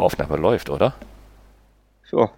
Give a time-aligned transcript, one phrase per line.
[0.00, 0.94] Aufnahme läuft, oder?
[2.12, 2.30] Ja.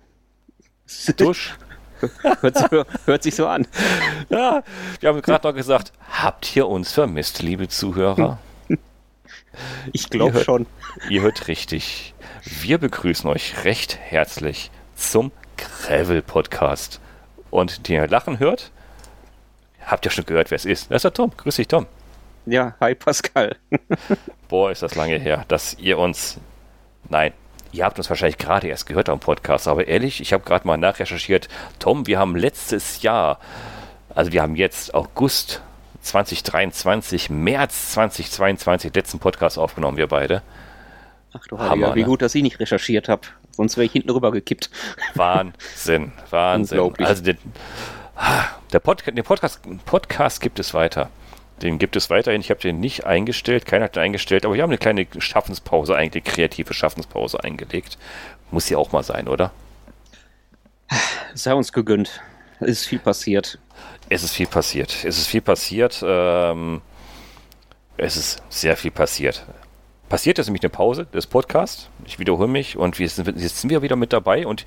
[1.17, 1.54] Dusch.
[2.41, 2.67] hört, sich,
[3.07, 3.67] hört sich so an.
[4.29, 4.62] Ja,
[5.00, 8.38] wir haben gerade noch gesagt, habt ihr uns vermisst, liebe Zuhörer?
[9.93, 10.66] Ich glaube schon.
[11.09, 12.14] Ihr hört richtig.
[12.45, 17.00] Wir begrüßen euch recht herzlich zum Gravel Podcast.
[17.50, 18.70] Und die ihr lachen hört,
[19.84, 20.90] habt ihr schon gehört, wer es ist.
[20.90, 21.32] Das ist der Tom.
[21.36, 21.86] Grüß dich, Tom.
[22.46, 23.56] Ja, hi Pascal.
[24.48, 26.38] Boah, ist das lange her, dass ihr uns.
[27.08, 27.32] Nein,
[27.73, 30.77] ihr habt uns wahrscheinlich gerade erst gehört am Podcast, aber ehrlich, ich habe gerade mal
[30.77, 31.48] nachrecherchiert.
[31.79, 33.38] Tom, wir haben letztes Jahr,
[34.15, 35.62] also wir haben jetzt August
[36.02, 40.43] 2023, März 2022, letzten Podcast aufgenommen, wir beide.
[41.32, 42.06] Ach du Hammer, wie ne?
[42.06, 43.23] gut, dass ich nicht recherchiert habe.
[43.52, 44.70] Sonst wäre ich hinten rüber gekippt.
[45.15, 46.93] Wahnsinn, Wahnsinn.
[46.98, 47.37] Also der,
[48.73, 51.10] der, Pod, der Podcast, Podcast gibt es weiter.
[51.61, 52.41] Den gibt es weiterhin.
[52.41, 55.95] Ich habe den nicht eingestellt, keiner hat den eingestellt, aber wir haben eine kleine Schaffenspause,
[55.95, 57.98] eigentlich kreative Schaffenspause eingelegt.
[58.51, 59.52] Muss ja auch mal sein, oder?
[61.34, 62.21] Sei uns gegönnt.
[62.60, 63.59] Es ist viel passiert.
[64.09, 65.05] Es ist viel passiert.
[65.05, 66.03] Es ist viel passiert.
[66.07, 66.81] Ähm,
[67.97, 69.47] es ist sehr viel passiert.
[70.09, 71.89] Passiert ist nämlich eine Pause des Podcasts.
[72.05, 74.65] Ich wiederhole mich und wir sind, jetzt sind wir wieder mit dabei und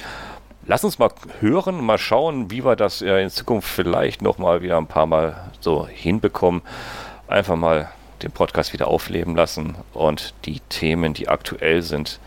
[0.67, 4.87] lass uns mal hören, mal schauen, wie wir das in Zukunft vielleicht nochmal wieder ein
[4.87, 6.61] paar Mal so hinbekommen.
[7.27, 7.89] Einfach mal
[8.21, 12.19] den Podcast wieder aufleben lassen und die Themen, die aktuell sind,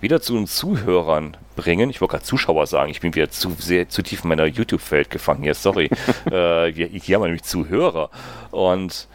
[0.00, 1.88] wieder zu den Zuhörern bringen.
[1.88, 5.08] Ich wollte gerade Zuschauer sagen, ich bin wieder zu sehr zu tief in meiner YouTube-Welt
[5.08, 5.86] gefangen hier, sorry.
[6.30, 8.10] äh, hier, hier haben wir nämlich Zuhörer.
[8.50, 9.08] Und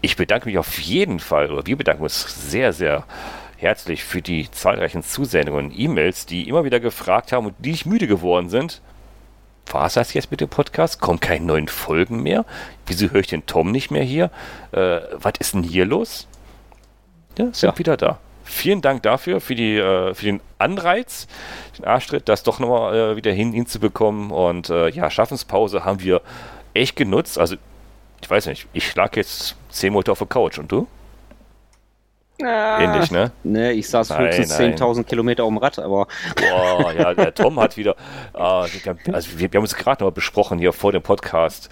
[0.00, 3.04] ich bedanke mich auf jeden Fall, oder wir bedanken uns sehr, sehr
[3.64, 7.86] herzlich für die zahlreichen Zusendungen und E-Mails, die immer wieder gefragt haben und die nicht
[7.86, 8.82] müde geworden sind.
[9.70, 11.00] War es das jetzt mit dem Podcast?
[11.00, 12.44] Kommen keine neuen Folgen mehr?
[12.86, 14.30] Wieso höre ich den Tom nicht mehr hier?
[14.72, 16.28] Äh, was ist denn hier los?
[17.38, 17.78] Ja, sind ja.
[17.78, 18.18] wieder da.
[18.44, 21.26] Vielen Dank dafür, für, die, äh, für den Anreiz,
[21.78, 24.30] den Arschtritt, das doch nochmal äh, wieder hin, hinzubekommen.
[24.30, 26.20] Und äh, ja, Schaffenspause haben wir
[26.74, 27.38] echt genutzt.
[27.38, 27.56] Also,
[28.20, 30.86] ich weiß nicht, ich schlag jetzt 10 Monate auf der Couch und du?
[32.42, 33.30] Ah, Ähnlich, ne?
[33.44, 36.08] Ne, ich saß nein, höchstens 10.000 Kilometer um Rad, aber.
[36.34, 37.94] Boah, ja, der Tom hat wieder.
[38.34, 41.70] Äh, also, wir, wir, haben uns gerade noch besprochen hier vor dem Podcast.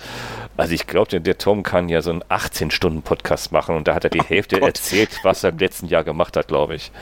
[0.56, 4.04] Also, ich glaube, der, der, Tom kann ja so einen 18-Stunden-Podcast machen und da hat
[4.04, 4.68] er die oh Hälfte Gott.
[4.68, 6.92] erzählt, was er im letzten Jahr gemacht hat, glaube ich.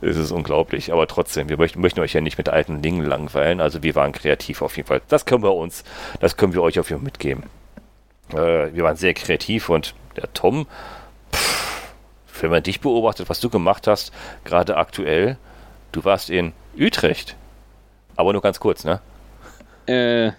[0.00, 0.92] Es ist unglaublich.
[0.92, 3.60] Aber trotzdem, wir möchten, möchten, euch ja nicht mit alten Dingen langweilen.
[3.60, 5.02] Also, wir waren kreativ auf jeden Fall.
[5.06, 5.84] Das können wir uns,
[6.18, 7.44] das können wir euch auf jeden Fall mitgeben.
[8.32, 10.66] Äh, wir waren sehr kreativ und der Tom.
[11.32, 11.63] Pff,
[12.40, 14.12] wenn man dich beobachtet, was du gemacht hast,
[14.44, 15.36] gerade aktuell,
[15.92, 17.36] du warst in Utrecht.
[18.16, 19.00] Aber nur ganz kurz, ne?
[19.86, 20.32] Äh,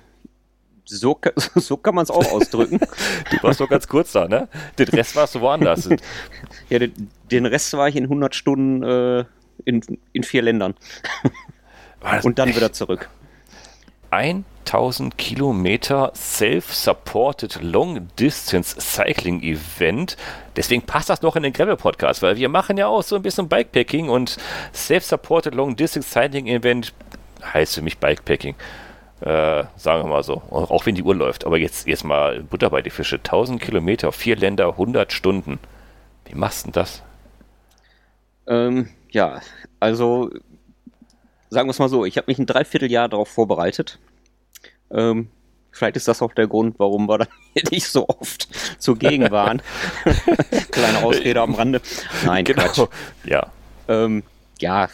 [0.86, 1.20] so,
[1.56, 2.80] so kann man es auch ausdrücken.
[3.32, 4.48] du warst nur ganz kurz da, ne?
[4.78, 5.90] Den Rest warst du woanders.
[6.70, 9.26] ja, den, den, Rest war ich in 100 Stunden äh,
[9.66, 9.82] in,
[10.14, 10.76] in vier Ländern.
[12.24, 12.58] Und dann echt?
[12.58, 13.10] wieder zurück.
[14.16, 20.16] 1000 Kilometer Self-Supported Long Distance Cycling Event.
[20.56, 23.22] Deswegen passt das noch in den Gravel Podcast, weil wir machen ja auch so ein
[23.22, 24.38] bisschen Bikepacking und
[24.74, 26.94] Self-Supported Long Distance Cycling Event
[27.54, 28.56] heißt für mich Bikepacking.
[29.20, 30.42] Äh, sagen wir mal so.
[30.50, 31.46] Auch wenn die Uhr läuft.
[31.46, 33.18] Aber jetzt, jetzt mal Butter bei die Fische.
[33.18, 35.60] 1000 Kilometer, vier Länder, 100 Stunden.
[36.26, 37.04] Wie machst du denn das?
[38.48, 39.42] Ähm, ja,
[39.80, 40.32] also
[41.56, 43.98] sagen wir es mal so, ich habe mich ein Dreivierteljahr darauf vorbereitet.
[44.92, 45.30] Ähm,
[45.72, 47.28] vielleicht ist das auch der Grund, warum wir dann
[47.72, 49.62] nicht so oft zugegen waren.
[50.72, 51.82] Kleine Ausrede am Rande.
[52.26, 52.64] Nein, genau.
[52.64, 52.90] Quatsch.
[53.24, 53.52] Ja.
[53.88, 54.24] Ähm,
[54.60, 54.90] ja,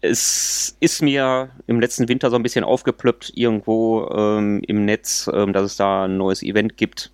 [0.00, 5.52] es ist mir im letzten Winter so ein bisschen aufgeplöppt irgendwo ähm, im Netz, ähm,
[5.52, 7.10] dass es da ein neues Event gibt.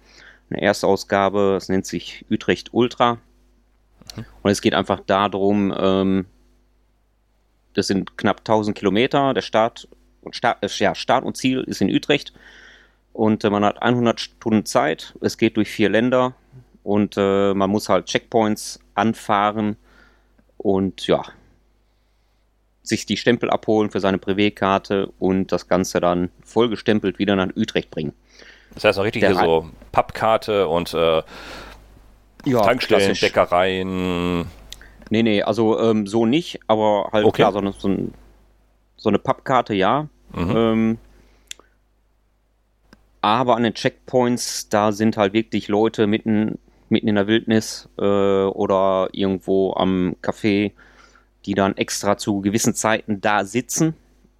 [0.51, 3.15] Eine Erstausgabe, es nennt sich Utrecht Ultra.
[4.17, 4.25] Mhm.
[4.43, 6.27] Und es geht einfach darum, ähm,
[7.77, 9.35] das sind knapp 1000 Kilometer.
[9.35, 9.89] Der Start
[10.23, 12.33] und, Start, äh, ja, Start und Ziel ist in Utrecht.
[13.13, 15.15] Und äh, man hat 100 Stunden Zeit.
[15.21, 16.35] Es geht durch vier Länder.
[16.83, 19.77] Und äh, man muss halt Checkpoints anfahren.
[20.57, 21.23] Und ja,
[22.83, 27.91] sich die Stempel abholen für seine Privé-Karte und das Ganze dann vollgestempelt wieder nach Utrecht
[27.91, 28.13] bringen.
[28.75, 31.23] Das heißt auch richtig Der hier so Pappkarte und äh,
[32.45, 33.17] ja, Tankstellen.
[33.21, 34.47] Bäckereien,
[35.11, 37.43] Nee, nee, also ähm, so nicht, aber halt okay.
[37.43, 38.15] klar, so eine, so, ein,
[38.97, 40.09] so eine Pappkarte ja.
[40.35, 40.57] Mhm.
[40.57, 40.99] Ähm,
[43.21, 46.59] aber an den Checkpoints, da sind halt wirklich Leute mitten,
[46.89, 50.73] mitten in der Wildnis äh, oder irgendwo am Café,
[51.45, 53.95] die dann extra zu gewissen Zeiten da sitzen,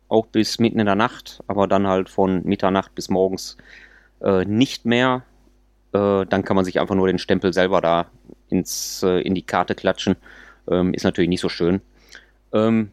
[0.09, 3.57] auch bis mitten in der Nacht, aber dann halt von Mitternacht bis morgens
[4.21, 5.23] äh, nicht mehr.
[5.93, 8.07] Äh, dann kann man sich einfach nur den Stempel selber da
[8.49, 10.17] ins, äh, in die Karte klatschen
[10.71, 11.81] ähm, ist natürlich nicht so schön.
[12.53, 12.91] Ähm,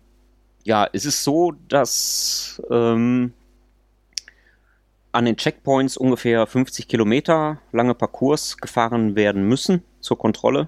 [0.63, 3.33] ja, es ist so, dass ähm,
[5.11, 10.67] an den Checkpoints ungefähr 50 Kilometer lange Parcours gefahren werden müssen zur Kontrolle.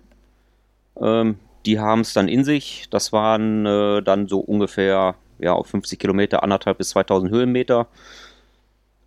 [1.02, 2.88] Ähm, die haben es dann in sich.
[2.92, 7.88] Das waren äh, dann so ungefähr ja, auf 50 Kilometer anderthalb bis 2000 Höhenmeter.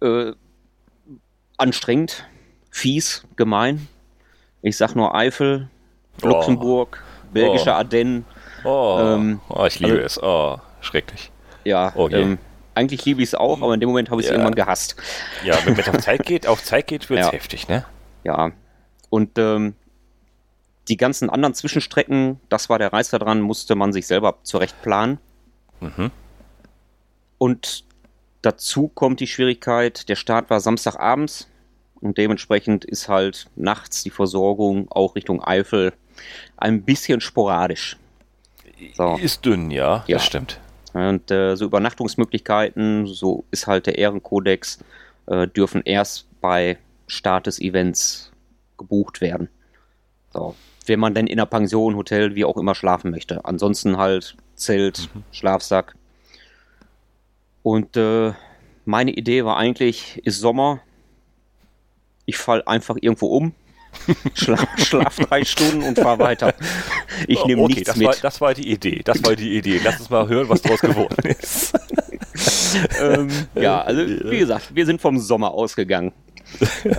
[0.00, 0.32] Äh,
[1.56, 2.24] anstrengend,
[2.70, 3.88] fies, gemein.
[4.62, 5.68] Ich sag nur Eifel.
[6.22, 7.02] Luxemburg.
[7.32, 7.74] Belgische oh.
[7.74, 8.24] Ardennen.
[8.64, 8.98] Oh.
[9.00, 10.22] Ähm, oh ich liebe also, es.
[10.22, 11.30] Oh, schrecklich.
[11.64, 12.22] Ja, okay.
[12.22, 12.38] ähm,
[12.74, 14.36] eigentlich liebe ich es auch, aber in dem Moment habe ich es ja.
[14.36, 14.96] irgendwann gehasst.
[15.44, 17.32] Ja, wenn es auf Zeit geht, auf Zeit geht, wird es ja.
[17.32, 17.84] heftig, ne?
[18.24, 18.52] Ja.
[19.10, 19.74] Und ähm,
[20.88, 25.18] die ganzen anderen Zwischenstrecken, das war der Reiz daran, musste man sich selber zurecht planen.
[25.80, 26.10] Mhm.
[27.36, 27.84] Und
[28.42, 31.48] dazu kommt die Schwierigkeit, der Start war Samstagabends
[32.00, 35.92] und dementsprechend ist halt nachts die Versorgung auch Richtung Eifel
[36.58, 37.96] ein bisschen sporadisch.
[38.94, 39.18] So.
[39.20, 40.16] Ist dünn, ja, ja.
[40.16, 40.60] das stimmt.
[40.92, 44.78] Und äh, so Übernachtungsmöglichkeiten, so ist halt der Ehrenkodex,
[45.26, 48.32] äh, dürfen erst bei Start des Events
[48.76, 49.48] gebucht werden.
[50.32, 50.54] So.
[50.86, 53.44] Wenn man denn in einer Pension, Hotel, wie auch immer schlafen möchte.
[53.44, 55.24] Ansonsten halt Zelt, mhm.
[55.32, 55.94] Schlafsack.
[57.62, 58.32] Und äh,
[58.84, 60.80] meine Idee war eigentlich, ist Sommer.
[62.24, 63.54] Ich fall einfach irgendwo um,
[64.34, 66.54] Schlaf, schlaf drei Stunden und fahr weiter.
[67.26, 68.06] Ich nehme okay, nichts das mit.
[68.06, 69.02] War, das war die Idee.
[69.04, 69.80] Das war die Idee.
[69.82, 71.72] Lass uns mal hören, was daraus geworden ist.
[73.00, 74.00] ähm, ja, also
[74.30, 76.12] wie gesagt, wir sind vom Sommer ausgegangen.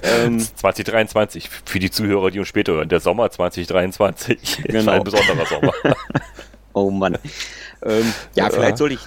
[0.03, 2.89] ähm, 2023 für die Zuhörer, die uns später hören.
[2.89, 4.79] Der Sommer 2023 genau.
[4.79, 5.73] ist ein besonderer Sommer.
[6.73, 7.17] oh Mann.
[7.83, 8.99] Ähm, ja, vielleicht soll ich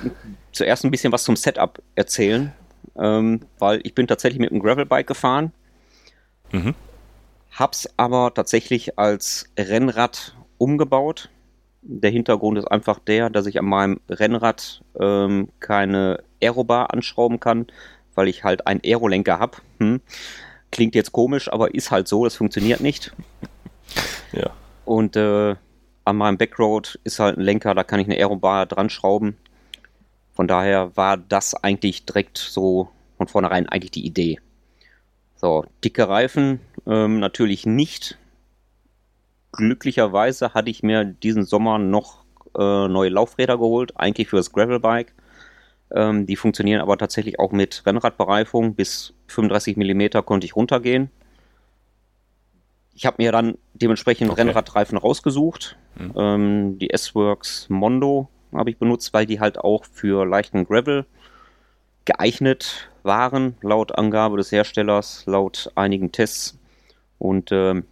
[0.50, 2.52] zuerst ein bisschen was zum Setup erzählen,
[2.98, 5.52] ähm, weil ich bin tatsächlich mit einem Gravelbike gefahren.
[6.50, 6.74] Mhm
[7.52, 11.28] hab's aber tatsächlich als Rennrad umgebaut.
[11.82, 17.66] Der Hintergrund ist einfach der, dass ich an meinem Rennrad ähm, keine Aerobar anschrauben kann,
[18.14, 19.58] weil ich halt einen Aerolenker habe.
[19.78, 20.00] Hm.
[20.70, 23.12] Klingt jetzt komisch, aber ist halt so, das funktioniert nicht.
[24.34, 24.48] Ja.
[24.86, 25.56] Und äh,
[26.06, 29.36] an meinem Backroad ist halt ein Lenker, da kann ich eine Aerobar dran schrauben.
[30.32, 32.88] Von daher war das eigentlich direkt so
[33.18, 34.40] von vornherein eigentlich die Idee.
[35.36, 38.18] So, dicke Reifen ähm, natürlich nicht.
[39.52, 42.24] Glücklicherweise hatte ich mir diesen Sommer noch
[42.58, 45.14] äh, neue Laufräder geholt, eigentlich für das Gravelbike.
[45.94, 48.74] Ähm, die funktionieren aber tatsächlich auch mit Rennradbereifung.
[48.74, 51.10] Bis 35 mm konnte ich runtergehen.
[52.94, 54.42] Ich habe mir dann dementsprechend okay.
[54.42, 55.76] Rennradreifen rausgesucht.
[55.96, 56.12] Mhm.
[56.16, 61.06] Ähm, die S-Works Mondo habe ich benutzt, weil die halt auch für leichten Gravel
[62.04, 66.58] geeignet waren, laut Angabe des Herstellers, laut einigen Tests.
[67.22, 67.84] Und ähm,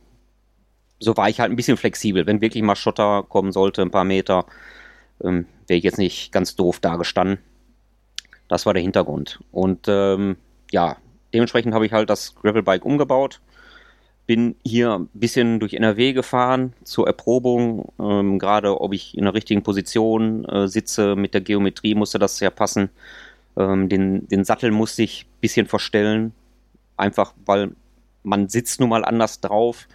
[0.99, 2.27] so war ich halt ein bisschen flexibel.
[2.27, 4.45] Wenn wirklich mal Schotter kommen sollte, ein paar Meter,
[5.23, 7.39] ähm, wäre ich jetzt nicht ganz doof dagestanden.
[8.49, 9.39] Das war der Hintergrund.
[9.53, 10.37] Und ähm,
[10.73, 10.97] ja,
[11.33, 13.41] dementsprechend habe ich halt das Gravelbike umgebaut.
[14.27, 17.93] Bin hier ein bisschen durch NRW gefahren zur Erprobung.
[18.01, 22.41] Ähm, Gerade ob ich in der richtigen Position äh, sitze mit der Geometrie musste das
[22.41, 22.91] ja passen.
[23.57, 26.33] Ähm, den, den Sattel musste ich ein bisschen verstellen,
[26.97, 27.71] einfach weil
[28.23, 29.87] man sitzt nun mal anders drauf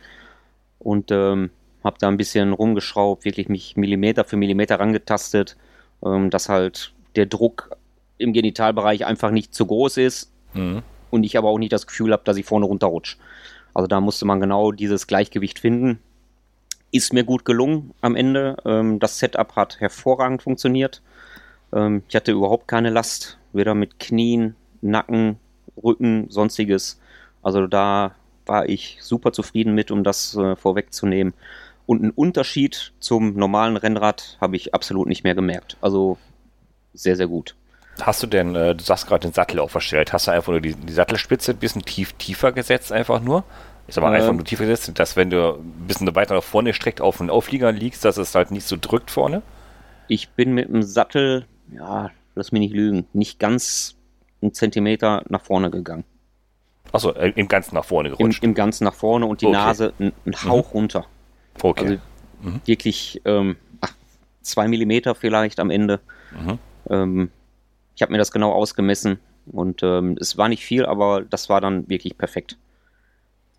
[0.79, 1.51] und ähm,
[1.83, 5.55] habe da ein bisschen rumgeschraubt, wirklich mich Millimeter für Millimeter rangetastet,
[6.03, 7.77] ähm, dass halt der Druck
[8.17, 10.81] im Genitalbereich einfach nicht zu groß ist mhm.
[11.11, 13.17] und ich aber auch nicht das Gefühl habe, dass ich vorne runterrutsche.
[13.73, 15.99] Also da musste man genau dieses Gleichgewicht finden.
[16.91, 18.57] Ist mir gut gelungen am Ende.
[18.65, 21.01] Ähm, das Setup hat hervorragend funktioniert.
[21.73, 25.37] Ähm, ich hatte überhaupt keine Last weder mit Knien, Nacken,
[25.83, 26.99] Rücken, sonstiges.
[27.43, 31.33] Also da war ich super zufrieden mit, um das äh, vorwegzunehmen.
[31.85, 35.77] Und einen Unterschied zum normalen Rennrad habe ich absolut nicht mehr gemerkt.
[35.81, 36.17] Also
[36.93, 37.55] sehr, sehr gut.
[38.01, 40.61] Hast du denn, äh, du sagst gerade den Sattel auch verstellt, hast du einfach nur
[40.61, 43.43] die, die Sattelspitze ein bisschen tief, tiefer gesetzt, einfach nur?
[43.87, 46.73] Ist aber ähm, einfach nur tiefer gesetzt, dass wenn du ein bisschen weiter nach vorne
[46.73, 49.43] streckt auf den Auflieger liegst, dass es halt nicht so drückt vorne?
[50.07, 53.95] Ich bin mit dem Sattel, ja, lass mich nicht lügen, nicht ganz
[54.41, 56.03] einen Zentimeter nach vorne gegangen.
[56.95, 58.43] Achso, äh, im Ganzen nach vorne gerutscht.
[58.43, 59.55] Im, im Ganzen nach vorne und die okay.
[59.55, 60.13] Nase einen
[60.45, 60.79] Hauch mhm.
[60.79, 61.05] runter.
[61.61, 61.83] Okay.
[61.83, 62.01] Also
[62.41, 62.61] mhm.
[62.65, 63.93] wirklich ähm, ach,
[64.41, 65.99] zwei Millimeter vielleicht am Ende.
[66.31, 66.59] Mhm.
[66.89, 67.31] Ähm,
[67.95, 69.19] ich habe mir das genau ausgemessen
[69.51, 72.57] und ähm, es war nicht viel, aber das war dann wirklich perfekt.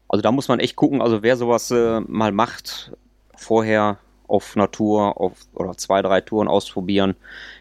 [0.08, 2.92] Also da muss man echt gucken, also wer sowas äh, mal macht,
[3.36, 7.14] vorher auf Natur auf, oder zwei, drei Touren ausprobieren.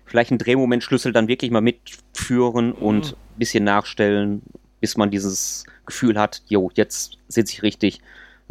[0.05, 3.39] Vielleicht einen Drehmomentschlüssel dann wirklich mal mitführen und ein mhm.
[3.39, 4.41] bisschen nachstellen,
[4.85, 8.01] bis man dieses Gefühl hat, jo, jetzt sitze ich richtig.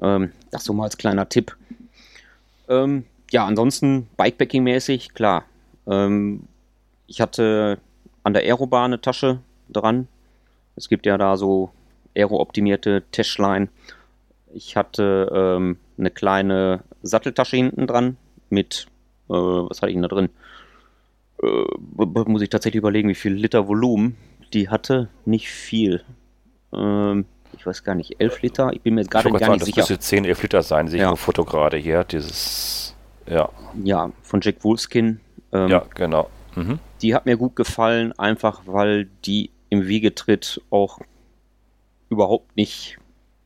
[0.03, 1.57] Ähm, das so mal als kleiner Tipp.
[2.69, 5.45] Ähm, ja, ansonsten Bikepacking-mäßig, klar.
[5.87, 6.49] Ähm,
[7.07, 7.79] ich hatte
[8.25, 9.38] an der Aerobahn eine Tasche
[9.69, 10.09] dran.
[10.75, 11.71] Es gibt ja da so
[12.17, 13.69] aero-optimierte Täschlein.
[14.53, 18.17] Ich hatte ähm, eine kleine Satteltasche hinten dran
[18.50, 18.88] mit,
[19.29, 20.31] äh, was hatte ich denn da drin?
[21.41, 24.17] Äh, muss ich tatsächlich überlegen, wie viel Liter Volumen
[24.53, 25.09] die hatte.
[25.25, 26.03] Nicht viel.
[26.76, 27.26] Ähm,
[27.57, 28.73] ich weiß gar nicht, 11 Liter?
[28.73, 29.81] Ich bin mir gerade gar sagen, nicht das sicher.
[29.83, 31.11] Das müsste 10, 11 Liter sein, sehe ich ja.
[31.11, 32.04] auf Foto gerade hier.
[32.04, 32.95] Dieses,
[33.26, 33.49] ja.
[33.83, 35.21] Ja, von Jack Wolfskin.
[35.52, 36.28] Ähm, ja, genau.
[36.54, 36.78] Mhm.
[37.02, 41.00] Die hat mir gut gefallen, einfach weil die im Wiegetritt auch
[42.09, 42.99] überhaupt nicht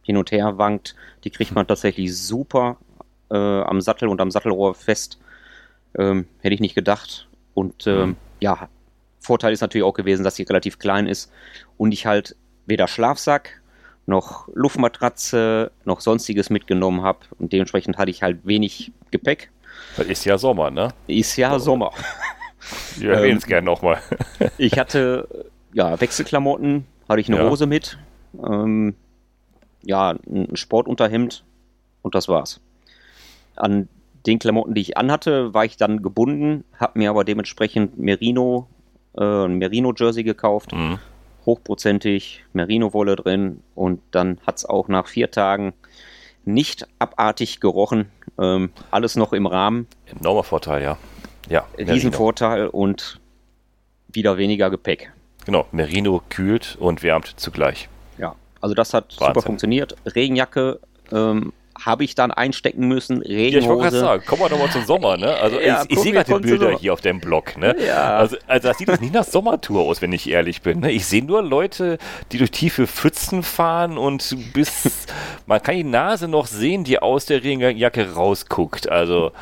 [0.03, 0.95] hin und her wankt.
[1.25, 2.77] Die kriegt man tatsächlich super
[3.31, 5.19] äh, am Sattel und am Sattelrohr fest.
[5.99, 7.29] Ähm, hätte ich nicht gedacht.
[7.55, 8.17] Und ähm, mhm.
[8.41, 8.69] ja,
[9.21, 11.31] Vorteil ist natürlich auch gewesen, dass sie relativ klein ist
[11.77, 12.37] und ich halt
[12.69, 13.61] weder Schlafsack
[14.07, 17.21] noch Luftmatratze noch sonstiges mitgenommen habe.
[17.39, 19.51] Und dementsprechend hatte ich halt wenig Gepäck.
[19.97, 20.89] Das ist ja Sommer, ne?
[21.07, 21.59] Ist ja oh.
[21.59, 21.93] Sommer.
[22.97, 24.03] Ich erwähne es ähm, gerne nochmal.
[24.59, 25.29] ich hatte
[25.73, 27.49] ja Wechselklamotten, hatte ich eine ja.
[27.49, 27.99] Hose mit,
[28.45, 28.95] ähm,
[29.83, 31.45] ja, ein Sportunterhemd
[32.03, 32.61] und das war's.
[33.57, 33.89] An
[34.27, 38.67] den Klamotten, die ich anhatte, war ich dann gebunden, habe mir aber dementsprechend Merino,
[39.17, 40.73] äh, ein Merino-Jersey gekauft.
[40.73, 40.99] Mhm.
[41.49, 45.73] Hochprozentig, Merino-Wolle drin und dann hat es auch nach vier Tagen
[46.45, 48.11] nicht abartig gerochen.
[48.39, 49.87] Ähm, alles noch im Rahmen.
[50.05, 50.99] Enormer Vorteil, ja.
[51.49, 53.19] Ja, Riesenvorteil und
[54.09, 55.11] wieder weniger Gepäck.
[55.47, 57.89] Genau, Merino kühlt und wärmt zugleich.
[58.19, 59.27] Ja, also das hat Wahnsinn.
[59.29, 59.97] super funktioniert.
[60.05, 63.23] Regenjacke ähm, habe ich dann einstecken müssen.
[63.23, 63.53] Regenhose.
[63.53, 65.35] Ja, ich wollte gerade sagen, kommen wir doch mal zum Sommer, ne?
[65.37, 67.77] Also ja, ich, ich sehe gerade die Bilder hier auf dem Blog, ne?
[67.85, 68.17] Ja.
[68.17, 70.81] Also, also das sieht das nicht nach Sommertour aus, wenn ich ehrlich bin.
[70.81, 70.93] Ne?
[70.93, 71.99] Ich sehe nur Leute,
[72.33, 75.07] die durch tiefe Pfützen fahren und bis
[75.47, 78.89] man kann die Nase noch sehen, die aus der Regenjacke rausguckt.
[78.89, 79.33] Also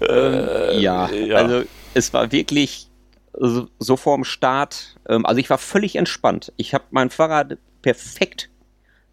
[0.00, 1.62] ähm, äh, ja, ja, also
[1.94, 2.88] es war wirklich
[3.32, 4.96] so, so vorm Start.
[5.08, 6.52] Ähm, also ich war völlig entspannt.
[6.56, 8.48] Ich habe mein Fahrrad perfekt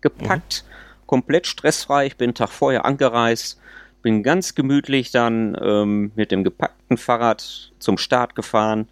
[0.01, 0.63] gepackt.
[0.65, 0.73] Mhm
[1.13, 2.07] komplett stressfrei.
[2.07, 3.59] Ich bin einen Tag vorher angereist,
[4.01, 8.89] bin ganz gemütlich dann ähm, mit dem gepackten Fahrrad zum Start gefahren.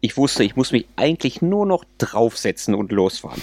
[0.00, 3.42] Ich wusste, ich muss mich eigentlich nur noch draufsetzen und losfahren.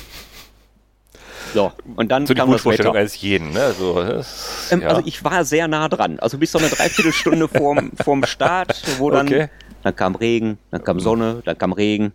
[1.53, 2.95] So, und dann so kam die das Wetter.
[2.95, 3.73] als jeden, ne?
[3.77, 4.87] So, das, ähm, ja.
[4.87, 6.17] Also ich war sehr nah dran.
[6.19, 9.49] Also bis so eine Dreiviertelstunde vorm, vorm Start, wo dann, okay.
[9.83, 12.13] dann kam Regen, dann kam Sonne, dann kam Regen,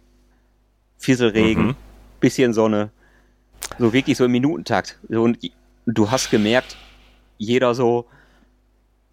[0.96, 1.76] Fisselregen, mhm.
[2.18, 2.92] bisschen Sonne,
[3.78, 4.98] so wirklich so im Minutentakt.
[5.08, 5.38] Und
[5.86, 6.76] du hast gemerkt,
[7.38, 8.06] jeder so,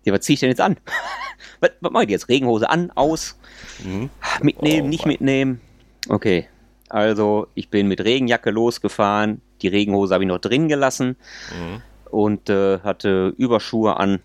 [0.03, 0.77] ja, was zieh ich denn jetzt an?
[1.59, 2.29] was, was mache ich jetzt?
[2.29, 3.37] Regenhose an, aus,
[3.83, 4.09] mhm.
[4.41, 5.13] mitnehmen, oh, nicht Mann.
[5.13, 5.61] mitnehmen.
[6.09, 6.47] Okay,
[6.89, 11.17] also ich bin mit Regenjacke losgefahren, die Regenhose habe ich noch drin gelassen
[11.51, 11.81] mhm.
[12.11, 14.19] und äh, hatte Überschuhe an.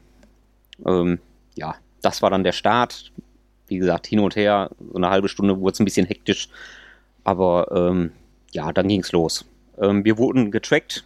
[0.87, 1.19] Ähm,
[1.55, 3.13] ja, das war dann der Start.
[3.67, 6.49] Wie gesagt, hin und her, so eine halbe Stunde wurde es ein bisschen hektisch,
[7.25, 8.13] aber ähm,
[8.53, 9.47] ja, dann ging es los.
[9.81, 11.05] Ähm, wir wurden getrackt,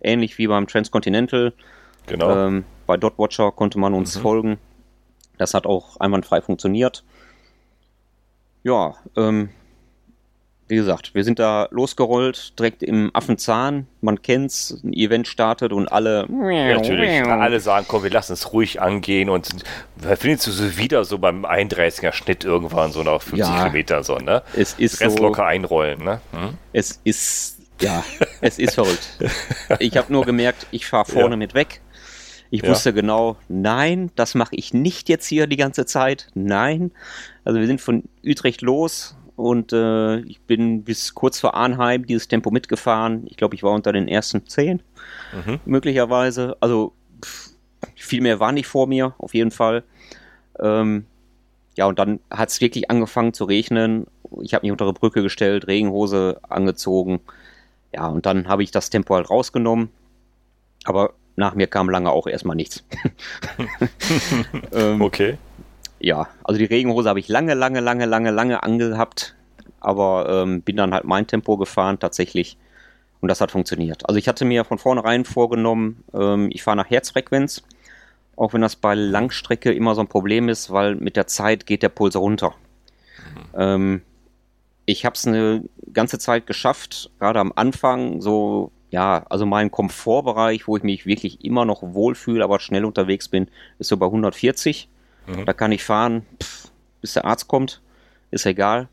[0.00, 1.52] ähnlich wie beim Transcontinental.
[2.06, 2.46] Genau.
[2.46, 4.20] Ähm, bei Dotwatcher konnte man uns mhm.
[4.20, 4.58] folgen.
[5.38, 7.04] Das hat auch einwandfrei funktioniert.
[8.62, 9.50] Ja, ähm,
[10.66, 13.86] wie gesagt, wir sind da losgerollt, direkt im Affenzahn.
[14.00, 16.26] Man kennt's, ein Event startet und alle.
[16.30, 17.22] Ja, natürlich.
[17.22, 19.50] Alle sagen, komm, wir lassen es ruhig angehen und
[19.98, 24.16] findest du so wieder so beim 31er Schnitt irgendwann so nach 50 ja, Kilometern so,
[24.16, 24.42] ne?
[24.56, 26.20] Es ist Rest so, locker einrollen, ne?
[26.32, 26.54] Hm?
[26.72, 28.04] Es ist ja,
[28.40, 29.18] es ist verrückt.
[29.78, 31.36] Ich habe nur gemerkt, ich fahre vorne ja.
[31.36, 31.80] mit weg.
[32.50, 32.68] Ich ja.
[32.68, 36.28] wusste genau, nein, das mache ich nicht jetzt hier die ganze Zeit.
[36.34, 36.92] Nein.
[37.44, 42.28] Also wir sind von Utrecht los und äh, ich bin bis kurz vor Arnheim dieses
[42.28, 43.24] Tempo mitgefahren.
[43.26, 44.82] Ich glaube, ich war unter den ersten zehn,
[45.32, 45.60] mhm.
[45.64, 46.56] möglicherweise.
[46.60, 46.92] Also
[47.24, 47.50] pff,
[47.96, 49.82] viel mehr war nicht vor mir, auf jeden Fall.
[50.60, 51.06] Ähm,
[51.76, 54.06] ja, und dann hat es wirklich angefangen zu regnen.
[54.42, 57.20] Ich habe mich unter eine Brücke gestellt, Regenhose angezogen.
[57.94, 59.88] Ja, und dann habe ich das Tempo halt rausgenommen.
[60.84, 62.84] Aber nach mir kam lange auch erstmal nichts.
[64.72, 65.38] ähm, okay.
[66.00, 69.36] Ja, also die Regenhose habe ich lange, lange, lange, lange, lange angehabt.
[69.78, 72.58] Aber ähm, bin dann halt mein Tempo gefahren tatsächlich.
[73.20, 74.08] Und das hat funktioniert.
[74.08, 77.62] Also ich hatte mir von vornherein vorgenommen, ähm, ich fahre nach Herzfrequenz.
[78.34, 81.84] Auch wenn das bei Langstrecke immer so ein Problem ist, weil mit der Zeit geht
[81.84, 82.54] der Puls runter.
[83.56, 84.02] Mhm.
[84.86, 90.66] Ich habe es eine ganze Zeit geschafft, gerade am Anfang, so, ja, also mein Komfortbereich,
[90.68, 93.48] wo ich mich wirklich immer noch wohlfühle, aber schnell unterwegs bin,
[93.78, 94.88] ist so bei 140.
[95.26, 95.46] Mhm.
[95.46, 97.80] Da kann ich fahren, pff, bis der Arzt kommt,
[98.30, 98.88] ist egal.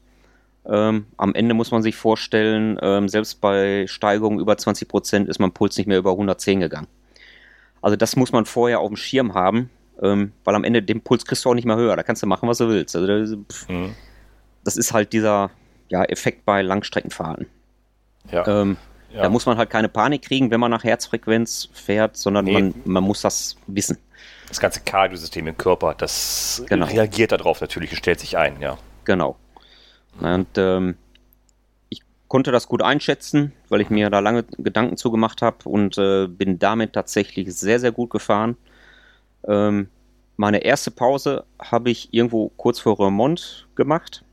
[0.66, 5.40] Ähm, am Ende muss man sich vorstellen, ähm, selbst bei Steigungen über 20 Prozent ist
[5.40, 6.88] mein Puls nicht mehr über 110 gegangen.
[7.82, 9.72] Also das muss man vorher auf dem Schirm haben,
[10.02, 11.96] ähm, weil am Ende den Puls kriegst du auch nicht mehr höher.
[11.96, 12.96] Da kannst du machen, was du willst.
[12.96, 13.96] Also, das, pff, mhm
[14.64, 15.52] das ist halt dieser
[15.92, 17.48] ja, Effekt bei Langstreckenfahrten.
[18.32, 18.48] Ja.
[18.48, 18.78] Ähm,
[19.14, 19.24] ja.
[19.24, 22.54] Da muss man halt keine Panik kriegen, wenn man nach Herzfrequenz fährt, sondern Nee.
[22.54, 23.98] man, man muss das wissen.
[24.48, 26.86] das ganze Cardiosystem im Körper, das Genau.
[26.86, 28.78] reagiert darauf natürlich stellt sich ein, ja.
[29.06, 29.36] Genau.
[30.20, 30.96] Und ähm,
[31.90, 36.28] ich konnte das gut einschätzen, weil ich mir da lange Gedanken zugemacht habe und äh,
[36.28, 38.56] bin damit tatsächlich sehr, sehr gut gefahren.
[39.48, 39.90] Ähm,
[40.38, 44.24] meine erste Pause habe ich irgendwo kurz vor Remont gemacht.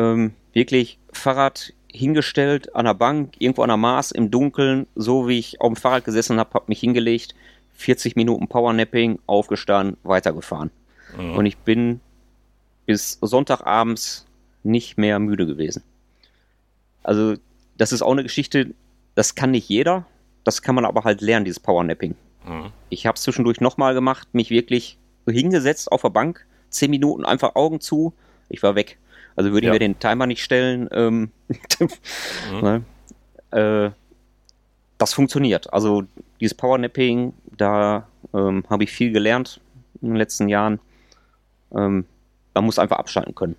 [0.00, 5.38] Ähm, wirklich Fahrrad hingestellt an der Bank, irgendwo an der Maß im Dunkeln, so wie
[5.38, 7.34] ich auf dem Fahrrad gesessen habe, habe mich hingelegt,
[7.74, 10.70] 40 Minuten Powernapping, aufgestanden, weitergefahren.
[11.18, 11.36] Mhm.
[11.36, 12.00] Und ich bin
[12.86, 14.26] bis Sonntagabends
[14.62, 15.82] nicht mehr müde gewesen.
[17.02, 17.34] Also,
[17.76, 18.74] das ist auch eine Geschichte,
[19.14, 20.06] das kann nicht jeder,
[20.44, 22.14] das kann man aber halt lernen, dieses Powernapping.
[22.46, 22.72] Mhm.
[22.88, 27.54] Ich habe es zwischendurch nochmal gemacht, mich wirklich hingesetzt auf der Bank, 10 Minuten einfach
[27.54, 28.14] Augen zu,
[28.48, 28.98] ich war weg.
[29.36, 29.72] Also würde Ja.
[29.72, 30.88] ich mir den Timer nicht stellen.
[30.92, 31.30] Ähm,
[32.62, 32.82] ne?
[33.50, 33.90] äh,
[34.98, 35.72] das funktioniert.
[35.72, 36.02] Also
[36.40, 39.60] dieses Powernapping, da ähm, habe ich viel gelernt
[40.02, 40.78] in den letzten Jahren.
[41.74, 42.04] Ähm,
[42.54, 43.56] man muss einfach abschalten können.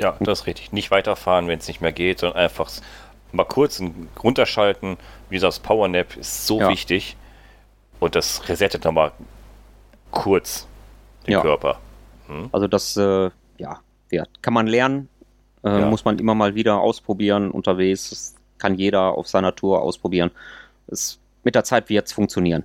[0.00, 0.72] Ja, das ist richtig.
[0.72, 2.70] Nicht weiterfahren, wenn es nicht mehr geht, sondern einfach
[3.32, 3.80] mal kurz
[4.22, 4.96] runterschalten.
[5.28, 6.68] Wie gesagt, das Powernap ist so Ja.
[6.68, 7.16] wichtig.
[8.00, 9.12] Und das resettet nochmal
[10.10, 10.66] kurz
[11.26, 11.40] den Ja.
[11.42, 11.78] Körper.
[12.52, 13.80] Also das, äh, ja,
[14.12, 15.08] ja, kann man lernen,
[15.64, 15.86] äh, Ja.
[15.88, 18.10] muss man immer mal wieder ausprobieren unterwegs.
[18.10, 20.30] Das kann jeder auf seiner Tour ausprobieren.
[20.86, 22.64] Es, mit der Zeit wird es funktionieren.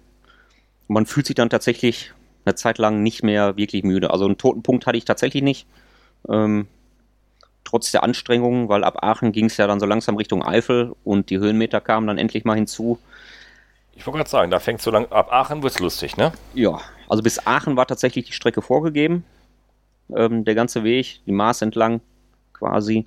[0.88, 2.14] Und man fühlt sich dann tatsächlich
[2.46, 4.12] eine Zeit lang nicht mehr wirklich müde.
[4.12, 5.66] Also einen toten Punkt hatte ich tatsächlich nicht.
[6.30, 6.68] Ähm,
[7.64, 11.30] trotz der Anstrengungen, weil ab Aachen ging es ja dann so langsam Richtung Eifel und
[11.30, 13.00] die Höhenmeter kamen dann endlich mal hinzu.
[13.94, 16.32] Ich wollte gerade sagen, da fängt so lang ab Aachen wird's lustig, ne?
[16.54, 19.26] Ja, also bis Aachen war tatsächlich die Strecke vorgegeben.
[20.16, 22.02] Ähm, der ganze Weg, die Maas entlang
[22.54, 23.06] quasi.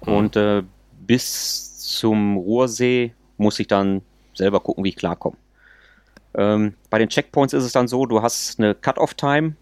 [0.00, 0.62] Und äh,
[1.06, 4.02] bis zum Ruhrsee muss ich dann
[4.34, 5.36] selber gucken, wie ich klarkomme.
[6.34, 9.54] Ähm, bei den Checkpoints ist es dann so, du hast eine Cut-Off-Time.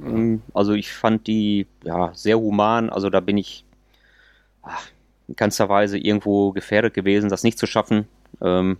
[0.00, 2.90] Ähm, also ich fand die ja, sehr human.
[2.90, 3.64] Also da bin ich
[4.62, 4.86] ach,
[5.28, 8.06] in keinster Weise irgendwo gefährdet gewesen, das nicht zu schaffen.
[8.40, 8.78] Ähm,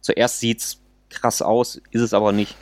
[0.00, 2.56] zuerst sieht's krass aus, ist es aber nicht.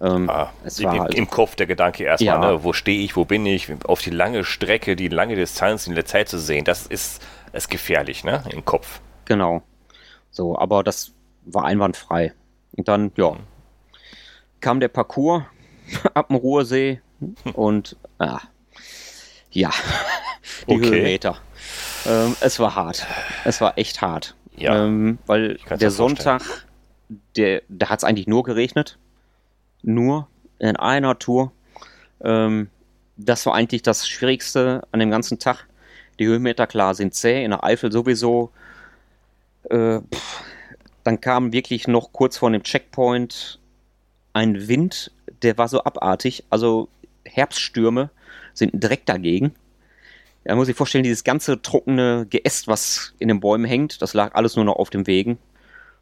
[0.00, 2.50] Ähm, Ah, es im, halt, Im Kopf der Gedanke erstmal, Ja.
[2.52, 2.62] ne?
[2.64, 6.04] wo stehe ich, wo bin ich, auf die lange Strecke, die lange Distanz in der
[6.06, 7.20] Zeit zu sehen, das ist,
[7.52, 8.44] ist gefährlich, ne?
[8.50, 9.00] Im Kopf.
[9.24, 9.62] genau.
[10.30, 11.12] So, aber das
[11.46, 12.32] war einwandfrei.
[12.76, 13.34] Und dann, ja,
[14.60, 15.42] kam der Parcours
[16.14, 17.00] ab dem Ruhrsee
[17.54, 18.38] und ah,
[19.50, 19.70] ja,
[20.68, 20.84] die Okay.
[20.90, 21.38] Höhenmeter.
[22.06, 23.04] Ähm, es war hart.
[23.44, 24.36] Es war echt hart.
[24.56, 24.84] Ja.
[24.84, 25.90] Ähm, weil der.
[25.90, 26.42] Sonntag,
[27.36, 28.98] der, da hat es eigentlich nur geregnet.
[29.82, 31.52] Nur in einer Tour.
[32.22, 32.68] Ähm,
[33.16, 35.66] das war eigentlich das Schwierigste an dem ganzen Tag.
[36.18, 38.50] Die Höhenmeter, klar, sind zäh, in der Eifel sowieso.
[39.70, 40.42] Äh, pff,
[41.04, 43.58] dann kam wirklich noch kurz vor dem Checkpoint
[44.32, 45.10] ein Wind,
[45.42, 46.44] der war so abartig.
[46.50, 46.88] Also
[47.24, 48.10] Herbststürme
[48.54, 49.54] sind direkt dagegen.
[50.44, 54.34] Ja, muss ich vorstellen, dieses ganze trockene Geäst, was in den Bäumen hängt, das lag
[54.34, 55.38] alles nur noch auf dem Wegen.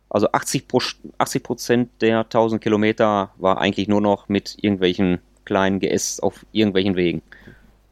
[0.09, 0.81] Also 80 Pro-
[1.19, 6.97] 80 Prozent der 1000 Kilometer war eigentlich nur noch mit irgendwelchen kleinen Geäst auf irgendwelchen
[6.97, 7.23] Wegen.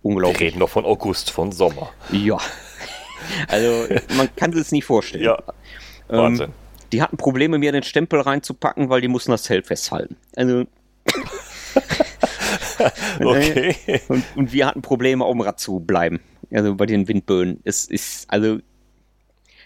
[0.02, 0.40] Wir Unglaublich.
[0.40, 1.90] reden noch von August, von Sommer.
[2.12, 2.38] Ja.
[3.48, 5.24] Also man kann sich das nicht vorstellen.
[5.24, 5.38] Ja,
[6.10, 6.52] Ähm, Wahnsinn.
[6.92, 10.16] Die hatten Probleme, mir den Stempel reinzupacken, weil die mussten das Zelt festhalten.
[10.36, 10.64] Also,
[13.20, 13.74] okay.
[14.08, 16.20] und, und wir hatten Probleme, auf dem Rad zu bleiben.
[16.52, 17.60] Also bei den Windböen.
[17.64, 18.58] Es ist, also,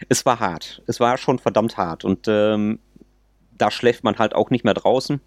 [0.08, 0.82] es war hart.
[0.86, 2.04] Es war schon verdammt hart.
[2.04, 2.78] Und ähm,
[3.56, 5.20] da schläft man halt auch nicht mehr draußen.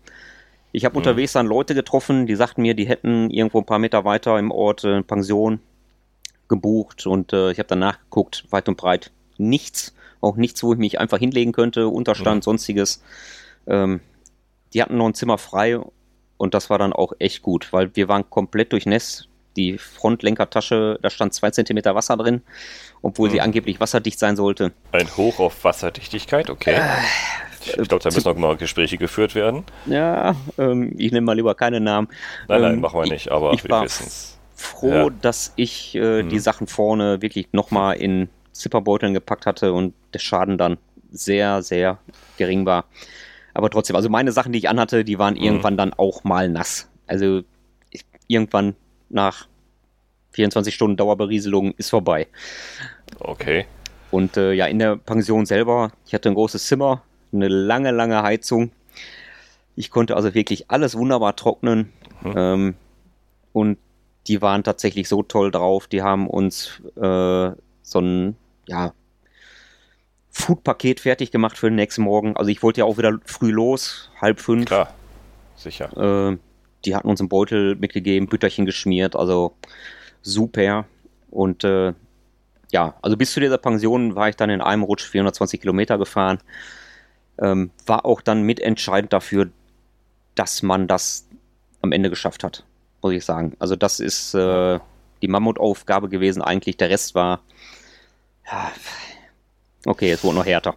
[0.71, 4.05] Ich habe unterwegs dann Leute getroffen, die sagten mir, die hätten irgendwo ein paar Meter
[4.05, 5.59] weiter im Ort äh, Pension
[6.47, 7.05] gebucht.
[7.05, 9.93] Und äh, ich habe dann nachgeguckt, weit und breit nichts.
[10.21, 12.43] Auch nichts, wo ich mich einfach hinlegen könnte, Unterstand, Mhm.
[12.43, 13.03] sonstiges.
[13.67, 13.99] Ähm,
[14.73, 15.79] die hatten noch ein Zimmer frei
[16.37, 19.27] und das war dann auch echt gut, weil wir waren komplett durchnässt.
[19.57, 22.41] Die Frontlenkertasche, da stand zwei Zentimeter Wasser drin,
[23.01, 23.43] obwohl sie Mhm.
[23.43, 24.71] angeblich wasserdicht sein sollte.
[24.91, 26.79] Ein Hoch auf Wasserdichtigkeit, okay.
[27.65, 29.63] Ich glaube, da müssen noch mal Gespräche geführt werden.
[29.85, 32.07] Ja, ähm, ich nenne mal lieber keine Namen.
[32.47, 34.37] Nein, nein, Ähm, machen wir ich- nicht, aber ich wir war wissen es.
[34.55, 35.09] Froh, Ja.
[35.21, 36.39] dass ich äh, die Mhm.
[36.39, 40.77] Sachen vorne wirklich nochmal in Zipperbeuteln gepackt hatte und der Schaden dann
[41.11, 41.97] sehr, sehr
[42.37, 42.85] gering war.
[43.53, 45.41] Aber trotzdem, also meine Sachen, die ich anhatte, die waren Mhm.
[45.43, 46.89] irgendwann dann auch mal nass.
[47.07, 47.41] Also
[47.89, 48.75] ich, irgendwann
[49.13, 49.47] nach
[50.31, 52.27] 24 Stunden Dauerberieselung ist vorbei.
[53.19, 53.65] Okay.
[54.09, 57.01] Und äh, ja, in der Pension selber, ich hatte ein großes Zimmer,
[57.33, 58.71] eine lange, lange Heizung.
[59.75, 61.91] Ich konnte also wirklich alles wunderbar trocknen.
[62.21, 62.33] Mhm.
[62.35, 62.75] Ähm,
[63.53, 63.77] und
[64.27, 65.87] die waren tatsächlich so toll drauf.
[65.87, 68.35] Die haben uns äh, so ein,
[68.67, 68.93] ja,
[70.29, 72.37] Food-Paket fertig gemacht für den nächsten Morgen.
[72.37, 74.65] Also ich wollte ja auch wieder früh los, halb fünf.
[74.65, 74.93] Klar,
[75.55, 76.31] sicher.
[76.31, 76.37] Äh,
[76.85, 79.53] die hatten uns einen Beutel mitgegeben, Bütterchen geschmiert, also
[80.21, 80.85] super.
[81.29, 81.93] Und äh,
[82.71, 86.39] ja, also bis zu dieser Pension war ich dann in einem Rutsch 420 Kilometer gefahren.
[87.39, 89.49] Ähm, war auch dann mitentscheidend dafür,
[90.35, 91.27] dass man das
[91.81, 92.63] am Ende geschafft hat,
[93.01, 93.55] muss ich sagen.
[93.59, 94.79] Also das ist äh,
[95.21, 96.77] die Mammutaufgabe gewesen eigentlich.
[96.77, 97.41] Der Rest war
[98.45, 98.71] ja,
[99.85, 100.75] Okay, es wurde noch härter.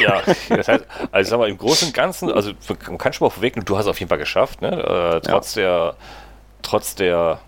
[0.00, 2.52] Ja, das heißt, also sag mal, im Großen und Ganzen, also
[2.88, 4.70] man kann schon mal vorwegnehmen, du hast es auf jeden Fall geschafft, ne?
[4.70, 5.62] Äh, trotz ja.
[5.62, 5.96] der,
[6.62, 7.40] trotz der,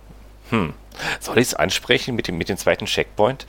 [0.50, 0.74] hm,
[1.20, 3.46] soll ich es ansprechen mit dem, mit dem zweiten Checkpoint?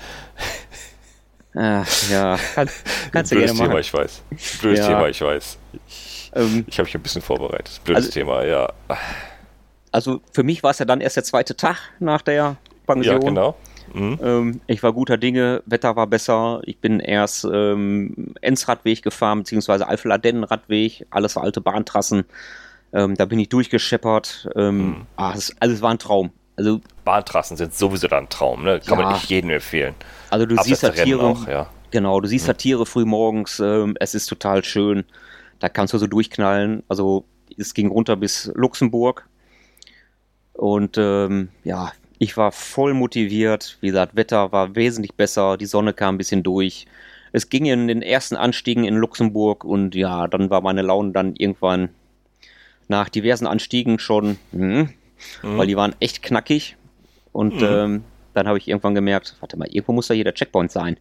[1.56, 2.70] Ach, ja, kann,
[3.12, 3.80] kannst du gerne Thema, machen.
[3.80, 4.24] ich weiß.
[4.62, 4.88] Blödes Ja.
[4.88, 5.58] Thema, ich weiß.
[5.88, 7.80] Ich, Ähm, ich habe mich ein bisschen vorbereitet.
[7.84, 8.68] Blödes Also- Thema, ja.
[9.92, 12.56] also für mich war es ja dann erst der zweite Tag nach der
[12.88, 13.14] Pension.
[13.14, 13.56] Ja, genau.
[13.94, 14.20] Mhm.
[14.24, 16.62] Ähm, ich war guter Dinge, Wetter war besser.
[16.66, 22.24] Ich bin erst ähm, Ennsradweg gefahren, beziehungsweise Eifel-Ardennen-Radweg, alles alte Bahntrassen.
[22.92, 24.50] Ähm, da bin ich durchgescheppert.
[24.56, 24.96] Ähm, Mhm.
[25.16, 26.32] ah, es, also war ein Traum.
[26.56, 28.80] Also, Bahntrassen sind sowieso dann ein Traum, ne?
[28.86, 29.06] Kann Ja.
[29.06, 29.96] man nicht jedem empfehlen.
[30.30, 31.70] also du siehst Abseits der Rennen Tiere, auch, ja.
[31.92, 33.60] genau, du siehst da Tiere früh morgens.
[33.60, 35.04] Ähm, es ist total schön.
[35.60, 36.84] Da kannst du so durchknallen.
[36.88, 37.26] Also
[37.58, 39.28] es ging runter bis Luxemburg.
[40.54, 43.78] Und ähm, ja, ich war voll motiviert.
[43.82, 46.86] Wie gesagt, Wetter war wesentlich besser, die Sonne kam ein bisschen durch.
[47.32, 51.36] Es ging in den ersten Anstiegen in Luxemburg und ja, dann war meine Laune dann
[51.36, 51.90] irgendwann
[52.88, 54.90] nach diversen Anstiegen schon, hm,
[55.42, 55.58] Mhm.
[55.58, 56.76] weil die waren echt knackig.
[57.32, 57.68] Und Mhm.
[57.68, 60.98] ähm, dann habe ich irgendwann gemerkt, warte mal, irgendwo muss da hier der Checkpoint sein.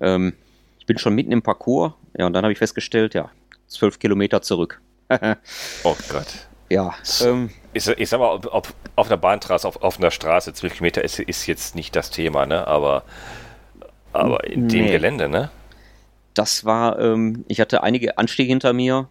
[0.00, 0.34] Ähm,
[0.78, 3.30] ich bin schon mitten im Parcours, ja, und dann habe ich festgestellt, ja,
[3.66, 4.80] zwölf Kilometer zurück.
[5.84, 6.46] Oh Gott.
[6.74, 10.52] Ja, ähm, Ich, ich sag mal, ob, ob auf einer Bahntrasse, auf, auf einer Straße,
[10.52, 12.66] 12 Kilometer ist, ist jetzt nicht das Thema, ne?
[12.66, 13.02] Aber,
[14.12, 14.90] aber in dem Nee.
[14.92, 15.50] Gelände, ne?
[16.34, 19.08] das war, ähm, ich hatte einige Anstiege hinter mir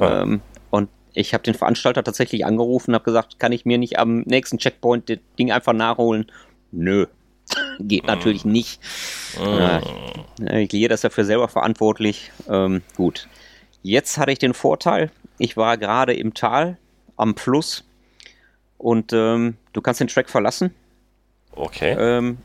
[0.00, 0.22] Ah.
[0.22, 0.40] ähm,
[0.70, 4.20] und ich habe den Veranstalter tatsächlich angerufen und habe gesagt, kann ich mir nicht am
[4.22, 6.30] nächsten Checkpoint das Ding einfach nachholen?
[6.72, 7.06] Nö,
[7.78, 8.80] geht natürlich nicht.
[9.40, 9.80] Ja,
[10.58, 12.32] ich gehe das dafür selber verantwortlich.
[12.48, 13.28] Ähm, gut,
[13.82, 16.76] jetzt hatte ich den Vorteil, ich war gerade im Tal
[17.16, 17.84] am Fluss
[18.78, 20.74] und ähm, du kannst den Track verlassen.
[21.52, 21.96] Okay.
[21.98, 22.38] Ähm,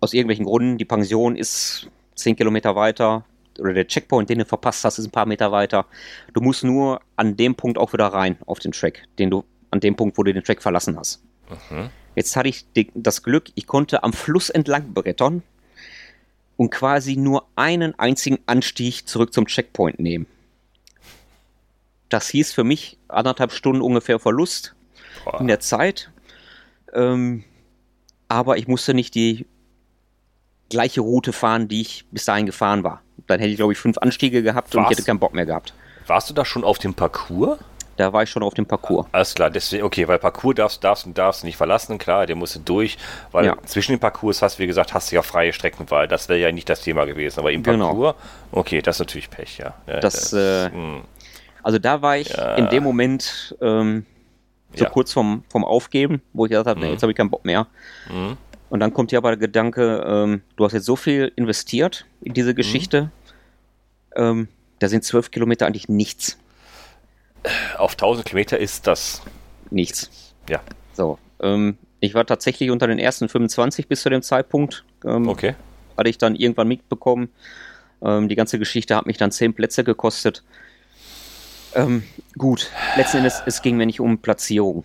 [0.00, 3.24] aus irgendwelchen Gründen, die Pension ist 10 Kilometer weiter
[3.58, 5.86] oder der Checkpoint, den du verpasst hast, ist ein paar Meter weiter.
[6.32, 9.80] Du musst nur an dem Punkt auch wieder rein auf den Track, den du an
[9.80, 11.22] dem Punkt, wo du den Track verlassen hast.
[11.70, 11.90] Mhm.
[12.14, 15.42] Jetzt hatte ich das Glück, ich konnte am Fluss entlang brettern
[16.56, 20.26] und quasi nur einen einzigen Anstieg zurück zum Checkpoint nehmen.
[22.08, 24.74] Das hieß für mich anderthalb Stunden ungefähr Verlust
[25.24, 25.40] Boah.
[25.40, 26.10] in der Zeit.
[26.94, 27.44] Ähm,
[28.28, 29.46] aber ich musste nicht die
[30.70, 33.02] gleiche Route fahren, die ich bis dahin gefahren war.
[33.26, 34.90] Dann hätte ich, glaube ich, fünf Anstiege gehabt und Was?
[34.90, 35.74] ich hätte keinen Bock mehr gehabt.
[36.06, 37.58] Warst du da schon auf dem Parcours?
[37.98, 39.06] Da war ich schon auf dem Parcours.
[39.12, 42.58] Alles klar, deswegen, okay, weil Parcours darfst, darfst und darfst nicht verlassen, klar, der musste
[42.58, 42.96] durch,
[43.32, 43.56] weil Ja.
[43.66, 46.08] zwischen den Parcours hast, wie gesagt, hast du ja freie Streckenwahl.
[46.08, 47.88] Das wäre ja nicht das Thema gewesen, aber im Genau.
[47.88, 48.14] Parcours,
[48.50, 49.74] okay, das ist natürlich Pech, ja.
[49.86, 51.02] ja Das, äh, hm,
[51.62, 52.56] Also da war ich Ja.
[52.56, 54.04] in dem Moment ähm,
[54.74, 54.90] so Ja.
[54.90, 56.92] kurz vom, vom Aufgeben, wo ich gesagt habe, nee, Mhm.
[56.92, 57.66] jetzt habe ich keinen Bock mehr.
[58.06, 58.36] hm,
[58.68, 62.30] Und dann kommt hier aber der Gedanke, ähm, du hast jetzt so viel investiert in
[62.30, 62.34] Mhm.
[62.34, 63.10] diese Geschichte,
[64.16, 64.48] ähm,
[64.78, 66.38] da sind zwölf Kilometer eigentlich nichts.
[67.76, 69.20] auf 1000 Kilometer ist das,
[69.70, 70.32] Nichts.
[70.48, 70.60] ja,
[70.92, 74.84] So, ähm, ich war tatsächlich unter den ersten 25 bis zu dem Zeitpunkt.
[75.04, 75.54] Ähm, okay.
[75.96, 77.30] Hatte ich dann irgendwann mitbekommen.
[78.02, 80.42] Ähm, die ganze Geschichte hat mich dann zehn Plätze gekostet.
[81.74, 82.02] Ähm,
[82.36, 84.84] gut, letzten Endes, es ging mir nicht um Platzierung.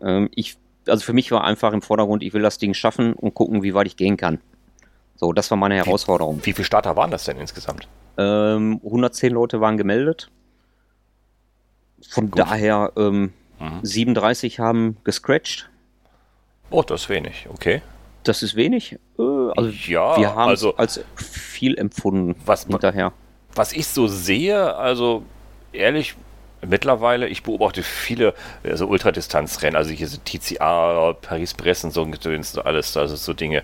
[0.00, 3.34] Ähm, ich, also für mich war einfach im Vordergrund, ich will das Ding schaffen und
[3.34, 4.40] gucken, wie weit ich gehen kann.
[5.16, 6.40] So, das war meine Herausforderung.
[6.44, 7.88] Wie viele Starter waren das denn insgesamt?
[8.16, 10.30] Ähm, 110 Leute waren gemeldet.
[12.10, 12.38] Von Gut.
[12.40, 13.80] daher, ähm, Mhm.
[13.82, 15.68] 37 haben gescratcht.
[16.70, 17.82] Oh, das ist wenig, okay.
[18.22, 18.92] Das ist wenig.
[19.18, 19.22] Äh,
[19.56, 23.12] also Ja, wir haben also- als viel empfunden Was- hinterher.
[23.56, 25.24] was ich so sehe, also
[25.72, 26.14] ehrlich,
[26.66, 32.04] mittlerweile, ich beobachte viele äh, so Ultradistanzrennen, also hier sind TCA, Paris-Brest und so
[32.62, 33.62] alles, also so Dinge.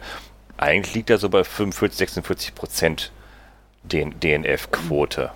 [0.56, 3.12] Eigentlich liegt er so bei 45, 46 Prozent
[3.84, 5.30] DNF-Quote.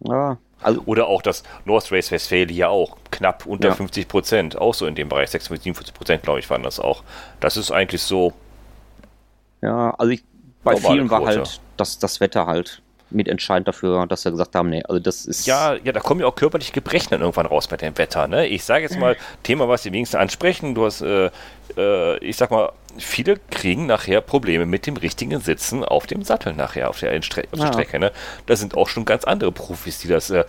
[0.00, 3.74] Ja, also Oder auch das North Race Westphalia auch knapp unter Ja.
[3.74, 7.02] 50 Prozent, auch so in dem Bereich, 46, 47 Prozent, glaube ich, waren das auch.
[7.40, 8.34] Das ist eigentlich so,
[9.62, 10.24] ja, also ich,
[10.62, 11.38] bei vielen war Quote.
[11.38, 12.82] halt das, das Wetter halt.
[13.10, 15.46] Mitentscheidend dafür, dass wir gesagt haben, nee, also das ist.
[15.46, 18.28] Ja, ja, da kommen ja auch körperliche Gebrechen dann irgendwann raus bei dem Wetter.
[18.28, 18.46] Ne?
[18.46, 20.74] Ich sage jetzt mal, Thema, was die wenigsten ansprechen.
[20.74, 21.30] Du hast, äh,
[21.76, 26.54] äh, ich sag mal, viele kriegen nachher Probleme mit dem richtigen Sitzen auf dem Sattel
[26.54, 27.72] nachher, auf der, Stre auf der Ja.
[27.72, 27.98] Strecke.
[27.98, 28.12] Ne?
[28.46, 30.44] Da sind auch schon ganz andere Profis, die das äh,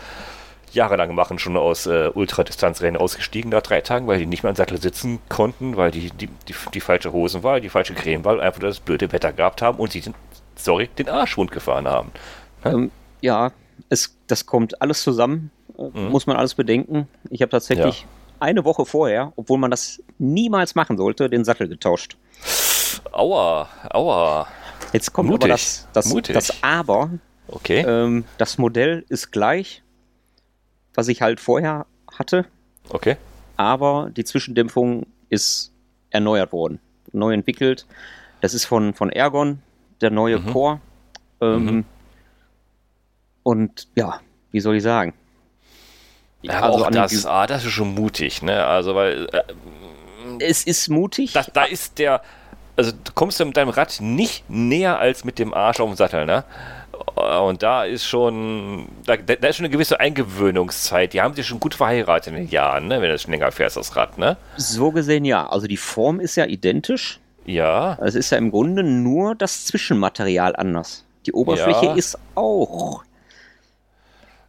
[0.73, 4.55] jahrelang machen, schon aus äh, Ultradistanzrennen ausgestiegen nach drei Tagen, weil die nicht mehr im
[4.55, 8.79] Sattel sitzen konnten, weil die, die, die, die falsche Hosenwahl, die falsche Cremewahl, einfach das
[8.79, 10.15] blöde Wetter gehabt haben und sie den,
[10.55, 12.11] sorry, den Arschwund gefahren haben.
[12.65, 13.51] Ähm, ja,
[13.89, 17.07] es, das kommt alles zusammen, äh, muss man alles bedenken.
[17.29, 18.09] Ich habe tatsächlich Mhm.
[18.09, 18.47] Ja.
[18.47, 22.17] eine Woche vorher, obwohl man das niemals machen sollte, den Sattel getauscht.
[23.11, 24.47] Aua, aua.
[24.93, 27.09] Jetzt kommt Mutig, aber das, das, das Aber.
[27.47, 29.83] Okay, Ähm, das Modell ist gleich,
[30.93, 31.85] was ich halt vorher
[32.17, 32.45] hatte,
[32.89, 33.17] okay.
[33.57, 35.71] aber die Zwischendämpfung ist
[36.11, 36.79] erneuert worden,
[37.11, 37.85] neu entwickelt.
[38.39, 39.61] Das ist von, von Ergon,
[39.99, 40.45] der neue Mhm.
[40.53, 40.79] Core.
[41.41, 41.85] Ähm, Mhm.
[43.43, 44.19] Und ja,
[44.51, 45.13] wie soll ich sagen?
[46.43, 48.65] Ja, aber auch das, ah, das ist schon mutig, ne?
[48.65, 49.43] Also, weil äh,
[50.39, 51.33] es ist mutig.
[51.33, 52.21] da, da ist der,
[52.75, 55.95] also du kommst du mit deinem Rad nicht näher als mit dem Arsch auf dem
[55.95, 56.43] Sattel, ne?
[57.15, 61.13] Und da ist schon, da, da ist schon eine gewisse Eingewöhnungszeit.
[61.13, 63.01] Die haben sich schon gut verheiratet in den Jahren, ne?
[63.01, 64.37] Wenn du schon länger fährst, das Rad, ne?
[64.57, 65.47] so gesehen ja.
[65.47, 67.19] Also die Form ist ja identisch.
[67.45, 71.03] Ja, Es ist ja im Grunde nur das Zwischenmaterial anders.
[71.25, 71.93] Die Oberfläche Ja.
[71.95, 73.03] ist auch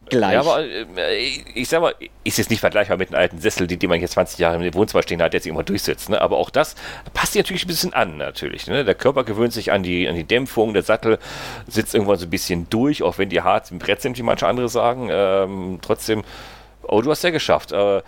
[0.09, 0.33] gleich.
[0.33, 3.77] Ja, aber äh, ich sag mal, ist jetzt nicht vergleichbar mit einem alten Sessel, die,
[3.77, 6.09] die man jetzt 20 Jahre im Wohnzimmer stehen hat, der sich immer durchsetzt.
[6.09, 6.21] Ne?
[6.21, 6.75] Aber auch das
[7.13, 8.67] passt sich natürlich ein bisschen an, natürlich.
[8.67, 8.83] Ne?
[8.85, 11.19] Der Körper gewöhnt sich an die, an die Dämpfung, der Sattel
[11.67, 14.47] sitzt irgendwann so ein bisschen durch, auch wenn die hart im Brett sind, wie manche
[14.47, 15.09] andere sagen.
[15.11, 16.23] Ähm, trotzdem,
[16.83, 17.71] oh, du hast ja geschafft.
[17.71, 18.01] Äh,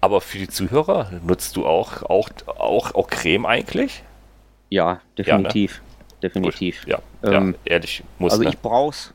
[0.00, 4.02] aber für die Zuhörer nutzt du auch, auch, auch, auch Creme eigentlich?
[4.70, 5.80] ja, definitiv.
[6.22, 6.84] Definitiv.
[6.84, 8.50] Gut, ja, Ähm, ja, ehrlich, muss Also ne?
[8.50, 9.14] ich brauch's.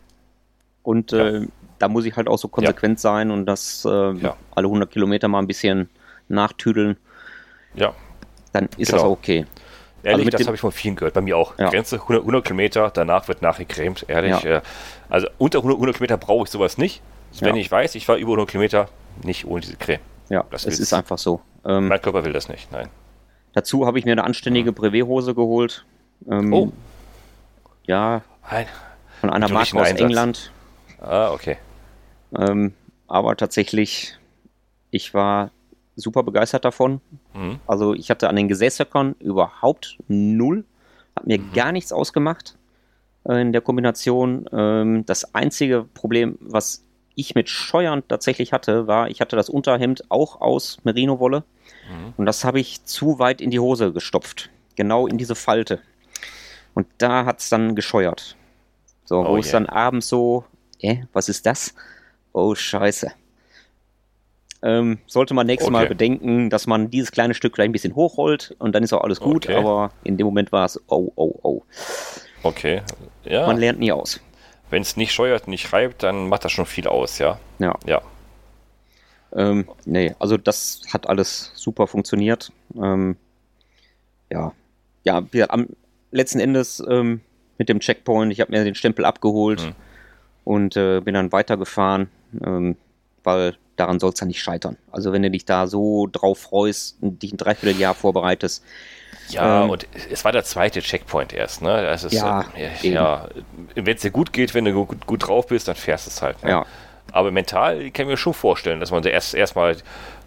[0.84, 1.28] Und Ja.
[1.28, 1.48] äh,
[1.84, 4.38] da muss ich halt auch so konsequent sein und das äh, Ja.
[4.56, 5.90] alle 100 Kilometer mal ein bisschen
[6.30, 6.96] nachtüdeln.
[7.76, 7.94] Ja,
[8.54, 9.02] Dann ist Genau.
[9.04, 9.46] das okay.
[10.04, 11.14] Ehrlich, Also das habe ich von vielen gehört.
[11.14, 11.58] Bei mir auch.
[11.58, 11.70] Ja.
[11.70, 14.06] Grenze 100, 100 Kilometer, danach wird nachgecremt.
[14.08, 14.42] Ehrlich.
[14.44, 14.58] Ja.
[14.58, 14.62] Äh,
[15.10, 17.02] also unter 100, 100 Kilometer brauche ich sowas nicht.
[17.42, 17.62] Wenn Ja.
[17.62, 18.88] ich weiß, ich fahre über 100 Kilometer,
[19.24, 20.00] nicht ohne diese Creme.
[20.30, 21.42] Ja, Das es ist einfach so.
[21.66, 22.72] Ähm, Mein Körper will das nicht.
[22.72, 22.88] Nein.
[23.54, 25.84] dazu habe ich mir eine anständige Brevet-Hose geholt.
[26.30, 26.72] Ähm, Oh.
[27.86, 28.68] Ja, Nein.
[29.20, 30.00] von einer Marke aus Einsatz?
[30.02, 30.52] England.
[31.02, 31.58] Ah, okay.
[32.38, 32.74] Ähm,
[33.08, 34.18] aber tatsächlich,
[34.92, 35.52] ich war
[35.96, 37.02] super begeistert davon.
[37.34, 37.60] Mhm.
[37.68, 40.66] Also ich hatte an den Gesäßhöckern überhaupt null.
[41.16, 41.54] Hat mir Mhm.
[41.54, 42.58] gar nichts ausgemacht
[43.28, 44.46] äh, in der Kombination.
[44.52, 46.84] Ähm, das einzige Problem, was
[47.16, 51.44] ich mit Scheuern tatsächlich hatte, war, ich hatte das Unterhemd auch aus Merino-Wolle.
[51.88, 52.14] Mhm.
[52.18, 54.50] Und das habe ich zu weit in die Hose gestopft.
[54.76, 55.80] Genau in diese Falte.
[56.74, 58.36] Und da hat es dann gescheuert.
[59.06, 59.52] So, Oh wo es je.
[59.52, 60.46] dann abends so,
[60.80, 61.76] äh, was ist das?
[62.34, 63.12] Oh, scheiße.
[64.62, 65.90] Ähm, sollte man nächstes Mal Okay.
[65.90, 69.20] bedenken, dass man dieses kleine Stück vielleicht ein bisschen hochrollt und dann ist auch alles
[69.20, 69.56] gut, Okay.
[69.58, 71.62] aber in dem Moment war es, oh, oh, oh.
[72.44, 72.82] Okay.
[73.26, 73.46] Ja.
[73.46, 74.22] Man lernt nie aus.
[74.70, 77.40] Wenn es nicht scheuert, nicht reibt, dann macht das schon viel aus, ja.
[77.60, 77.76] Ja.
[77.86, 78.02] Ja.
[79.36, 82.52] Ähm, nee, also das hat alles super funktioniert.
[82.76, 83.18] Ähm,
[84.32, 84.54] ja,
[85.04, 85.68] ja, wir, am
[86.12, 87.20] letzten Endes ähm,
[87.58, 89.76] mit dem Checkpoint, ich habe mir den Stempel abgeholt Mhm.
[90.46, 92.10] und äh, bin dann weitergefahren,
[92.46, 92.78] ähm,
[93.24, 94.78] weil daran soll es ja nicht scheitern.
[94.92, 98.64] Also wenn du dich da so drauf freust und dich ein Dreivierteljahr vorbereitest,
[99.30, 101.82] Ja, Ähm, und es war der zweite Checkpoint erst, ne?
[101.84, 103.28] Das ist, Ja, äh, ja.
[103.74, 106.22] Wenn es dir gut geht, wenn du gut, gut drauf bist, dann fährst du es
[106.22, 106.44] halt.
[106.44, 106.50] Ne?
[106.50, 106.66] ja,
[107.14, 109.78] Aber mental kann ich mir schon vorstellen, dass man erst erstmal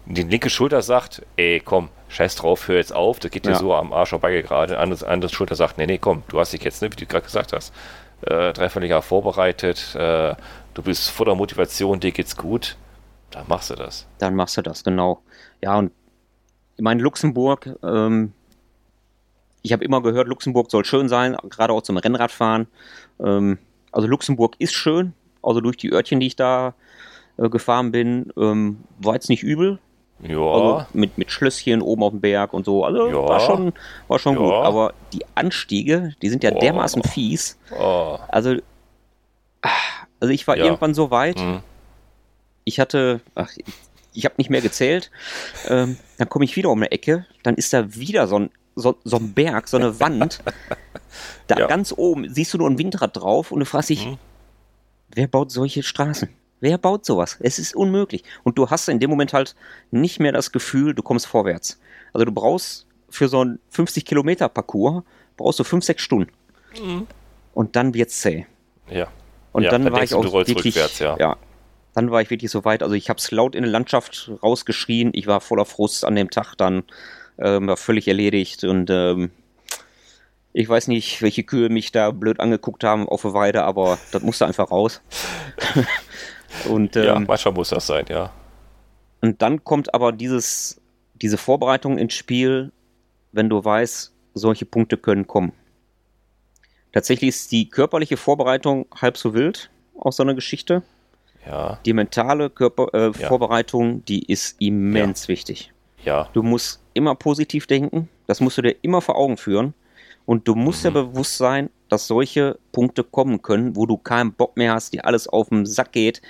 [0.07, 3.57] die linke Schulter sagt, ey, komm, scheiß drauf, hör jetzt auf, das geht dir Ja.
[3.59, 4.79] so am Arsch vorbei gerade.
[4.79, 7.25] Andere, andere Schulter sagt, nee, nee, komm, du hast dich jetzt, ne, wie du gerade
[7.25, 7.73] gesagt hast,
[8.21, 10.33] äh, dreiviertel Jahr vorbereitet, äh,
[10.77, 12.77] du bist voller Motivation, dir geht's gut,
[13.31, 14.05] dann machst du das.
[14.19, 15.21] dann machst du das, genau.
[15.61, 15.91] Ja, und
[16.75, 18.31] ich meine, Luxemburg, ähm,
[19.63, 22.67] ich habe immer gehört, Luxemburg soll schön sein, gerade auch zum Rennradfahren.
[23.19, 23.57] Ähm,
[23.91, 26.75] also Luxemburg ist schön, also durch die Örtchen, die ich da
[27.37, 29.79] äh, gefahren bin, ähm, war jetzt nicht übel.
[30.19, 32.83] Ja, Also mit, mit Schlösschen oben auf dem Berg und so.
[32.85, 33.15] Also Ja.
[33.27, 33.73] war schon,
[34.07, 34.39] war schon Ja.
[34.39, 34.53] gut.
[34.53, 36.59] Aber die Anstiege, die sind ja Boah.
[36.59, 37.57] dermaßen fies.
[37.71, 38.55] oh, Also,
[39.63, 39.69] ah,
[40.19, 40.65] also ich war Ja.
[40.65, 41.61] irgendwann so weit, hm,
[42.63, 43.65] ich hatte, ach, ich,
[44.13, 45.11] ich habe nicht mehr gezählt.
[45.67, 48.95] Ähm, dann komme ich wieder um eine Ecke, dann ist da wieder so ein, so,
[49.03, 50.39] so ein Berg, so eine Wand.
[51.47, 51.67] Da Ja.
[51.67, 54.17] ganz oben siehst du nur ein Windrad drauf und du fragst dich, Mhm.
[55.13, 56.29] wer baut solche Straßen?
[56.59, 57.37] Wer baut sowas?
[57.39, 58.23] Es ist unmöglich.
[58.43, 59.55] Und du hast in dem Moment halt
[59.91, 61.79] nicht mehr das Gefühl, du kommst vorwärts.
[62.13, 65.03] Also du brauchst für so einen 50 Kilometer Parcours
[65.37, 66.31] brauchst du 5, 6 Stunden.
[66.83, 67.05] Mhm.
[67.53, 68.45] Und dann wird's zäh.
[68.89, 69.07] ja.
[69.57, 71.17] Und Ja, dann, dann war ich auch wirklich, ja.
[71.17, 71.35] ja,
[71.95, 72.83] dann war ich wirklich so weit.
[72.83, 75.09] Also ich habe es laut in der Landschaft rausgeschrien.
[75.15, 76.83] Ich war voller Frust an dem Tag dann,
[77.39, 79.31] ähm, war völlig erledigt und ähm,
[80.53, 84.21] ich weiß nicht, welche Kühe mich da blöd angeguckt haben auf der Weide, aber das
[84.21, 85.01] musste einfach raus.
[86.69, 88.31] und, ja, ähm, manchmal muss das sein, ja.
[89.21, 90.79] und dann kommt aber dieses,
[91.15, 92.71] diese Vorbereitung ins Spiel,
[93.31, 95.51] wenn du weißt, solche Punkte können kommen.
[96.93, 99.69] Tatsächlich ist die körperliche Vorbereitung halb so wild
[99.99, 100.81] aus so einer Geschichte.
[101.45, 103.27] Ja, Die mentale Körper, äh, Ja.
[103.27, 105.71] Vorbereitung, die ist immens wichtig.
[106.03, 109.73] ja, Du musst immer positiv denken, das musst du dir immer vor Augen führen.
[110.25, 110.89] Und du musst Mhm.
[110.89, 115.05] dir bewusst sein, dass solche Punkte kommen können, wo du keinen Bock mehr hast, dir
[115.05, 116.21] alles auf den Sack geht,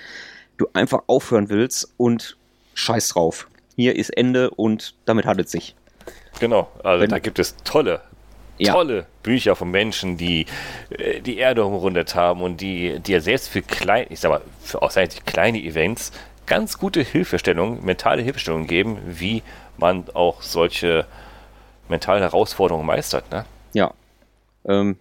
[0.56, 2.36] du einfach aufhören willst und
[2.74, 3.48] scheiß drauf.
[3.74, 5.74] Hier ist Ende und damit es sich.
[6.38, 6.68] genau.
[6.84, 8.00] Also Wenn- da gibt es tolle,
[8.58, 8.72] Ja.
[8.72, 10.46] tolle Bücher von Menschen, die
[10.90, 14.82] äh, die Erde umrundet haben und die dir selbst für klein, ich sag mal, für
[14.82, 16.12] aus seiner Sicht kleine Events
[16.46, 19.42] ganz gute Hilfestellungen, mentale Hilfestellungen geben, wie
[19.76, 21.06] man auch solche
[21.88, 23.30] mentalen Herausforderungen meistert.
[23.30, 23.44] Ne?
[23.74, 23.92] Ja.
[24.64, 24.96] Ähm,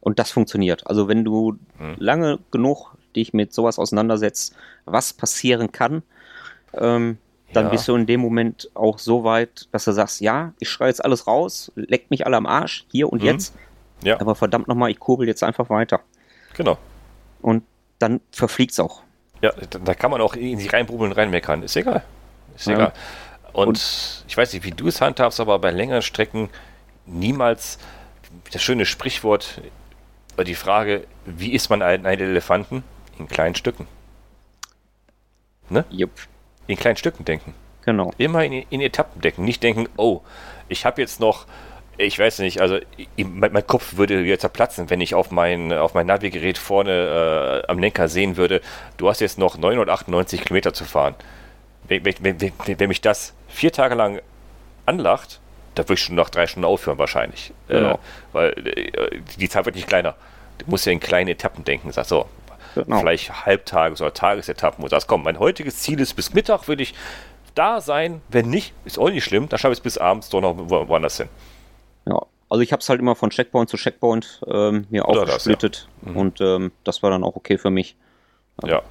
[0.00, 0.86] und das funktioniert.
[0.86, 1.94] Also wenn du Mhm.
[1.98, 6.02] lange genug dich mit sowas auseinandersetzt, was passieren kann,
[6.74, 7.18] ähm,
[7.52, 7.70] dann Ja.
[7.70, 11.04] bist du in dem Moment auch so weit, dass du sagst, ja, ich schreie jetzt
[11.04, 13.26] alles raus, leckt mich alle am Arsch, hier und Mhm.
[13.28, 13.54] jetzt,
[14.02, 16.00] Ja, aber verdammt nochmal, ich kurbel jetzt einfach weiter.
[16.54, 16.78] genau.
[17.40, 17.64] Und
[17.98, 19.02] dann verfliegt's auch.
[19.42, 21.62] Ja, da, kann man auch in sich reinbrubeln und reinmeckern.
[21.62, 22.02] Ist egal.
[22.56, 22.74] Ist Ja.
[22.74, 22.92] egal.
[23.52, 26.50] Und, Und- ich weiß nicht, wie du es handhabst, aber bei längeren Strecken
[27.06, 27.78] niemals
[28.52, 29.60] das schöne Sprichwort
[30.34, 32.84] oder die Frage, wie isst man einen, einen Elefanten?
[33.18, 33.86] In kleinen Stücken.
[35.90, 36.10] Jupp,
[36.68, 37.54] In kleinen Stücken denken.
[37.84, 38.12] genau.
[38.18, 39.44] Immer in, in Etappen denken.
[39.44, 40.20] Nicht denken, oh,
[40.68, 41.46] ich habe jetzt noch,
[41.96, 45.72] ich weiß nicht, also ich, mein, mein Kopf würde jetzt zerplatzen, wenn ich auf mein,
[45.72, 48.60] auf mein Navigerät vorne äh, am Lenker sehen würde,
[48.98, 51.14] du hast jetzt noch 998 Kilometer zu fahren.
[51.88, 54.20] Wenn, wenn, wenn, wenn, mich das vier Tage lang
[54.84, 55.40] anlacht,
[55.74, 57.52] da würde ich schon nach drei Stunden aufhören wahrscheinlich.
[57.68, 57.94] Genau.
[57.94, 57.98] Äh,
[58.32, 60.14] weil äh, die Zahl wird nicht kleiner.
[60.58, 61.92] Du musst ja in kleine Etappen denken.
[61.92, 62.26] Sag so,
[62.84, 63.00] Genau.
[63.00, 64.82] vielleicht Halbtages- oder Tagesetappen.
[64.84, 66.94] Und sagst, komm, mein heutiges Ziel ist, bis Mittag will ich
[67.54, 68.20] da sein.
[68.28, 69.48] Wenn nicht, ist auch nicht schlimm.
[69.48, 71.28] Dann schaffe ich es bis abends doch noch wo- woanders hin.
[72.06, 75.36] Ja, also ich habe es halt immer von Checkpoint zu Checkpoint ähm, mir Oder das,
[75.36, 77.96] aufgesplittet und ähm, das war dann auch okay für mich.
[78.64, 78.82] Ja.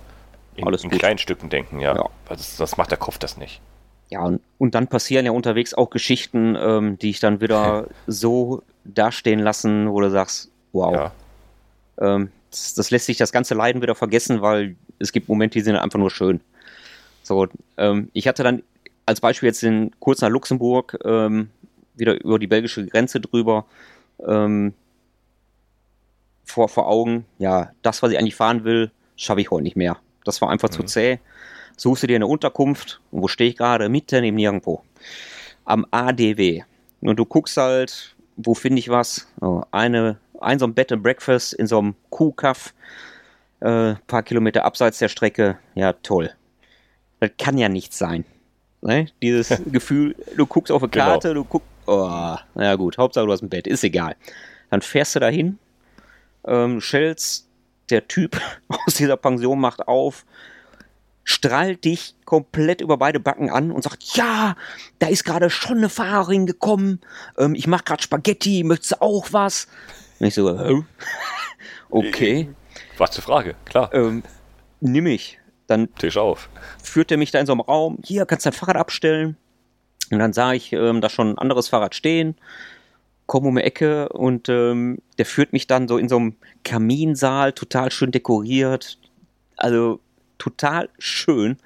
[0.55, 0.99] In, Alles in gut.
[0.99, 1.95] kleinen Stücken denken, ja.
[1.95, 2.03] Ja.
[2.27, 3.61] Weil Das, das macht der Kopf das nicht.
[4.09, 8.63] Ja, und, und dann passieren ja unterwegs auch Geschichten, ähm, die ich dann wieder so
[8.85, 11.11] dastehen lassen, wo du sagst, wow, Ja.
[11.99, 15.63] ähm, das, das lässt sich das ganze Leiden wieder vergessen, weil es gibt Momente, die
[15.63, 16.41] sind einfach nur schön.
[17.23, 18.63] So, ähm, ich hatte dann
[19.05, 21.49] als Beispiel jetzt den kurz nach Luxemburg ähm,
[21.95, 23.65] wieder über die belgische Grenze drüber
[24.25, 24.73] ähm,
[26.45, 29.97] vor, vor Augen, ja, das, was ich eigentlich fahren will, schaffe ich heute nicht mehr.
[30.23, 30.87] Das war einfach zu Mhm.
[30.87, 31.19] zäh.
[31.75, 33.89] Suchst du dir eine Unterkunft, und wo stehe ich gerade?
[33.89, 34.83] Mitten im Nirgendwo.
[35.65, 36.63] Am ADW.
[37.01, 39.27] Und du guckst halt, wo finde ich was?
[39.41, 42.73] Oh, eine, ein so ein Bed and Breakfast in so einem Kuhkaff,
[43.59, 45.57] äh, paar Kilometer abseits der Strecke.
[45.75, 46.31] Ja, toll.
[47.19, 48.25] Das kann ja nichts sein.
[48.81, 49.07] Ne?
[49.21, 51.05] Dieses Gefühl, du guckst auf eine Genau.
[51.05, 54.15] Karte, du guckst, oh, na gut, Hauptsache du hast ein Bett, ist egal.
[54.69, 55.57] Dann fährst du dahin,
[56.45, 57.47] ähm, stellst,
[57.89, 60.25] der Typ aus dieser Pension macht auf,
[61.23, 64.55] strahlt dich komplett über beide Backen an und sagt, ja,
[64.99, 67.01] da ist gerade schon eine Fahrerin gekommen,
[67.37, 69.67] ähm, ich mache gerade Spaghetti, möchtest du auch was?
[70.19, 70.83] Und ich so, Hä?
[71.89, 72.49] okay,
[72.97, 73.93] Was zur Frage, klar.
[73.93, 74.23] ähm,
[74.79, 75.39] nimm ich.
[75.67, 76.49] Dann Tisch auf.
[76.81, 79.35] führt er mich da in so einem Raum, hier kannst du dein Fahrrad abstellen.
[80.11, 82.35] Und dann sah ich ähm, da schon ein anderes Fahrrad stehen,
[83.25, 87.51] komme um die Ecke und ähm, der führt mich dann so in so einem Kaminsaal,
[87.51, 88.97] total schön dekoriert.
[89.57, 89.99] Also
[90.37, 91.57] total schön.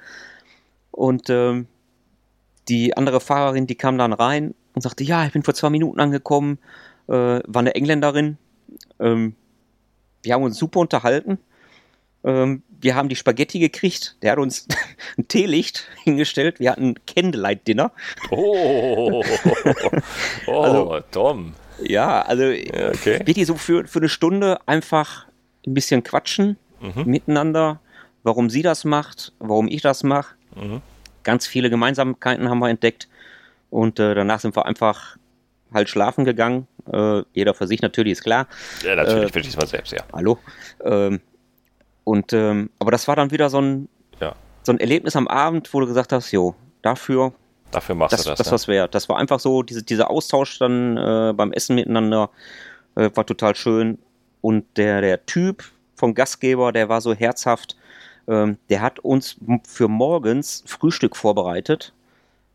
[0.89, 1.67] Und ähm,
[2.67, 5.99] die andere Fahrerin, die kam dann rein und sagte, ja, ich bin vor zwei Minuten
[5.99, 6.57] angekommen,
[7.07, 8.37] äh, war eine Engländerin.
[8.99, 9.35] Ähm,
[10.23, 11.37] wir haben uns super unterhalten.
[12.23, 14.15] Ähm, wir haben die Spaghetti gekriegt.
[14.21, 14.67] Der hat uns
[15.17, 16.59] ein Teelicht hingestellt.
[16.59, 17.91] Wir hatten Candlelight-Dinner.
[18.29, 19.23] Oh,
[20.47, 21.53] oh Also- Tom.
[21.83, 23.19] Ja, also Ja, okay.
[23.25, 25.25] wirklich so für, für eine Stunde einfach
[25.65, 27.03] ein bisschen quatschen Mhm.
[27.05, 27.79] miteinander,
[28.23, 30.33] warum sie das macht, warum ich das mache.
[30.55, 30.81] Mhm.
[31.23, 33.07] Ganz viele Gemeinsamkeiten haben wir entdeckt.
[33.69, 35.17] Und äh, danach sind wir einfach
[35.71, 36.67] halt schlafen gegangen.
[36.91, 38.47] Äh, jeder für sich natürlich, ist klar.
[38.83, 40.03] Ja, natürlich, Äh, will ich es mal selbst, ja.
[40.13, 40.37] Hallo.
[40.83, 41.19] Ähm,
[42.03, 43.87] und ähm, aber das war dann wieder so ein,
[44.19, 44.33] Ja.
[44.63, 47.33] so ein Erlebnis am Abend, wo du gesagt hast, jo, dafür,
[47.71, 48.37] Dafür machst das, du das.
[48.39, 48.53] das ne?
[48.53, 48.95] was wert.
[48.95, 52.29] Das war einfach so, diese, dieser Austausch dann äh, beim Essen miteinander
[52.95, 53.97] äh, war total schön.
[54.41, 55.63] Und der, der Typ
[55.95, 57.77] vom Gastgeber, der war so herzhaft.
[58.27, 61.93] Ähm, der hat uns für morgens Frühstück vorbereitet,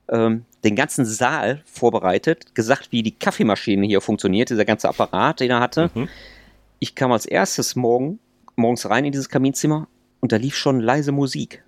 [0.09, 5.51] ähm, den ganzen Saal vorbereitet, gesagt, wie die Kaffeemaschine hier funktioniert, dieser ganze Apparat, den
[5.51, 5.91] er hatte.
[5.95, 6.09] Mhm.
[6.79, 8.19] Ich kam als erstes morgen,
[8.57, 9.89] morgens rein in dieses Kaminzimmer
[10.21, 11.63] und da lief schon leise Musik.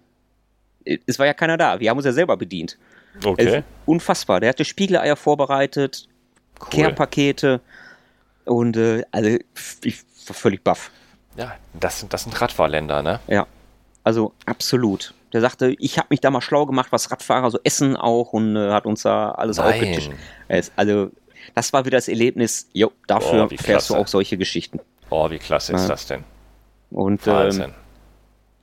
[1.07, 2.79] Es war ja keiner da, wir haben uns ja selber bedient.
[3.25, 3.63] Okay.
[3.87, 4.41] unfassbar.
[4.41, 6.09] Der hatte Spiegeleier vorbereitet,
[6.61, 6.83] cool.
[6.83, 7.61] Care-Pakete
[8.45, 9.39] und äh, also
[9.83, 10.91] ich war völlig baff.
[11.37, 13.21] Ja, das, das sind Radfahrländer, ne?
[13.27, 13.47] Ja,
[14.05, 15.15] also absolut.
[15.33, 18.57] Der sagte, ich habe mich da mal schlau gemacht, was Radfahrer so essen auch und
[18.57, 19.67] äh, hat uns da alles Nein.
[19.67, 20.11] aufgetischt.
[20.77, 21.11] Also
[21.55, 24.81] das war wieder das Erlebnis, jo, dafür oh, fährst du auch solche Geschichten.
[25.11, 25.79] Oh, wie klasse ja.
[25.79, 26.25] ist das denn?
[26.91, 27.73] Und ähm,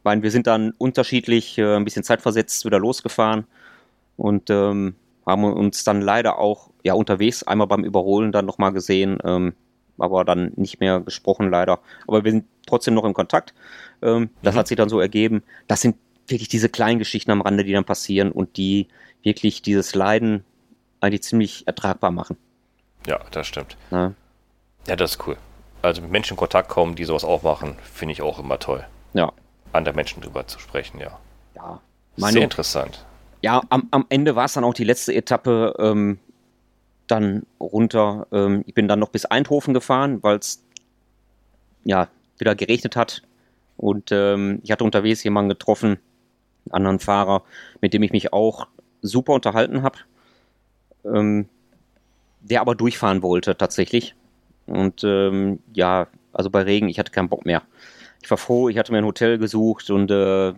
[0.06, 3.46] meine, wir sind dann unterschiedlich, äh, ein bisschen zeitversetzt wieder losgefahren
[4.18, 4.96] und ähm,
[5.26, 9.54] haben uns dann leider auch ja unterwegs einmal beim Überholen dann nochmal gesehen, ähm,
[9.98, 11.80] aber dann nicht mehr gesprochen leider.
[12.08, 13.54] Aber wir sind trotzdem noch im Kontakt.
[14.02, 14.60] Ähm, das mhm.
[14.60, 15.44] hat sich dann so ergeben.
[15.68, 15.96] Das sind
[16.28, 18.88] wirklich diese kleinen Geschichten am Rande, die dann passieren und die
[19.24, 20.44] wirklich dieses Leiden
[21.02, 22.38] eigentlich ziemlich ertragbar machen.
[23.08, 23.78] Ja, das stimmt.
[23.92, 24.14] Ja,
[24.88, 25.38] ja das ist cool.
[25.82, 28.86] Also mit Menschen in Kontakt kommen, die sowas auch machen, finde ich auch immer toll.
[29.14, 29.32] Ja.
[29.72, 31.20] Andere Menschen drüber zu sprechen, ja.
[31.56, 31.82] Ja.
[32.18, 33.06] Meine, Sehr interessant.
[33.42, 36.18] Ja, am, am Ende war es dann auch die letzte Etappe ähm,
[37.08, 38.28] dann runter.
[38.32, 40.64] Ähm, ich bin dann noch bis Eindhoven gefahren, weil es
[41.84, 42.08] ja
[42.38, 43.22] wieder geregnet hat.
[43.78, 46.00] Und ähm, ich hatte unterwegs jemanden getroffen,
[46.72, 47.44] anderen Fahrer,
[47.82, 48.68] mit dem ich mich auch
[49.02, 49.98] super unterhalten habe.
[51.06, 51.48] Ähm,
[52.42, 54.16] der aber durchfahren wollte tatsächlich.
[54.68, 57.64] Und ähm, ja, also bei Regen, ich hatte keinen Bock mehr.
[58.22, 60.54] Ich war froh, ich hatte mir ein Hotel gesucht und äh,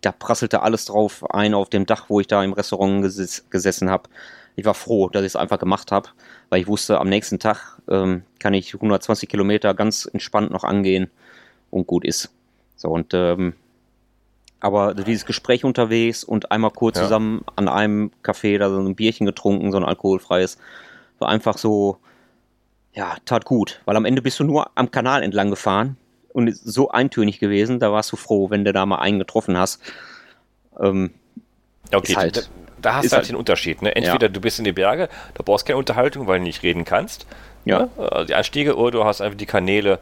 [0.00, 3.90] da prasselte alles drauf ein auf dem Dach, wo ich da im Restaurant ges gesessen
[3.90, 4.08] habe.
[4.54, 6.08] Ich war froh, dass ich es einfach gemacht habe,
[6.48, 11.10] weil ich wusste, am nächsten Tag ähm, kann ich 120 Kilometer ganz entspannt noch angehen
[11.70, 12.30] und gut ist.
[12.76, 13.54] So und ähm,
[14.60, 17.04] aber dieses Gespräch unterwegs und einmal kurz ja.
[17.04, 20.58] zusammen an einem Café da so ein Bierchen getrunken, so ein alkoholfreies,
[21.18, 21.98] war einfach so,
[22.92, 25.96] ja, tat gut, weil am Ende bist du nur am Kanal entlang gefahren
[26.32, 29.56] und ist so eintönig gewesen, da warst du froh, wenn du da mal einen getroffen
[29.56, 29.80] hast.
[30.80, 31.12] Ähm,
[31.92, 32.42] okay, halt, da,
[32.80, 33.82] da, hast du halt, halt den Unterschied.
[33.82, 33.94] Ne?
[33.94, 34.32] Entweder ja.
[34.32, 37.26] du bist in die Berge, da brauchst keine Unterhaltung, weil du nicht reden kannst.
[37.64, 37.88] Ja.
[37.96, 38.26] Ne?
[38.28, 39.98] Die Anstiege, oder du hast einfach die Kanäle,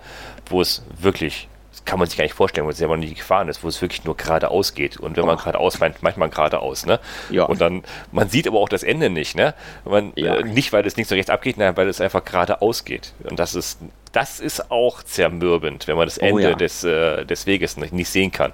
[0.49, 1.49] wo es wirklich
[1.85, 4.05] kann man sich gar nicht vorstellen, wo es selber nicht gefahren ist, wo es wirklich
[4.05, 4.99] nur geradeaus geht.
[4.99, 7.01] Und wenn man geradeaus fährt, manchmal geradeaus, ne?
[7.31, 7.45] Ja.
[7.45, 9.55] Und dann, man sieht aber auch das Ende nicht, ne?
[9.85, 10.37] Man, ja.
[10.37, 13.13] äh, nicht, weil es nicht so rechts abgeht, nein, weil es einfach geradeaus geht.
[13.25, 13.81] Und das ist,
[14.13, 16.55] das ist auch zermürbend, wenn man das oh Ende oh, ja.
[16.55, 18.53] des, äh, des Weges nicht, nicht sehen kann.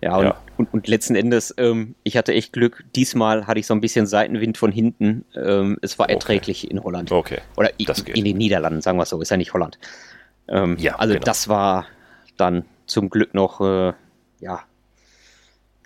[0.00, 0.36] Ja, und, ja.
[0.56, 2.84] und, und, letzten Endes, ähm, ich hatte echt Glück.
[2.94, 5.24] Diesmal hatte ich so ein bisschen Seitenwind von hinten.
[5.34, 6.72] Ähm, es war erträglich okay.
[6.72, 7.10] in Holland.
[7.10, 7.38] Okay.
[7.56, 9.20] Oder in den Niederlanden, sagen wir es so.
[9.20, 9.78] Ist ja nicht Holland.
[10.48, 11.24] Ähm, ja, also genau.
[11.24, 11.86] das war,
[12.40, 13.92] dann zum Glück noch, äh,
[14.40, 14.62] ja,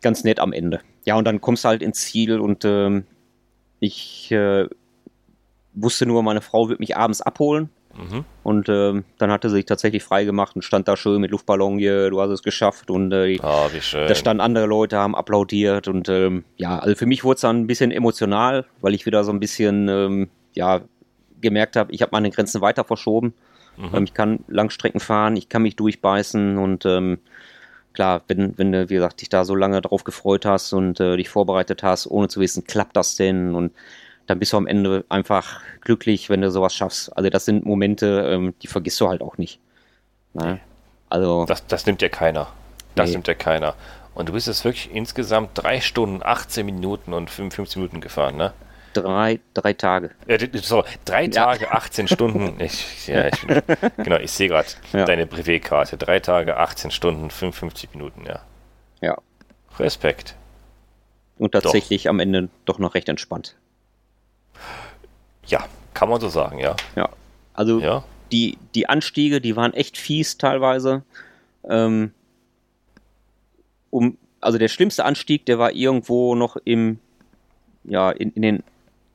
[0.01, 0.81] ganz nett am Ende.
[1.05, 3.05] Ja, und dann kommst du halt ins Ziel und ähm,
[3.81, 4.69] ich äh,
[5.75, 7.71] wusste nur, meine Frau wird mich abends abholen.
[7.95, 8.25] Mhm.
[8.43, 12.11] Und ähm, dann hatte sie sich tatsächlich freigemacht und stand da schön mit Luftballon hier,
[12.11, 12.91] du hast es geschafft.
[12.91, 15.89] Und äh, oh, da standen andere Leute, haben applaudiert.
[15.89, 19.25] Und ähm, ja, also für mich wurde es dann ein bisschen emotional, weil ich wieder
[19.25, 20.81] so ein bisschen, ähm, ja,
[21.41, 23.35] gemerkt habe, ich habe meine Grenzen weiter verschoben.
[23.91, 24.05] Mhm.
[24.05, 27.19] Ich kann Langstrecken fahren, ich kann mich durchbeißen und ähm,
[27.93, 31.17] klar, wenn, wenn du, wie gesagt, dich da so lange drauf gefreut hast und äh,
[31.17, 33.73] dich vorbereitet hast, ohne zu wissen, klappt das denn und
[34.27, 37.17] dann bist du am Ende einfach glücklich, wenn du sowas schaffst.
[37.17, 39.59] Also das sind Momente, ähm, die vergisst du halt auch nicht.
[40.33, 40.61] Ne?
[41.09, 42.49] Also das, das nimmt ja keiner.
[42.95, 43.17] Das nee.
[43.17, 43.75] nimmt ja keiner.
[44.15, 48.53] Und du bist jetzt wirklich insgesamt drei Stunden, 18 Minuten und 55 Minuten gefahren, ne?
[48.93, 50.11] Drei, drei Tage.
[50.27, 51.73] Ja, sorry, drei Tage, ja.
[51.73, 52.57] 18 Stunden.
[52.63, 53.41] Ich, ja, ich,
[53.97, 55.05] genau, ich sehe gerade ja.
[55.05, 55.97] deine Privé-Karte.
[55.97, 58.41] Drei Tage, 18 Stunden, 55 Minuten, ja.
[59.01, 59.19] Ja.
[59.79, 60.37] Respekt.
[61.39, 62.11] Und tatsächlich doch.
[62.11, 63.57] am Ende doch noch recht entspannt.
[65.47, 65.65] Ja,
[65.95, 66.77] kann man so sagen, ja.
[66.95, 67.09] Ja.
[67.55, 68.05] Also ja.
[68.31, 71.03] Die, die Anstiege, die waren echt fies teilweise.
[71.69, 72.13] Ähm,
[73.91, 76.99] um, also der schlimmste Anstieg, der war irgendwo noch im,
[77.85, 78.65] ja, in, in den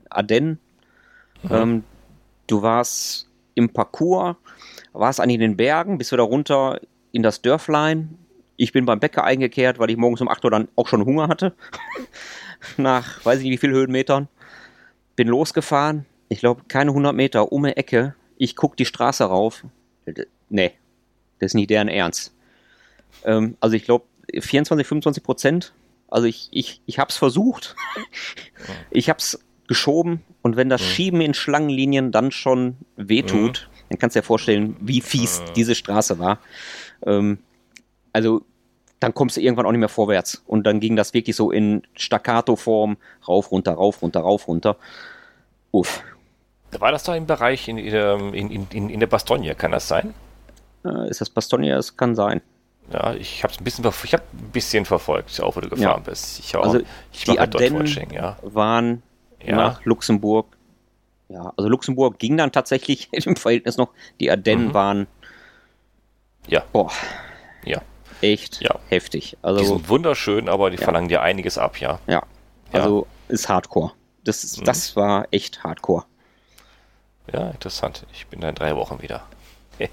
[0.09, 0.59] Ardennen.
[1.43, 1.51] Mhm.
[1.51, 1.83] Ähm,
[2.47, 4.35] du warst im Parcours,
[4.93, 6.79] warst an den Bergen, bist wieder runter
[7.11, 8.17] in das Dörflein.
[8.55, 11.27] Ich bin beim Bäcker eingekehrt, weil ich morgens um 8 Uhr dann auch schon Hunger
[11.27, 11.53] hatte.
[12.77, 14.27] Nach weiß ich nicht wie viel Höhenmetern.
[15.15, 16.05] Bin losgefahren.
[16.29, 18.15] Ich glaube, keine 100 Meter um die Ecke.
[18.37, 19.63] Ich gucke die Straße rauf.
[20.49, 20.73] Nee,
[21.39, 22.33] das ist nicht deren Ernst.
[23.23, 25.73] Ähm, also ich glaube, 24, 25 Prozent.
[26.09, 27.75] Also ich, ich, ich habe es versucht.
[28.91, 30.85] ich habe es geschoben und wenn das mhm.
[30.85, 33.89] Schieben in Schlangenlinien dann schon wehtut, mhm.
[33.89, 35.53] dann kannst du dir vorstellen, wie fies mhm.
[35.55, 36.39] diese Straße war.
[37.05, 37.39] Ähm,
[38.13, 38.43] also
[38.99, 40.41] dann kommst du irgendwann auch nicht mehr vorwärts.
[40.47, 42.97] Und dann ging das wirklich so in Staccato-Form,
[43.27, 44.77] rauf, runter, rauf, runter, rauf, runter.
[45.71, 46.01] Uff.
[46.79, 50.13] War das doch im Bereich in, in, in, in der Bastogne, kann das sein?
[50.83, 51.75] Äh, ist das Bastogne?
[51.75, 52.41] Es kann sein.
[52.91, 56.09] Ja, ich habe ein bisschen, ich hab ein bisschen verfolgt, auch wo du gefahren ja.
[56.09, 56.39] bist.
[56.39, 56.79] Ich, auch, also
[57.11, 58.37] ich die Ardennen ja.
[58.43, 59.03] waren
[59.43, 59.55] ja.
[59.55, 60.57] nach Luxemburg.
[61.29, 63.89] Ja, also Luxemburg ging dann tatsächlich im Verhältnis noch.
[64.19, 64.73] Die Ardennen mhm.
[64.73, 65.07] waren.
[66.47, 66.63] Ja.
[66.71, 66.91] Boah.
[67.65, 67.81] Ja.
[68.21, 68.79] Echt ja.
[68.87, 69.37] heftig.
[69.41, 71.99] Also, die sind wunderschön, aber die verlangen dir einiges ab, ja.
[72.07, 72.23] Ja.
[72.71, 73.91] Also ist Hardcore.
[74.23, 74.65] Das, mhm.
[74.65, 76.05] das war echt Hardcore.
[77.31, 78.05] Ja, interessant.
[78.13, 79.23] Ich bin da in drei Wochen wieder.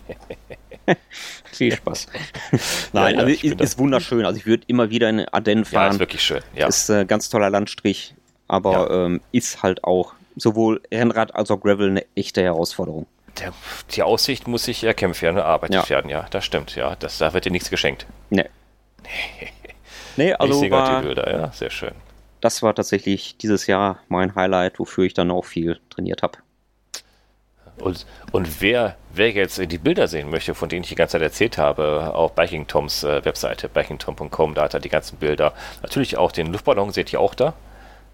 [1.52, 2.06] Viel Spaß.
[2.92, 4.24] Nein, ja, ja, also ist, ist wunderschön.
[4.24, 5.86] Also ich würde immer wieder in Ardennen fahren.
[5.86, 6.42] Ja, ist wirklich schön.
[6.54, 6.66] Ja.
[6.68, 8.14] Ist ein äh, ganz toller Landstrich,
[8.48, 9.06] aber ja.
[9.06, 13.06] ähm, ist halt auch sowohl Rennrad als auch Gravel eine echte Herausforderung.
[13.40, 13.52] Der,
[13.90, 15.88] die Aussicht muss sich erkämpfen werden, erarbeitet ja.
[15.88, 16.94] werden, ja, das stimmt, ja.
[16.96, 18.06] Das, da wird dir nichts geschenkt.
[18.30, 18.48] Nee.
[20.16, 20.54] nee, also.
[20.54, 21.92] Ich sehe war, die Bilder, ja, sehr schön.
[22.40, 26.38] Das war tatsächlich dieses Jahr mein Highlight, wofür ich dann auch viel trainiert habe.
[27.78, 31.22] Und, und wer, wer jetzt die Bilder sehen möchte, von denen ich die ganze Zeit
[31.22, 35.54] erzählt habe, auf Biking Toms äh, Webseite, bikingtom.com, da hat er die ganzen Bilder.
[35.82, 37.54] Natürlich auch den Luftballon seht ihr auch da.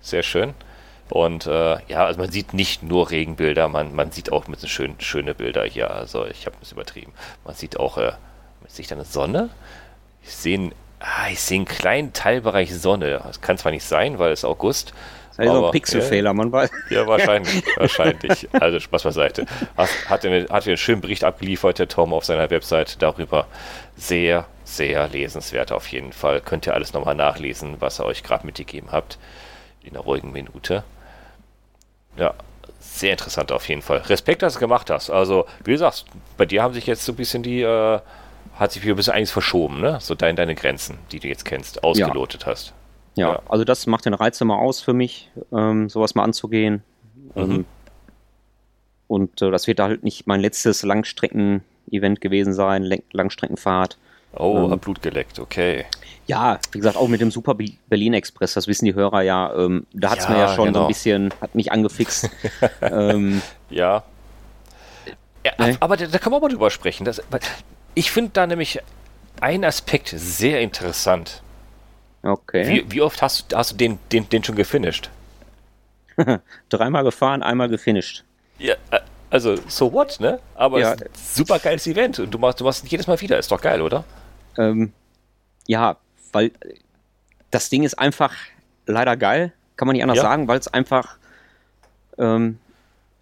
[0.00, 0.54] Sehr schön.
[1.08, 4.68] Und äh, ja, also man sieht nicht nur Regenbilder, man, man sieht auch mit so
[4.68, 5.90] schön, schöne Bilder hier.
[5.90, 7.12] Also ich habe es übertrieben.
[7.44, 8.12] Man sieht auch, äh,
[8.68, 9.50] sieht da eine Sonne?
[10.22, 10.70] Ich sehe
[11.00, 13.20] ah, ich sehe einen kleinen Teilbereich Sonne.
[13.24, 14.92] Das kann zwar nicht sein, weil es August,
[15.30, 16.70] ist aber, ein Pixelfehler, man weiß.
[16.90, 18.48] Ja, wahrscheinlich, wahrscheinlich.
[18.52, 19.46] Also Spaß beiseite.
[19.76, 23.46] Hat, hat, er, hat einen schönen Bericht abgeliefert, der Tom, auf seiner Website darüber.
[23.96, 26.40] Sehr, sehr lesenswert auf jeden Fall.
[26.40, 29.18] Könnt ihr alles nochmal nachlesen, was er euch gerade mitgegeben habt.
[29.82, 30.84] In einer ruhigen Minute.
[32.16, 32.34] Ja,
[32.80, 33.98] sehr interessant auf jeden Fall.
[33.98, 35.10] Respekt, dass du es gemacht hast.
[35.10, 36.06] Also, wie du sagst,
[36.36, 38.00] bei dir haben sich jetzt so ein bisschen die, äh,
[38.54, 39.98] hat sich wieder ein bisschen einiges verschoben, ne?
[40.00, 42.46] So dein, deine Grenzen, die du jetzt kennst, ausgelotet ja.
[42.48, 42.74] hast.
[43.16, 46.82] Ja, ja, also das macht den Reiz immer aus für mich, ähm, sowas mal anzugehen.
[47.34, 47.42] Mhm.
[47.42, 47.64] Ähm,
[49.08, 53.98] und äh, das wird halt nicht mein letztes Langstrecken-Event gewesen sein, Langstreckenfahrt.
[54.32, 55.86] Oh, ähm, Blut geleckt, okay.
[56.26, 57.56] Ja, wie gesagt, auch mit dem Super
[57.88, 59.52] Berlin Express, das wissen die Hörer ja.
[59.54, 60.80] Ähm, da hat es ja, mir ja schon genau.
[60.80, 62.30] so ein bisschen, hat mich angefixt.
[62.82, 64.04] ähm, ja.
[65.44, 65.76] ja ne?
[65.80, 67.04] Aber da, da, kann man mal drüber sprechen.
[67.04, 67.20] Das,
[67.94, 68.80] ich finde da nämlich
[69.40, 71.42] einen Aspekt sehr interessant.
[72.22, 72.68] Okay.
[72.68, 75.10] Wie, wie oft hast, hast du den, den, den schon gefinisht?
[76.68, 78.24] Dreimal gefahren, einmal gefinisht.
[78.58, 79.00] Ja, äh,
[79.30, 80.38] also so what, ne?
[80.54, 80.94] Aber ja.
[81.14, 84.04] super geiles Event und du machst, du machst jedes Mal wieder, ist doch geil, oder?
[84.58, 84.92] Ähm,
[85.66, 85.96] ja,
[86.32, 86.52] weil
[87.50, 88.34] das Ding ist einfach
[88.86, 90.22] leider geil, kann man nicht anders ja.
[90.22, 91.16] sagen, weil es einfach
[92.18, 92.58] ähm,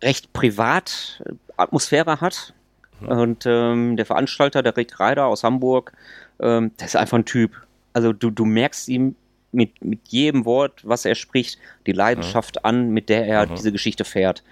[0.03, 1.23] recht privat
[1.57, 2.55] Atmosphäre hat.
[3.01, 3.09] Mhm.
[3.09, 5.93] Und ähm, der Veranstalter, der Rick Reider aus Hamburg,
[6.41, 7.53] ähm, der ist einfach ein Typ
[7.99, 9.17] also du, du merkst ihm
[9.51, 12.61] mit, mit jedem Wort, was er spricht, die Leidenschaft mhm.
[12.63, 13.55] an, mit der er mhm.
[13.57, 14.45] diese Geschichte fährt.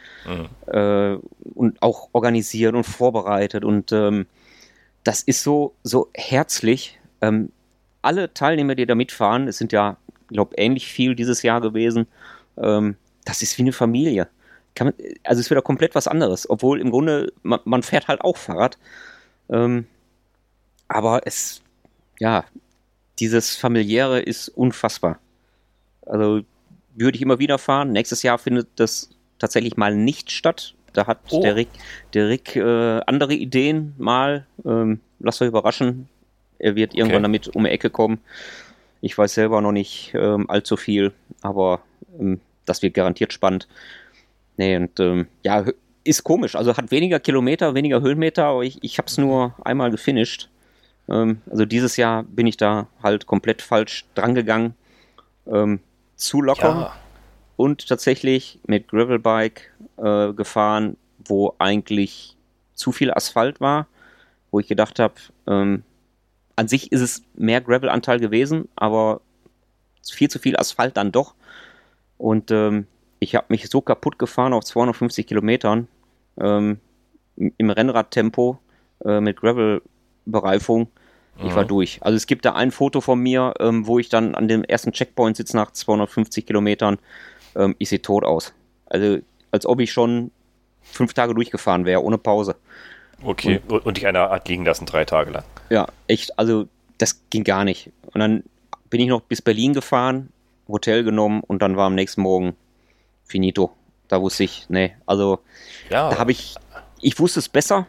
[0.67, 1.17] Äh,
[1.55, 3.65] und auch organisiert und vorbereitet.
[3.65, 4.27] Und ähm,
[5.07, 6.99] das ist so, so herzlich.
[7.21, 7.53] Ähm,
[8.03, 12.07] alle Teilnehmer, die da mitfahren, es sind ja, ich glaube, ähnlich viel dieses Jahr gewesen,
[12.57, 14.29] ähm, das ist wie eine Familie.
[14.79, 14.93] Man,
[15.25, 18.37] also es ist wieder komplett was anderes, obwohl im Grunde, man, man fährt halt auch
[18.37, 18.79] Fahrrad.
[19.49, 19.87] Ähm,
[20.89, 21.63] aber es,
[22.19, 22.45] ja,
[23.19, 25.19] dieses familiäre ist unfassbar.
[26.03, 26.43] Also
[26.95, 27.93] würde ich immer wieder fahren.
[27.93, 30.75] Nächstes Jahr findet das tatsächlich mal nicht statt.
[30.97, 31.43] Da hat oh.
[31.43, 31.69] der Rick,
[32.15, 34.47] der Rick äh, andere Ideen mal.
[34.65, 36.09] Ähm, lasst euch überraschen.
[36.59, 37.01] Er wird okay.
[37.01, 38.19] irgendwann damit um die Ecke kommen.
[39.01, 41.81] Ich weiß selber noch nicht ähm, allzu viel, aber
[42.19, 43.69] ähm, das wird garantiert spannend.
[44.57, 45.65] Nee, und ähm, ja,
[46.03, 46.57] ist komisch.
[46.57, 50.49] Also hat weniger Kilometer, weniger Höhenmeter, aber ich, ich habe es nur einmal gefinisht.
[51.09, 54.75] Ähm, also dieses Jahr bin ich da halt komplett falsch drangegangen.
[55.47, 55.81] Ähm,
[56.17, 56.97] zu locker ja.
[57.57, 62.37] Und tatsächlich mit Gravelbike äh, gefahren, wo eigentlich
[62.75, 63.87] zu viel Asphalt war,
[64.51, 65.15] wo ich gedacht habe,
[65.47, 65.83] ähm,
[66.55, 69.21] an sich ist es mehr Gravel-Anteil gewesen, aber
[70.03, 71.35] viel zu viel Asphalt dann doch.
[72.19, 72.87] Und ähm,
[73.19, 75.89] ich habe mich so kaputt gefahren auf 250 Kilometern
[76.39, 76.81] ähm,
[77.37, 78.59] im Rennradtempo
[79.05, 79.83] äh, mit Gravel
[80.25, 80.89] Bereifung.
[81.45, 81.99] Ich war durch.
[82.01, 84.93] Also es gibt da ein Foto von mir, ähm, wo ich dann an dem ersten
[84.93, 86.97] Checkpoint sitze nach 250 Kilometern.
[87.57, 88.53] Ähm, ich sehe tot aus.
[88.87, 89.19] Also
[89.51, 90.31] als ob ich schon
[90.83, 92.57] fünf Tage durchgefahren wäre, ohne Pause.
[93.23, 95.45] Okay, und, und dich einer hat liegen lassen, drei Tage lang.
[95.71, 97.91] Ja, echt, also das ging gar nicht.
[98.13, 98.45] Und dann
[98.91, 100.31] bin ich noch bis Berlin gefahren,
[100.69, 102.55] Hotel genommen und dann war am nächsten Morgen
[103.25, 103.73] finito.
[104.09, 105.41] Da wusste ich, nee, also
[105.91, 106.11] ja.
[106.11, 106.55] da habe ich,
[107.01, 107.87] ich wusste es besser,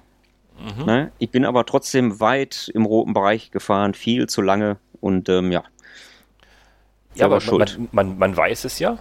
[0.59, 0.86] Mhm.
[0.86, 1.11] Ne?
[1.20, 5.63] Ich bin aber trotzdem weit im roten Bereich gefahren, viel zu lange und ähm, ja.
[7.15, 7.78] Ja, aber schuld.
[7.78, 8.97] Man, man, man weiß es ja.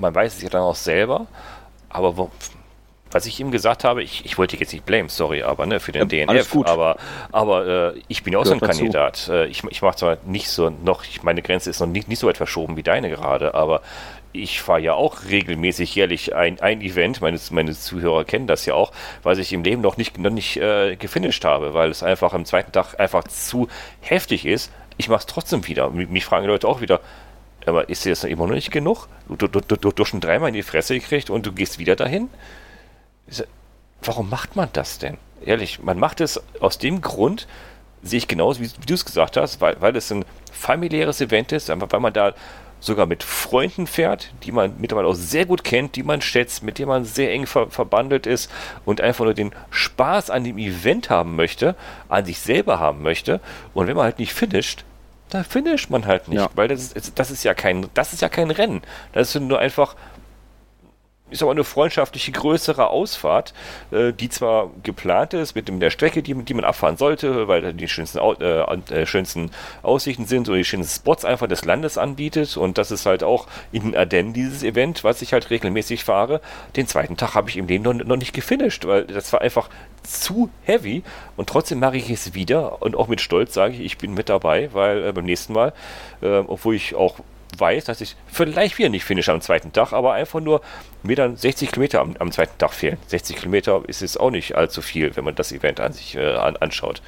[0.00, 1.26] Man weiß es ja dann auch selber.
[1.88, 2.30] Aber wo,
[3.10, 5.92] was ich ihm gesagt habe, ich, ich wollte jetzt nicht blame, sorry, aber ne, für
[5.92, 6.96] den ja, DNF, aber,
[7.32, 8.60] aber äh, ich bin ja auch so ein.
[8.60, 9.28] Kandidat.
[9.28, 12.20] Äh, ich ich mache zwar nicht so noch, ich, meine Grenze ist noch nicht, nicht
[12.20, 13.82] so weit verschoben wie deine gerade, aber
[14.32, 18.74] ich fahre ja auch regelmäßig jährlich ein, ein Event, meine, meine Zuhörer kennen das ja
[18.74, 18.92] auch,
[19.24, 22.44] was ich im Leben noch nicht, noch nicht äh, gefinisht habe, weil es einfach am
[22.44, 23.66] zweiten Tag einfach zu
[24.00, 24.70] heftig ist.
[24.98, 25.90] Ich mache es trotzdem wieder.
[25.90, 27.00] Mich fragen die Leute auch wieder,
[27.66, 29.08] aber ist dir das immer noch nicht genug?
[29.28, 31.96] Du, du, du, du, du schon dreimal in die Fresse gekriegt und du gehst wieder
[31.96, 32.28] dahin?
[34.02, 35.18] Warum macht man das denn?
[35.44, 37.46] Ehrlich, man macht es aus dem Grund,
[38.02, 41.52] sehe ich genauso, wie, wie du es gesagt hast, weil, weil es ein familiäres Event
[41.52, 42.34] ist, einfach weil man da
[42.80, 46.78] sogar mit Freunden fährt, die man mittlerweile auch sehr gut kennt, die man schätzt, mit
[46.78, 48.50] denen man sehr eng ver verbandelt ist
[48.86, 51.76] und einfach nur den Spaß an dem Event haben möchte,
[52.08, 53.40] an sich selber haben möchte.
[53.74, 54.84] Und wenn man halt nicht finisht,
[55.30, 56.50] dann finisht man halt nicht, ja.
[56.54, 58.82] weil das ist, das ist ja kein, das ist ja kein Rennen.
[59.12, 59.96] Das ist nur einfach
[61.30, 63.54] ist aber eine freundschaftliche größere Ausfahrt,
[63.90, 67.72] äh, die zwar geplant ist mit dem, der Strecke, die, die man abfahren sollte, weil
[67.72, 69.50] die schönsten, äh, äh, schönsten
[69.82, 72.56] Aussichten sind oder die schönsten Spots einfach des Landes anbietet.
[72.56, 76.40] Und das ist halt auch in den Ardennen dieses Event, was ich halt regelmäßig fahre.
[76.76, 79.68] Den zweiten Tag habe ich im Leben noch, noch nicht gefinisht, weil das war einfach
[80.02, 81.02] zu heavy.
[81.36, 82.82] Und trotzdem mache ich es wieder.
[82.82, 85.72] Und auch mit Stolz sage ich, ich bin mit dabei, weil äh, beim nächsten Mal,
[86.22, 87.16] äh, obwohl ich auch
[87.58, 90.60] weiß, dass ich vielleicht wieder nicht finish am zweiten Tag, aber einfach nur
[91.02, 92.98] mir dann 60 Kilometer am, am zweiten Tag fehlen.
[93.06, 96.34] 60 Kilometer ist jetzt auch nicht allzu viel, wenn man das Event an sich äh,
[96.34, 97.02] an, anschaut.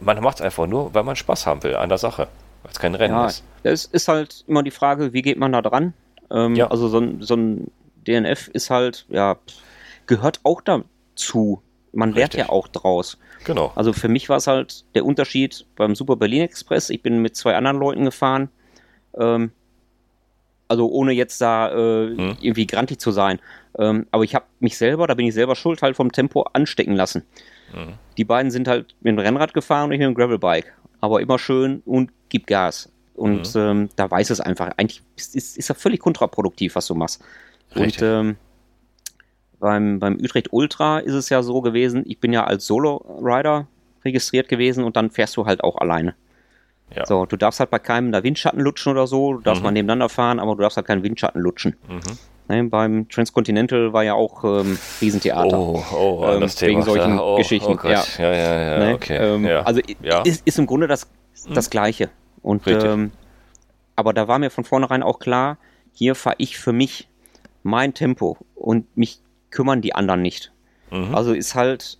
[0.00, 2.28] Man macht es einfach nur, weil man Spaß haben will an der Sache,
[2.62, 3.44] weil es kein Rennen ja, ist.
[3.62, 5.94] Es ist halt immer die Frage, wie geht man da dran?
[6.30, 6.68] Ähm, ja.
[6.68, 7.70] Also so ein, so ein
[8.06, 9.36] DNF ist halt, ja,
[10.06, 11.62] gehört auch dazu.
[11.92, 13.18] Man lernt ja auch draus.
[13.44, 13.72] Genau.
[13.74, 16.90] Also für mich war es halt der Unterschied beim Super Berlin Express.
[16.90, 18.50] Ich bin mit zwei anderen Leuten gefahren.
[19.18, 19.52] Ähm,
[20.68, 22.36] also ohne jetzt da äh, hm.
[22.40, 23.40] irgendwie grantig zu sein.
[23.78, 26.94] Ähm, aber ich habe mich selber, da bin ich selber schuld, halt vom Tempo anstecken
[26.94, 27.24] lassen.
[27.72, 27.94] Hm.
[28.16, 30.72] Die beiden sind halt mit dem Rennrad gefahren und ich mit dem Gravelbike.
[31.00, 32.90] Aber immer schön und gib Gas.
[33.14, 33.60] Und hm.
[33.60, 34.70] ähm, da weiß es einfach.
[34.76, 37.22] Eigentlich ist, ist, ist ja völlig kontraproduktiv, was du machst.
[37.74, 38.02] Richtig.
[38.02, 38.36] Und ähm,
[39.58, 43.66] beim, beim Utrecht Ultra ist es ja so gewesen, ich bin ja als Solo-Rider
[44.04, 46.14] registriert gewesen und dann fährst du halt auch alleine.
[46.94, 47.06] Ja.
[47.06, 49.66] So, du darfst halt bei keinem da Windschatten lutschen oder so, du darfst mhm.
[49.66, 51.76] mal nebeneinander fahren, aber du darfst halt keinen Windschatten lutschen.
[51.88, 52.00] Mhm.
[52.48, 55.58] Ne, beim Transcontinental war ja auch ähm, Riesentheater.
[55.58, 56.70] Oh, oh, ähm, das Thema.
[56.70, 57.78] Wegen solchen oh, Geschichten.
[57.78, 58.02] Oh ja.
[58.16, 58.94] ja, ja, ja, ne?
[58.94, 59.16] okay.
[59.16, 59.62] Ähm, ja.
[59.64, 60.22] Also ja.
[60.22, 61.10] Ist, ist im Grunde das,
[61.46, 61.52] mhm.
[61.52, 62.08] das Gleiche.
[62.40, 63.12] Und, ähm,
[63.96, 65.58] aber da war mir von vornherein auch klar,
[65.92, 67.08] hier fahre ich für mich
[67.62, 69.20] mein Tempo und mich
[69.50, 70.52] kümmern die anderen nicht.
[70.90, 71.14] Mhm.
[71.14, 71.98] Also ist halt,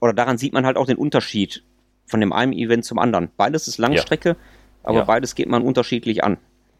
[0.00, 1.62] oder daran sieht man halt auch den Unterschied
[2.06, 3.30] von dem einen Event zum anderen.
[3.36, 4.36] Beides ist Langstrecke, ja.
[4.82, 5.04] aber ja.
[5.04, 6.38] beides geht man unterschiedlich an.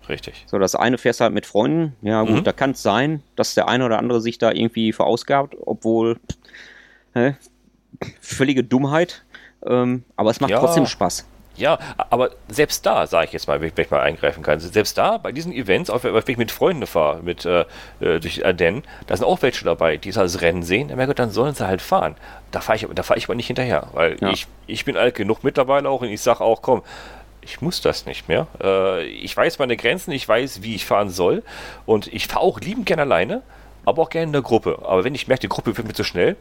[0.08, 0.44] Richtig.
[0.46, 1.94] So, das eine fährst halt mit Freunden.
[2.02, 2.44] Ja, gut, mhm.
[2.44, 6.18] da kann es sein, dass der eine oder andere sich da irgendwie verausgabt, obwohl
[7.14, 7.32] äh,
[8.20, 9.24] völlige Dummheit.
[9.64, 10.58] Ähm, aber es macht ja.
[10.58, 11.26] trotzdem Spaß.
[11.56, 11.78] Ja,
[12.10, 15.32] aber selbst da, sage ich jetzt mal, wenn ich mal eingreifen kann, selbst da, bei
[15.32, 17.64] diesen Events, auch wenn ich mit Freunden fahre, mit, äh,
[18.00, 21.30] äh durch Ardennen, da sind auch welche dabei, die das Rennen sehen, dann, Gott, dann
[21.30, 22.16] sollen sie halt fahren.
[22.50, 24.30] Da fahre ich, fahr ich aber nicht hinterher, weil ja.
[24.30, 26.82] ich, ich bin alt genug mittlerweile auch und ich sage auch, komm,
[27.42, 28.46] ich muss das nicht mehr.
[28.62, 31.42] Äh, ich weiß meine Grenzen, ich weiß, wie ich fahren soll
[31.84, 33.42] und ich fahre auch liebend gerne alleine,
[33.84, 34.78] aber auch gerne in der Gruppe.
[34.82, 36.36] Aber wenn ich merke, die Gruppe wird mir zu schnell,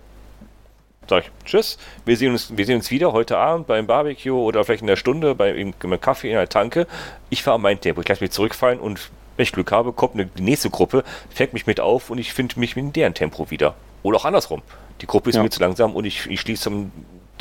[1.08, 4.64] sage ich Tschüss, wir sehen, uns, wir sehen uns wieder heute Abend beim Barbecue oder
[4.64, 6.88] vielleicht in der Stunde beim, beim Kaffee in der Tanke.
[7.30, 10.26] Ich fahre mein Tempo, ich lasse mich zurückfallen und wenn ich Glück habe, kommt eine,
[10.26, 13.76] die nächste Gruppe, fängt mich mit auf und ich finde mich in deren Tempo wieder.
[14.04, 14.62] Oder auch andersrum.
[15.02, 15.43] Die Gruppe ist ja.
[15.43, 16.72] mir zu langsam und ich, ich schließe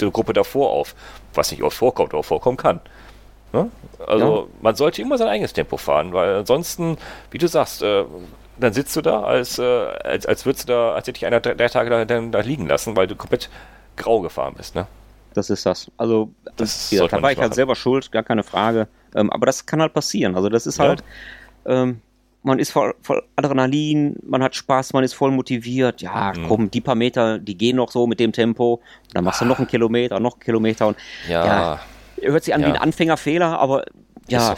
[0.01, 0.95] die Gruppe davor auf,
[1.35, 2.81] was nicht oft vorkommt, aber vorkommen kann.
[3.53, 3.71] Ne?
[4.07, 4.47] Also ja.
[4.63, 6.97] man sollte immer sein eigenes Tempo fahren, weil ansonsten,
[7.31, 8.05] wie du sagst, äh,
[8.63, 11.41] dann sitzt du da, als, äh, als, als würdest du da, als hätte ich einer
[11.41, 13.49] drei, drei Tage da, da, da, liegen lassen, weil du komplett
[13.97, 14.87] grau gefahren bist, ne?
[15.35, 15.91] Das ist das.
[15.97, 18.89] Also, das ja, da war ich halt selber schuld, gar keine Frage.
[19.15, 20.35] Ähm, aber das kann halt passieren.
[20.35, 20.89] Also, das ist ja.
[20.89, 21.05] halt,
[21.67, 22.01] ähm,
[22.43, 26.03] man ist voll, voll Adrenalin, man hat Spaß, man ist voll motiviert.
[26.03, 26.49] Ja, mhm.
[26.49, 28.75] komm, die paar Meter, die gehen noch so mit dem Tempo.
[28.75, 30.97] Und dann machst du noch einen Kilometer, noch einen Kilometer und
[31.29, 31.81] ja, ja
[32.23, 32.69] hört sich an ja.
[32.69, 33.85] wie ein Anfängerfehler, aber
[34.29, 34.55] ja,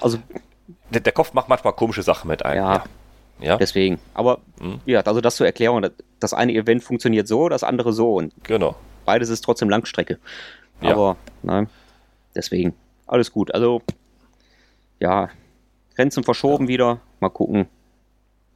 [0.00, 0.18] also
[0.90, 2.64] der, der, Kopf macht manchmal komische Sachen mit einem.
[2.64, 2.84] Ja,
[3.40, 3.56] ja.
[3.56, 3.98] Deswegen.
[4.14, 4.80] Aber mhm.
[4.86, 5.86] ja, also das zur Erklärung.
[6.20, 8.14] Das eine Event funktioniert so, das andere so.
[8.14, 8.76] Und genau.
[9.04, 10.18] beides ist trotzdem Langstrecke.
[10.80, 10.92] Ja.
[10.92, 11.68] Aber nein,
[12.34, 12.74] deswegen.
[13.06, 13.52] Alles gut.
[13.52, 13.82] Also,
[14.98, 15.28] ja,
[15.94, 16.68] Grenzen verschoben ja.
[16.68, 17.00] wieder.
[17.20, 17.66] Mal gucken,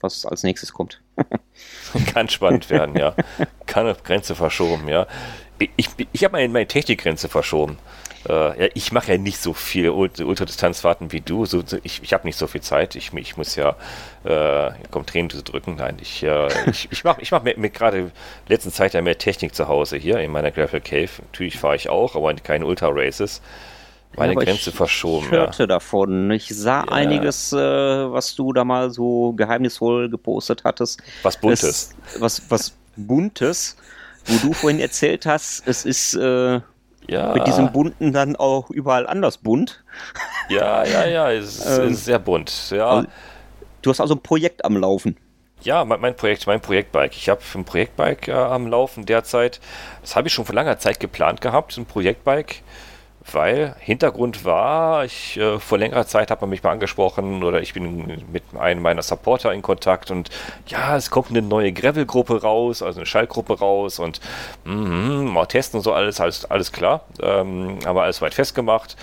[0.01, 1.01] was als nächstes kommt.
[2.13, 3.15] Kann spannend werden, ja.
[3.69, 5.07] Kann eine Grenze verschoben, ja.
[5.77, 7.79] ich, ich, habe meine, meine Technikgrenze verschoben.
[8.29, 11.47] Äh, ja, ich mache ja nicht so viel Ultradistanzfahrten wie du.
[11.47, 12.97] So, ich ich habe nicht so viel Zeit.
[12.97, 13.77] Ich, ich muss ja,
[14.25, 15.77] äh, komm, Tränen zu drücken.
[15.77, 18.11] Nein, ich, äh, ich, ich mache ich mach mit, mit gerade
[18.49, 21.11] letzten Zeit ja mehr Technik zu Hause hier in meiner Gravel Cave.
[21.23, 23.41] Natürlich fahre ich auch, aber keine Ultra Races.
[24.17, 25.27] Meine ja, Grenze ich, verschoben.
[25.27, 25.67] Ich hörte ja.
[25.67, 26.31] davon.
[26.31, 26.93] Ich sah ja.
[26.93, 31.01] einiges, äh, was du da mal so geheimnisvoll gepostet hattest.
[31.23, 31.63] Was Buntes.
[31.63, 32.75] Es, was, was
[33.07, 33.77] Buntes,
[34.27, 36.61] wo du vorhin erzählt hast, es ist äh,
[37.09, 37.33] ja.
[37.33, 39.83] mit diesem Bunten dann auch überall anders bunt.
[40.49, 42.71] Ja, ja, ja, es ist, ähm, ist sehr bunt.
[42.71, 42.89] Ja.
[42.89, 43.09] Also,
[43.83, 45.17] du hast also ein Projekt am Laufen.
[45.63, 47.17] Ja, mein, mein Projekt, mein Projektbike.
[47.17, 49.61] Ich habe ein Projektbike äh, am Laufen derzeit.
[50.03, 52.63] Das habe ich schon vor langer Zeit geplant gehabt, ein Projektbike
[53.33, 57.75] weil Hintergrund war, ich äh, vor längerer Zeit hat man mich mal angesprochen oder ich
[57.75, 60.31] bin mit einem meiner Supporter in Kontakt und
[60.67, 64.21] ja, es kommt eine neue Gravel-Gruppe raus, also eine Schallgruppe raus und
[64.65, 67.03] mm, mal testen und so alles, alles, alles klar.
[67.21, 68.97] Ähm, aber alles weit festgemacht.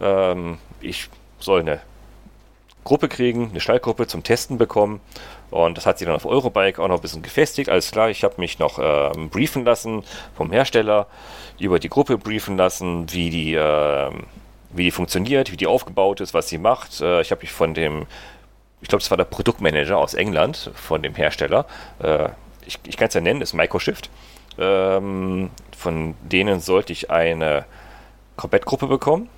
[0.00, 1.08] Ähm, ich
[1.40, 1.80] soll eine
[2.84, 5.00] Gruppe kriegen, eine Schallgruppe zum Testen bekommen
[5.50, 7.68] und das hat sich dann auf Eurobike auch noch ein bisschen gefestigt.
[7.68, 10.04] Alles klar, ich habe mich noch ähm, briefen lassen
[10.36, 11.06] vom Hersteller
[11.58, 14.10] über die Gruppe briefen lassen, wie die, äh,
[14.70, 17.00] wie die funktioniert, wie die aufgebaut ist, was sie macht.
[17.00, 18.06] Äh, ich habe mich von dem,
[18.80, 21.66] ich glaube, es war der Produktmanager aus England, von dem Hersteller,
[22.02, 22.28] äh,
[22.68, 24.10] ich, ich kann es ja nennen, ist Microshift.
[24.58, 27.64] Ähm, von denen sollte ich eine
[28.36, 29.28] Komplettgruppe bekommen.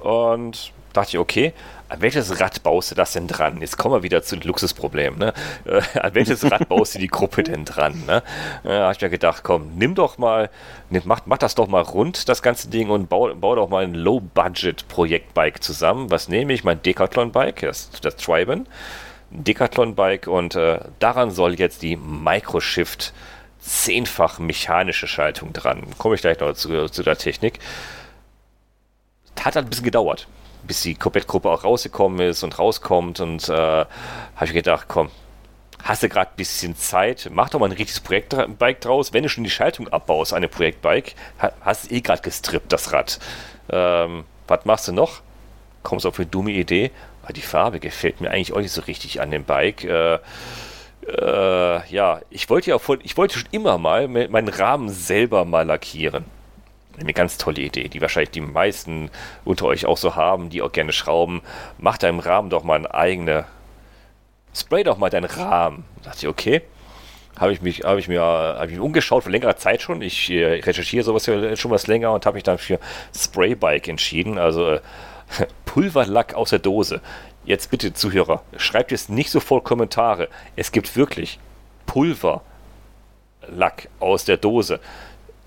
[0.00, 1.52] Und dachte ich, okay,
[1.88, 3.60] an welches Rad baust du das denn dran?
[3.60, 5.18] Jetzt kommen wir wieder zu den Luxusproblemen.
[5.18, 5.34] Ne?
[5.66, 8.02] Äh, an welches Rad baust du die Gruppe denn dran?
[8.06, 8.22] Ne?
[8.64, 10.50] Äh, da habe ich mir gedacht, komm, nimm doch mal,
[10.90, 13.84] nimm, mach, mach das doch mal rund, das ganze Ding, und bau, bau doch mal
[13.84, 16.10] ein Low-Budget-Projektbike zusammen.
[16.10, 16.64] Was nehme ich?
[16.64, 18.66] Mein Decathlon-Bike, das, das Triben.
[19.30, 23.12] Decathlon-Bike und äh, daran soll jetzt die Microshift
[23.60, 25.86] zehnfach mechanische Schaltung dran.
[25.98, 27.58] Komme ich gleich noch zu, zu der Technik.
[29.40, 30.28] Hat halt ein bisschen gedauert
[30.66, 33.20] bis die Komplettgruppe auch rausgekommen ist und rauskommt.
[33.20, 35.10] Und äh, habe ich gedacht, komm,
[35.82, 39.12] hast du gerade ein bisschen Zeit, mach doch mal ein richtiges Projektbike draus.
[39.12, 41.14] Wenn du schon die Schaltung abbaust, eine Projektbike,
[41.60, 43.18] hast du eh gerade gestrippt, das Rad.
[43.70, 45.20] Ähm, was machst du noch?
[45.82, 46.90] Kommst auf eine dumme Idee,
[47.22, 49.84] weil die Farbe gefällt mir eigentlich auch nicht so richtig an dem Bike.
[49.84, 50.18] Äh,
[51.06, 55.66] äh, ja, ich wollte ja vor, ich wollte schon immer mal meinen Rahmen selber mal
[55.66, 56.24] lackieren.
[56.98, 59.10] Eine ganz tolle Idee, die wahrscheinlich die meisten
[59.44, 61.42] unter euch auch so haben, die auch gerne schrauben.
[61.78, 63.46] Mach deinem Rahmen doch mal eine eigene.
[64.54, 65.84] Spray doch mal deinen Rahmen.
[66.02, 66.62] Da dachte ich, okay.
[67.36, 70.02] Habe ich mich, habe ich mir, habe ich umgeschaut vor längerer Zeit schon.
[70.02, 72.78] Ich äh, recherchiere sowas schon was länger und habe mich dann für
[73.12, 74.38] Spraybike entschieden.
[74.38, 74.80] Also äh,
[75.64, 77.00] Pulverlack aus der Dose.
[77.44, 80.28] Jetzt bitte Zuhörer, schreibt jetzt nicht so voll Kommentare.
[80.56, 81.38] Es gibt wirklich
[81.86, 82.42] Pulverlack
[84.00, 84.80] aus der Dose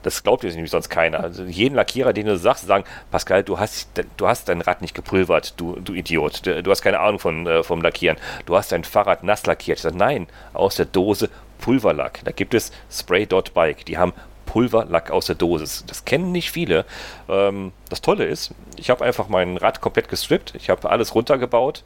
[0.07, 1.19] das glaubt jetzt nämlich sonst keiner.
[1.19, 4.95] Also jeden Lackierer, den du sagst, sagen, Pascal, du hast, du hast dein Rad nicht
[4.95, 6.45] gepulvert, du, du Idiot.
[6.45, 8.17] Du hast keine Ahnung von, äh, vom Lackieren.
[8.45, 9.79] Du hast dein Fahrrad nass lackiert.
[9.79, 11.29] Ich sage, nein, aus der Dose
[11.59, 12.21] Pulverlack.
[12.23, 13.85] Da gibt es Spray.bike.
[13.85, 14.13] Die haben
[14.45, 15.83] Pulverlack aus der Dose.
[15.85, 16.85] Das kennen nicht viele.
[17.27, 20.53] Ähm, das Tolle ist, ich habe einfach mein Rad komplett gestrippt.
[20.55, 21.83] Ich habe alles runtergebaut.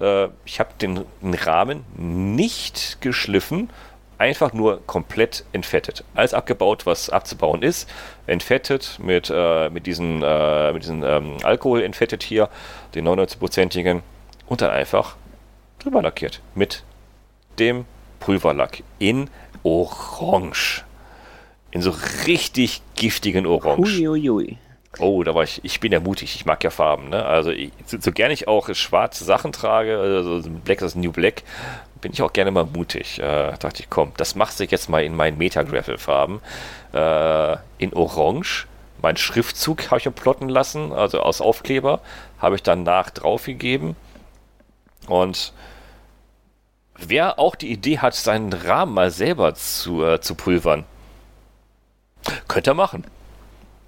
[0.00, 3.70] Äh, ich habe den, den Rahmen nicht geschliffen
[4.18, 6.04] einfach nur komplett entfettet.
[6.14, 7.88] Alles abgebaut, was abzubauen ist.
[8.26, 12.48] Entfettet mit, äh, mit diesem äh, mit diesen, ähm, Alkohol entfettet hier,
[12.94, 14.02] den 99-prozentigen.
[14.46, 15.16] Und dann einfach
[15.78, 16.40] drüber lackiert.
[16.54, 16.84] Mit
[17.58, 17.84] dem
[18.20, 19.28] Pulverlack in
[19.62, 20.84] Orange.
[21.70, 21.92] In so
[22.26, 24.00] richtig giftigen Orange.
[24.00, 24.58] Uiuiui.
[24.98, 27.24] Oh, da war ich, ich bin ja mutig, ich mag ja Farben, ne?
[27.24, 31.42] Also ich, so, so gerne ich auch schwarze Sachen trage, also Black ist New Black,
[32.00, 33.18] bin ich auch gerne mal mutig.
[33.18, 36.40] Äh, dachte ich, komm, das machst du jetzt mal in meinen Metagravel-Farben.
[36.92, 38.66] Äh, in Orange.
[39.02, 42.00] Mein Schriftzug habe ich plotten lassen, also aus Aufkleber,
[42.38, 43.94] habe ich dann nach draufgegeben.
[45.06, 45.52] Und
[46.96, 50.84] wer auch die Idee hat, seinen Rahmen mal selber zu, äh, zu pulvern,
[52.48, 53.04] könnte er machen.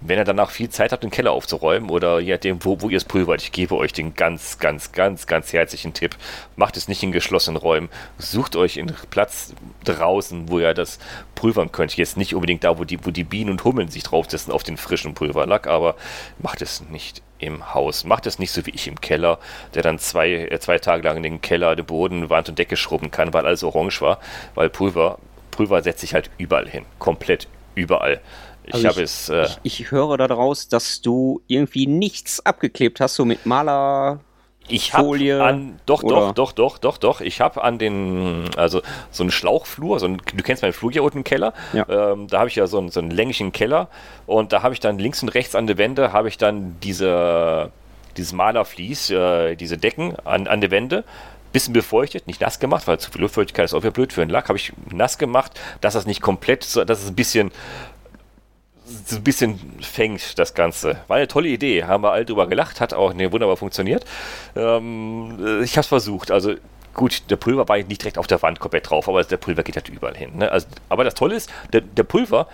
[0.01, 2.95] Wenn ihr danach viel Zeit habt, den Keller aufzuräumen oder je nachdem, wo, wo ihr
[2.95, 6.15] es pulvert, ich gebe euch den ganz, ganz, ganz, ganz herzlichen Tipp.
[6.55, 7.89] Macht es nicht in geschlossenen Räumen.
[8.17, 10.99] Sucht euch einen Platz draußen, wo ihr das
[11.35, 11.97] pulvern könnt.
[11.97, 14.77] Jetzt nicht unbedingt da, wo die, wo die Bienen und Hummeln sich draufsetzen auf den
[14.77, 15.95] frischen Pulverlack, aber
[16.37, 18.05] macht es nicht im Haus.
[18.05, 19.37] Macht es nicht so wie ich im Keller,
[19.73, 23.11] der dann zwei, äh, zwei Tage lang den Keller, den Boden, Wand und Decke schrubben
[23.11, 24.19] kann, weil alles orange war.
[24.55, 25.19] Weil Pulver,
[25.51, 26.85] Pulver setzt sich halt überall hin.
[26.99, 28.21] Komplett überall.
[28.69, 29.29] Ich also habe es.
[29.29, 34.19] Äh, ich, ich, höre daraus, dass du irgendwie nichts abgeklebt hast, so mit Maler.
[34.67, 36.33] ich habe an doch oder?
[36.33, 40.17] doch doch doch doch doch ich habe an den also so einen Schlauchflur so ein,
[40.17, 41.87] du kennst meinen Flur hier unten im Keller ja.
[41.89, 43.87] ähm, da habe ich ja so einen, so einen längigen Keller
[44.27, 47.71] und da habe ich dann links und rechts an der Wände habe ich dann diese
[48.15, 51.03] dieses Malerflies äh, diese Decken an, an der Wände
[51.51, 54.31] bisschen befeuchtet, nicht nass gemacht, weil zu viel Luftfeuchtigkeit ist auch wieder blöd für einen
[54.31, 57.51] Lack, habe ich nass gemacht, dass das nicht komplett, dass es ein bisschen
[59.05, 60.97] so ein bisschen fängt, das Ganze.
[61.07, 64.05] War eine tolle Idee, haben wir alle drüber gelacht, hat auch ne, wunderbar funktioniert.
[64.55, 66.55] Ähm, ich habe es versucht, also
[66.93, 69.75] gut, der Pulver war nicht direkt auf der Wand komplett drauf, aber der Pulver geht
[69.75, 70.37] halt überall hin.
[70.37, 70.51] Ne?
[70.51, 72.47] Also, aber das Tolle ist, der, der Pulver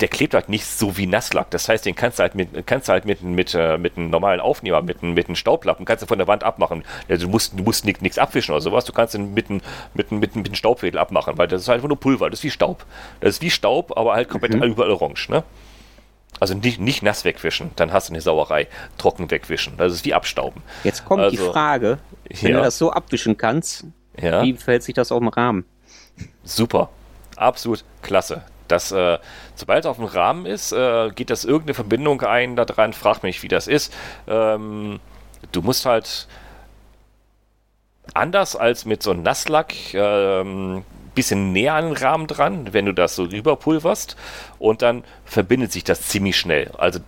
[0.00, 1.50] der klebt halt nicht so wie Nasslack.
[1.50, 4.10] Das heißt, den kannst du halt mit, kannst du halt mit, mit, äh, mit einem
[4.10, 6.84] normalen Aufnehmer, mit, mit einem Staublappen, kannst du von der Wand abmachen.
[7.08, 8.84] Du musst, du musst nichts abwischen oder sowas.
[8.84, 9.62] Du kannst ihn mit, mit,
[9.94, 12.28] mit, mit einem Staubwedel abmachen, weil das ist halt einfach nur Pulver.
[12.28, 12.84] Das ist wie Staub.
[13.20, 14.62] Das ist wie Staub, aber halt komplett mhm.
[14.62, 15.28] überall orange.
[15.30, 15.44] Ne?
[16.40, 18.66] Also nicht, nicht nass wegwischen, dann hast du eine Sauerei.
[18.98, 19.76] Trocken wegwischen.
[19.76, 20.62] Das ist wie Abstauben.
[20.82, 21.98] Jetzt kommt also, die Frage,
[22.40, 22.58] wenn ja.
[22.58, 23.84] du das so abwischen kannst,
[24.20, 24.42] ja.
[24.42, 25.64] wie verhält sich das auf dem Rahmen?
[26.42, 26.90] Super.
[27.36, 29.18] Absolut klasse dass äh,
[29.54, 33.22] sobald es auf dem Rahmen ist, äh, geht das irgendeine Verbindung ein da dran, frag
[33.22, 33.92] mich, wie das ist.
[34.26, 35.00] Ähm,
[35.52, 36.28] du musst halt
[38.12, 40.84] anders als mit so einem Nasslack ähm,
[41.14, 44.16] bisschen näher an den Rahmen dran, wenn du das so rüberpulverst
[44.58, 46.70] und dann verbindet sich das ziemlich schnell.
[46.76, 47.00] Also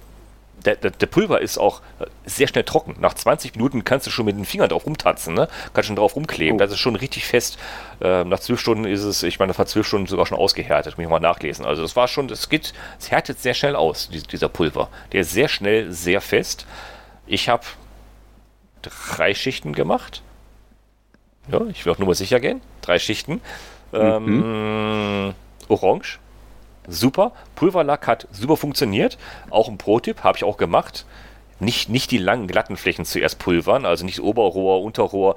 [0.64, 1.82] der, der, der, Pulver ist auch
[2.24, 2.96] sehr schnell trocken.
[3.00, 5.48] Nach 20 Minuten kannst du schon mit den Fingern drauf rumtanzen, ne?
[5.74, 6.57] Kannst schon drauf rumkleben.
[6.57, 6.59] Oh.
[6.59, 7.59] Das ist schon richtig fest.
[8.00, 10.96] Ähm, nach 12 Stunden ist es, ich meine, das 12 Stunden sogar schon ausgehärtet.
[10.96, 11.64] Muss ich mal nachlesen.
[11.64, 14.88] Also das war schon, das geht, es härtet sehr schnell aus, dieser Pulver.
[15.12, 16.66] Der ist sehr schnell, sehr fest.
[17.26, 17.64] Ich habe
[18.82, 20.22] drei Schichten gemacht.
[21.50, 22.61] Ja, ich will auch nur mal sicher gehen.
[22.82, 23.40] Drei Schichten.
[23.92, 23.98] Mhm.
[24.00, 25.34] Ähm,
[25.68, 26.18] Orange,
[26.89, 27.32] super.
[27.55, 29.18] Pulverlack hat super funktioniert.
[29.51, 31.05] Auch ein Pro-Tipp, habe ich auch gemacht.
[31.59, 35.37] Nicht, nicht die langen, glatten Flächen zuerst pulvern, also nicht Oberrohr, Unterrohr,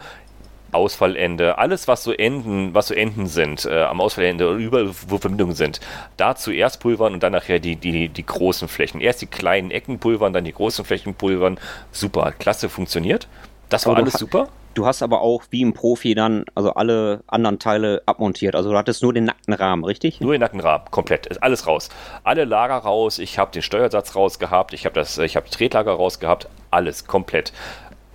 [0.72, 5.18] Ausfallende, alles was so Enden, was so Enden sind, äh, am Ausfallende oder überall, wo
[5.18, 5.80] Verbindungen sind,
[6.18, 9.02] da zuerst pulvern und dann nachher die, die, die großen Flächen.
[9.02, 11.58] Erst die kleinen Ecken pulvern, dann die großen Flächen pulvern.
[11.92, 13.28] Super, klasse funktioniert.
[13.70, 14.50] Das war alles super.
[14.80, 18.56] Du hast aber auch wie im Profi dann also alle anderen Teile abmontiert.
[18.56, 20.22] Also du hattest nur den nackten Rahmen, richtig?
[20.22, 21.26] Nur den nackten Rahmen, komplett.
[21.26, 21.90] Ist alles raus.
[22.24, 23.20] Alle Lager raus.
[23.20, 24.74] Ich habe den Steuersatz rausgehabt.
[24.74, 26.48] Ich habe das, ich habe Tretlager rausgehabt.
[26.72, 27.52] Alles komplett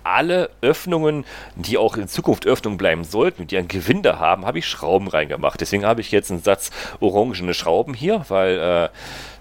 [0.05, 1.25] alle Öffnungen,
[1.55, 5.59] die auch in Zukunft Öffnungen bleiben sollten, die ein Gewinde haben, habe ich Schrauben reingemacht.
[5.59, 8.91] Deswegen habe ich jetzt einen Satz orangene Schrauben hier, weil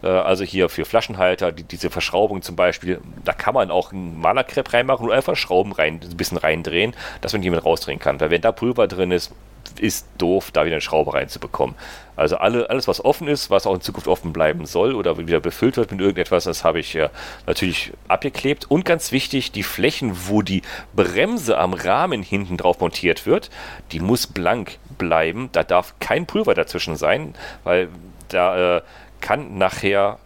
[0.03, 3.93] äh, äh, also hier für Flaschenhalter, die, diese Verschraubung zum Beispiel, da kann man auch
[3.93, 8.21] einen Malerkrepp reinmachen und einfach Schrauben rein, ein bisschen reindrehen, dass man mit rausdrehen kann.
[8.21, 9.33] Weil wenn da Pulver drin ist,
[9.81, 11.75] ist doof, da wieder eine Schraube reinzubekommen.
[12.17, 15.41] Also alle, alles, was offen ist, was auch in Zukunft offen bleiben soll oder wieder
[15.41, 17.11] befüllt wird mit irgendetwas, das habe ich ja
[17.47, 18.71] natürlich abgeklebt.
[18.71, 20.63] Und ganz wichtig, die Flächen, wo die
[20.95, 23.51] Bremse am Rahmen hinten drauf montiert wird,
[23.93, 25.49] die muss blank bleiben.
[25.53, 27.89] Da darf kein Pulver dazwischen sein, weil
[28.29, 28.83] da äh,
[29.21, 30.19] kann nachher,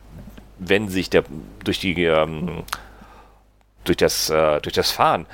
[0.59, 1.25] wenn sich der
[1.65, 2.65] durch die ähm,
[3.89, 5.27] durch das, äh, durch das Fahren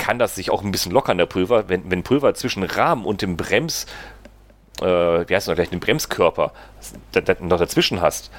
[0.00, 1.68] kann das sich auch ein bisschen lockern, der Pulver.
[1.68, 3.86] Wenn, wenn Pulver zwischen Rahmen und dem Brems,
[4.80, 6.52] äh, wie heißt noch gleich, dem Bremskörper
[7.12, 8.30] da, da, noch dazwischen hast,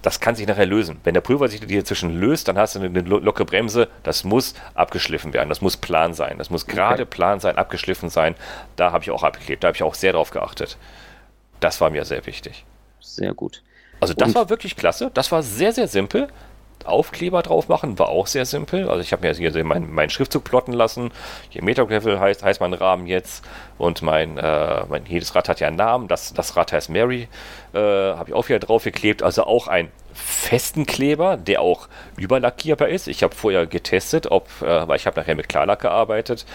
[0.00, 0.98] das kann sich nachher lösen.
[1.04, 3.88] Wenn der Pulver sich dazwischen löst, dann hast du eine lockere Bremse.
[4.02, 5.48] Das muss abgeschliffen werden.
[5.48, 6.36] Das muss plan sein.
[6.38, 7.10] Das muss gerade okay.
[7.10, 8.34] plan sein, abgeschliffen sein.
[8.76, 9.62] Da habe ich auch abgeklebt.
[9.62, 10.76] Da habe ich auch sehr drauf geachtet.
[11.60, 12.64] Das war mir sehr wichtig.
[13.00, 13.62] Sehr gut.
[14.00, 15.10] Also das Und war wirklich klasse.
[15.14, 16.28] Das war sehr, sehr simpel.
[16.84, 18.88] Aufkleber drauf machen, war auch sehr simpel.
[18.88, 21.10] Also ich habe mir hier meinen mein Schriftzug plotten lassen.
[21.48, 23.44] Hier Metagravel heißt, heißt mein Rahmen jetzt.
[23.78, 26.08] Und mein, äh, mein, jedes Rad hat ja einen Namen.
[26.08, 27.28] Das, das Rad heißt Mary.
[27.72, 29.22] Äh, habe ich auch wieder drauf geklebt.
[29.22, 33.08] Also auch ein festen Kleber, der auch überlackierbar ist.
[33.08, 36.46] Ich habe vorher getestet, ob, äh, weil ich habe nachher mit Klarlack gearbeitet,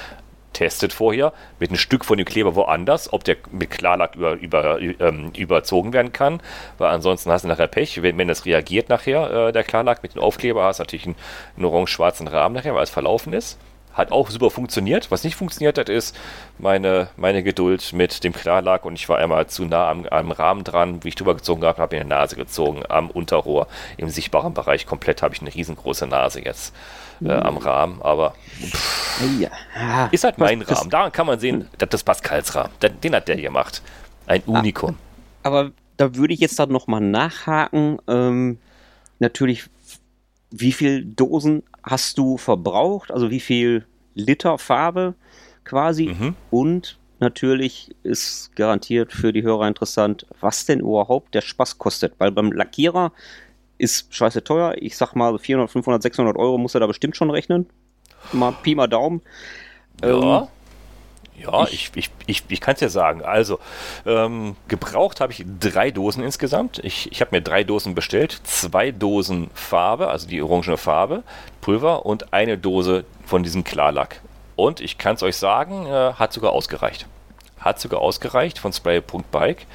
[0.54, 4.80] testet vorher mit einem Stück von dem Kleber woanders, ob der mit Klarlack über, über,
[4.82, 6.42] ähm, überzogen werden kann,
[6.78, 10.16] weil ansonsten hast du nachher Pech, wenn, wenn das reagiert nachher, äh, der Klarlack mit
[10.16, 11.16] dem Aufkleber, hast du natürlich einen,
[11.56, 13.58] einen orange-schwarzen Rahmen nachher, weil es verlaufen ist.
[13.94, 15.12] Hat auch super funktioniert.
[15.12, 16.16] Was nicht funktioniert hat, ist
[16.58, 20.64] meine, meine Geduld mit dem Klarlack und ich war einmal zu nah am, am Rahmen
[20.64, 23.68] dran, wie ich drüber gezogen habe, habe ich in die Nase gezogen, am Unterrohr,
[23.98, 26.74] im sichtbaren Bereich komplett habe ich eine riesengroße Nase jetzt
[27.24, 30.08] äh, am Rahmen, aber pff, ja.
[30.12, 30.90] ist halt mein Rahmen.
[30.90, 32.74] Da kann man sehen, das ist Pascals Rahmen.
[33.04, 33.82] Den hat der gemacht.
[34.28, 34.98] Ein ah, Unikum.
[35.44, 37.98] Aber da würde ich jetzt dann nochmal nachhaken.
[38.08, 38.60] Ähm,
[39.20, 39.66] natürlich,
[40.52, 43.12] wie viel Dosen hast du verbraucht?
[43.12, 45.16] Also wie viel Liter Farbe
[45.64, 46.08] quasi?
[46.08, 46.36] Mhm.
[46.52, 52.14] Und natürlich ist garantiert für die Hörer interessant, was denn überhaupt der Spaß kostet.
[52.18, 53.12] Weil beim Lackierer
[53.78, 54.76] ist scheiße teuer.
[54.78, 57.68] Ich sag mal 400, 500, 600 Euro muss er da bestimmt schon rechnen.
[58.34, 59.22] Mal Pi mal Daumen.
[60.02, 60.42] Ja.
[60.42, 60.48] Ähm,
[61.42, 63.24] ja, ich, ich, ich, ich kann es ja sagen.
[63.24, 63.60] Also,
[64.06, 66.80] ähm, gebraucht habe ich drei Dosen insgesamt.
[66.84, 68.40] Ich, ich habe mir drei Dosen bestellt.
[68.44, 71.24] Zwei Dosen Farbe, also die orangene Farbe,
[71.62, 74.22] Pulver und eine Dose von diesem Klarlack.
[74.56, 77.08] Und ich kann es euch sagen, äh, hat sogar ausgereicht.
[77.60, 79.66] Hat sogar ausgereicht von Spray.bike.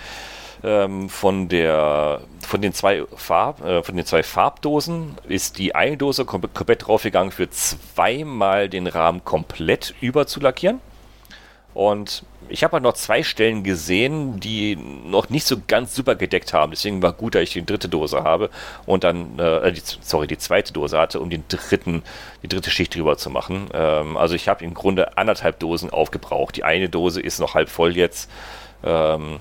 [0.63, 5.99] Ähm, von, der, von, den zwei Farb, äh, von den zwei Farbdosen ist die eine
[5.99, 10.81] Dose komplett draufgegangen für zweimal den Rahmen komplett über zu lackieren.
[11.75, 16.53] Und ich habe halt noch zwei Stellen gesehen, die noch nicht so ganz super gedeckt
[16.53, 16.71] haben.
[16.71, 18.51] Deswegen war gut, dass ich die dritte Dose habe
[18.87, 22.03] und dann, äh, die, sorry, die zweite Dose hatte, um den dritten,
[22.43, 23.69] die dritte Schicht drüber zu machen.
[23.73, 26.57] Ähm, also ich habe im Grunde anderthalb Dosen aufgebraucht.
[26.57, 28.31] Die eine Dose ist noch halb voll jetzt.
[28.85, 29.41] Ähm,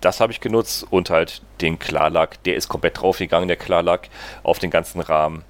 [0.00, 2.42] das habe ich genutzt und halt den Klarlack.
[2.44, 4.10] Der ist komplett draufgegangen, der Klarlack,
[4.42, 5.44] auf den ganzen Rahmen.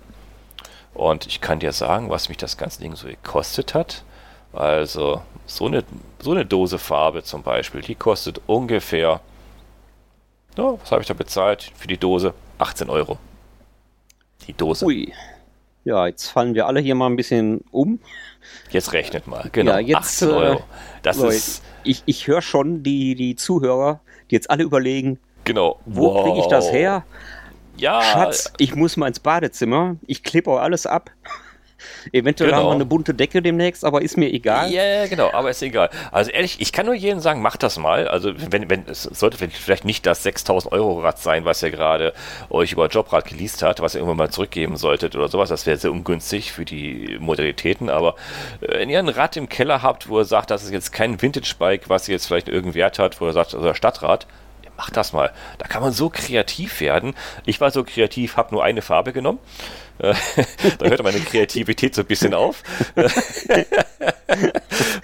[0.93, 4.05] Und ich kann dir sagen, was mich das ganze Ding so gekostet hat.
[4.55, 5.85] Also so eine,
[6.21, 9.21] so eine Dose Farbe zum Beispiel, die kostet ungefähr,
[10.57, 12.35] ja, was habe ich da bezahlt für die Dose?
[12.59, 13.19] 18 Euro.
[14.47, 14.85] Die Dose.
[14.85, 15.13] Ui.
[15.85, 18.01] Ja, jetzt fallen wir alle hier mal ein bisschen um.
[18.71, 19.73] Jetzt rechnet mal, genau.
[19.73, 20.59] Ja, jetzt, 18 Euro.
[20.61, 20.63] Äh,
[21.03, 21.63] das Leute, ist.
[21.83, 24.01] Ich, ich höre schon die, die Zuhörer,
[24.31, 25.81] die jetzt alle überlegen, genau.
[25.85, 26.25] wo wow.
[26.25, 27.05] kriege ich das her?
[27.77, 28.01] Ja.
[28.01, 31.11] Schatz, ich muss mal ins Badezimmer, ich klippe auch alles ab.
[32.13, 32.63] Eventuell genau.
[32.63, 34.71] haben wir eine bunte Decke demnächst, aber ist mir egal.
[34.71, 35.91] Ja, yeah, genau, aber ist egal.
[36.13, 38.09] Also ehrlich, ich kann nur jedem sagen, macht das mal.
[38.09, 42.13] Also wenn, wenn es sollte vielleicht nicht das 6000 Euro Rad sein, was ihr gerade
[42.51, 45.49] euch über Jobrad geleast hat, was ihr irgendwann mal zurückgeben solltet oder sowas.
[45.49, 47.89] Das wäre sehr ungünstig für die Modalitäten.
[47.89, 48.15] Aber
[48.61, 51.21] äh, wenn ihr ein Rad im Keller habt, wo ihr sagt, das ist jetzt kein
[51.21, 54.27] Vintage-Bike, was jetzt vielleicht irgendeinen Wert hat, wo ihr sagt, also Stadtrad,
[54.77, 55.33] macht das mal.
[55.59, 57.15] Da kann man so kreativ werden.
[57.47, 59.39] Ich war so kreativ, habe nur eine Farbe genommen.
[59.99, 60.15] Äh,
[60.79, 62.63] da hört meine Kreativität so ein bisschen auf.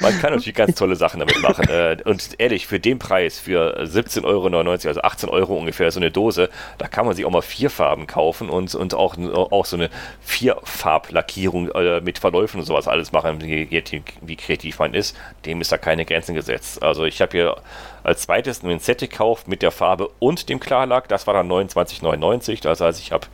[0.01, 1.69] Man kann natürlich ganz tolle Sachen damit machen.
[1.69, 6.11] Äh, und ehrlich, für den Preis, für 17,99 Euro, also 18 Euro ungefähr, so eine
[6.11, 9.77] Dose, da kann man sich auch mal vier Farben kaufen und, und auch, auch so
[9.77, 9.91] eine
[10.23, 15.17] Vierfarblackierung äh, mit Verläufen und sowas alles machen, wie, kreativ man ist.
[15.45, 16.83] Dem ist da keine Grenzen gesetzt.
[16.83, 17.57] Also ich habe hier
[18.03, 21.09] als zweites ein Set gekauft mit der Farbe und dem Klarlack.
[21.09, 22.63] Das war dann 29,99.
[22.63, 23.27] Das heißt, ich habe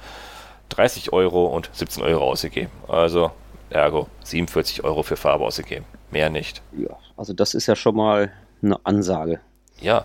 [0.71, 2.71] 30 Euro und 17 Euro ausgegeben.
[2.89, 3.31] Also
[3.71, 5.85] ergo 47 Euro für Farbe ausgegeben.
[6.11, 6.63] Mehr nicht.
[6.77, 9.41] Ja, also das ist ja schon mal eine Ansage.
[9.81, 10.05] Ja,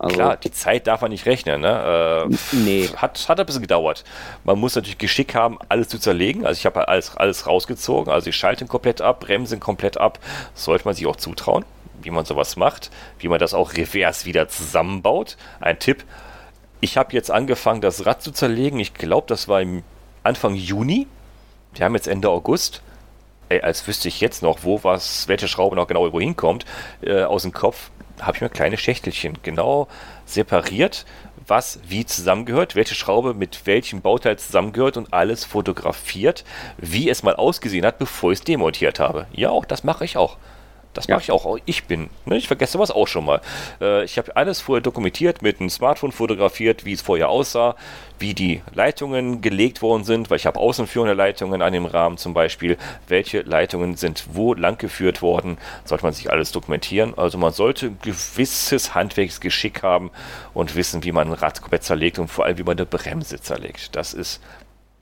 [0.00, 1.60] also, Klar, die Zeit darf man nicht rechnen.
[1.60, 2.26] Ne?
[2.30, 2.88] Äh, nee.
[2.96, 4.02] Hat, hat ein bisschen gedauert.
[4.44, 6.46] Man muss natürlich Geschick haben, alles zu zerlegen.
[6.46, 8.10] Also ich habe alles, alles rausgezogen.
[8.10, 10.18] Also ich schalte komplett ab, Bremsen komplett ab.
[10.54, 11.66] sollte man sich auch zutrauen,
[12.00, 12.90] wie man sowas macht.
[13.18, 15.36] Wie man das auch revers wieder zusammenbaut.
[15.60, 16.04] Ein Tipp.
[16.80, 18.80] Ich habe jetzt angefangen, das Rad zu zerlegen.
[18.80, 19.82] Ich glaube, das war im
[20.22, 21.06] Anfang Juni.
[21.72, 22.82] Wir haben jetzt Ende August.
[23.48, 26.66] Ey, als wüsste ich jetzt noch, wo was, welche Schraube noch genau wo hinkommt,
[27.00, 27.90] äh, aus dem Kopf,
[28.20, 29.88] habe ich mir kleine Schächtelchen genau
[30.26, 31.06] separiert,
[31.46, 36.44] was wie zusammengehört, welche Schraube mit welchem Bauteil zusammengehört und alles fotografiert,
[36.76, 39.26] wie es mal ausgesehen hat, bevor ich es demontiert habe.
[39.32, 40.36] Ja, auch das mache ich auch.
[40.92, 41.56] Das mache ich auch.
[41.66, 42.10] Ich bin.
[42.24, 42.36] Ne?
[42.36, 43.40] Ich vergesse sowas auch schon mal.
[43.80, 47.76] Äh, ich habe alles vorher dokumentiert, mit einem Smartphone fotografiert, wie es vorher aussah,
[48.18, 52.34] wie die Leitungen gelegt worden sind, weil ich habe außenführende Leitungen an dem Rahmen zum
[52.34, 52.76] Beispiel.
[53.06, 57.16] Welche Leitungen sind wo langgeführt worden, sollte man sich alles dokumentieren.
[57.16, 60.10] Also man sollte ein gewisses Handwerksgeschick haben
[60.54, 63.94] und wissen, wie man ein Rad zerlegt und vor allem, wie man eine Bremse zerlegt.
[63.94, 64.40] Das ist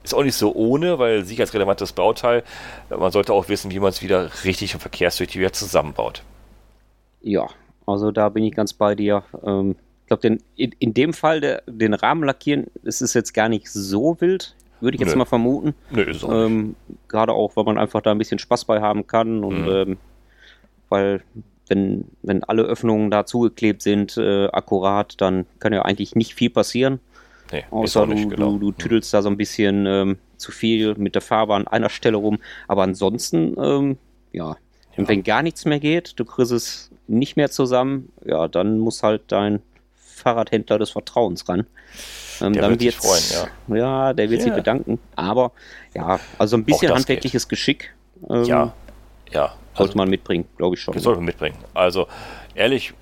[0.08, 2.42] ist auch nicht so ohne, weil sicherheitsrelevantes Bauteil,
[2.90, 6.22] man sollte auch wissen, wie man es wieder richtig und verkehrstüchtig wieder zusammenbaut.
[7.20, 7.46] Ja,
[7.86, 9.22] also da bin ich ganz bei dir.
[9.44, 13.48] Ähm, ich glaube, in, in dem Fall der, den Rahmen lackieren, ist es jetzt gar
[13.48, 15.18] nicht so wild, würde ich jetzt Nö.
[15.18, 15.74] mal vermuten.
[15.90, 16.76] Nö, ist auch ähm,
[17.08, 19.68] Gerade auch, weil man einfach da ein bisschen Spaß bei haben kann und mhm.
[19.68, 19.96] ähm,
[20.88, 21.22] weil
[21.68, 26.48] wenn, wenn alle Öffnungen da zugeklebt sind, äh, akkurat, dann kann ja eigentlich nicht viel
[26.48, 27.00] passieren.
[27.52, 28.52] Nee, Außer du, genau.
[28.52, 31.88] du, du tüdelst da so ein bisschen ähm, zu viel mit der Farbe an einer
[31.88, 32.38] Stelle rum.
[32.66, 33.98] Aber ansonsten, ähm,
[34.32, 34.56] ja.
[34.96, 35.08] Und ja.
[35.08, 39.22] wenn gar nichts mehr geht, du kriegst es nicht mehr zusammen, ja, dann muss halt
[39.28, 39.62] dein
[39.94, 41.66] Fahrradhändler des Vertrauens ran.
[42.40, 43.76] Ähm, der dann wird sich freuen, ja.
[43.76, 44.46] Ja, der wird ja.
[44.46, 44.98] sich bedanken.
[45.16, 45.52] Aber
[45.94, 47.50] ja, also ein bisschen handwerkliches geht.
[47.50, 47.94] Geschick.
[48.28, 48.74] Ähm, ja,
[49.30, 49.54] ja.
[49.74, 50.98] Sollte also, man mitbringen, glaube ich schon.
[50.98, 51.56] Sollte man mitbringen.
[51.72, 52.08] Also
[52.54, 52.94] ehrlich,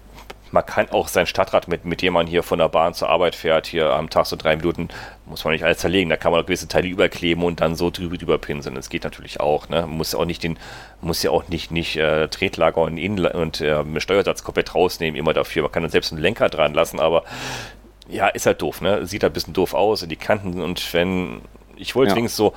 [0.53, 3.35] man kann auch sein Stadtrad, mit, mit dem man hier von der Bahn zur Arbeit
[3.35, 4.89] fährt, hier am Tag so drei Minuten,
[5.27, 6.09] muss man nicht alles zerlegen.
[6.09, 8.75] Da kann man auch gewisse Teile überkleben und dann so drüber, drüber pinseln.
[8.75, 9.69] Das geht natürlich auch.
[9.69, 9.87] Ne?
[9.87, 10.59] Muss ja auch nicht den,
[11.01, 15.33] muss ja auch nicht, nicht äh, Tretlager und, Innen und äh, Steuersatz komplett rausnehmen, immer
[15.33, 15.63] dafür.
[15.63, 17.25] Man kann dann selbst einen Lenker dran lassen, aber
[18.09, 19.05] ja, ist halt doof, ne?
[19.05, 21.41] Sieht halt ein bisschen doof aus in die Kanten und wenn,
[21.77, 22.17] ich wollte ja.
[22.17, 22.55] wenigstens so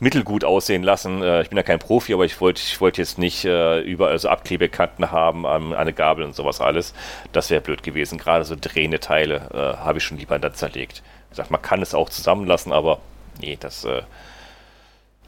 [0.00, 1.22] mittelgut aussehen lassen.
[1.22, 4.18] Äh, ich bin ja kein Profi, aber ich wollte ich wollt jetzt nicht äh, überall
[4.18, 6.94] so Abklebekanten haben an eine Gabel und sowas alles.
[7.32, 8.18] Das wäre blöd gewesen.
[8.18, 11.02] Gerade so drehende Teile äh, habe ich schon lieber dann zerlegt.
[11.28, 13.00] Wie gesagt, man kann es auch zusammenlassen, aber
[13.40, 13.84] nee, das.
[13.84, 14.02] Äh,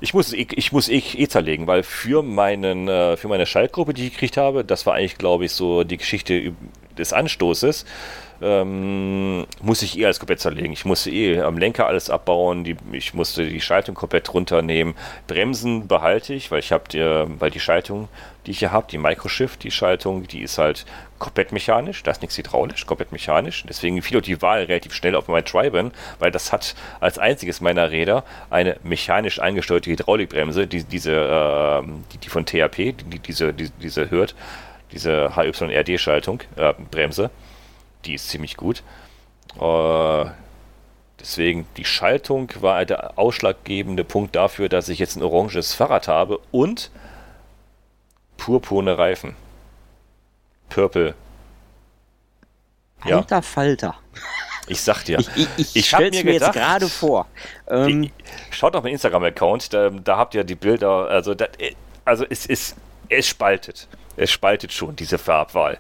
[0.00, 3.94] ich muss, ich, ich muss eh, eh zerlegen, weil für, meinen, äh, für meine Schaltgruppe,
[3.94, 6.54] die ich gekriegt habe, das war eigentlich, glaube ich, so die Geschichte
[6.98, 7.86] des Anstoßes
[8.42, 10.72] ähm, muss ich eh alles komplett zerlegen.
[10.72, 14.94] Ich musste eh am Lenker alles abbauen, die, ich musste die Schaltung komplett runternehmen.
[15.26, 16.98] Bremsen behalte ich, weil ich habe die,
[17.38, 18.08] weil die Schaltung,
[18.46, 20.84] die ich hier habe, die Microshift, die Schaltung, die ist halt
[21.18, 23.64] komplett mechanisch, da ist nichts hydraulisch, komplett mechanisch.
[23.68, 27.60] Deswegen fiel auch die Wahl relativ schnell auf mein Triban, weil das hat als einziges
[27.60, 33.52] meiner Räder eine mechanisch eingesteuerte Hydraulikbremse, die, diese, äh, die, die, von THP, die, diese,
[33.52, 34.34] die, diese hört,
[34.90, 37.30] diese HYRD-Schaltung, äh, Bremse
[38.04, 38.82] die ist ziemlich gut.
[39.60, 40.24] Äh,
[41.20, 46.38] deswegen, die Schaltung war der ausschlaggebende Punkt dafür, dass ich jetzt ein oranges Fahrrad habe
[46.50, 46.90] und
[48.36, 49.36] purpurne Reifen.
[50.68, 51.14] Purple.
[53.04, 53.18] Ja.
[53.18, 53.94] Alter Falter.
[54.68, 55.18] Ich sag dir.
[55.18, 57.26] Ich, ich, ich, ich stelle mir, mir jetzt gerade vor.
[57.68, 58.10] Ähm,
[58.50, 61.08] schaut auf meinen Instagram-Account, da, da, habt ihr die Bilder.
[61.08, 61.46] Also, da,
[62.04, 62.76] also es ist,
[63.08, 65.78] es spaltet es spaltet schon, diese Farbwahl.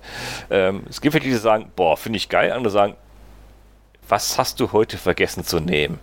[0.50, 2.96] Ähm, es gibt welche, die sagen, boah, finde ich geil, andere sagen,
[4.08, 5.98] was hast du heute vergessen zu nehmen,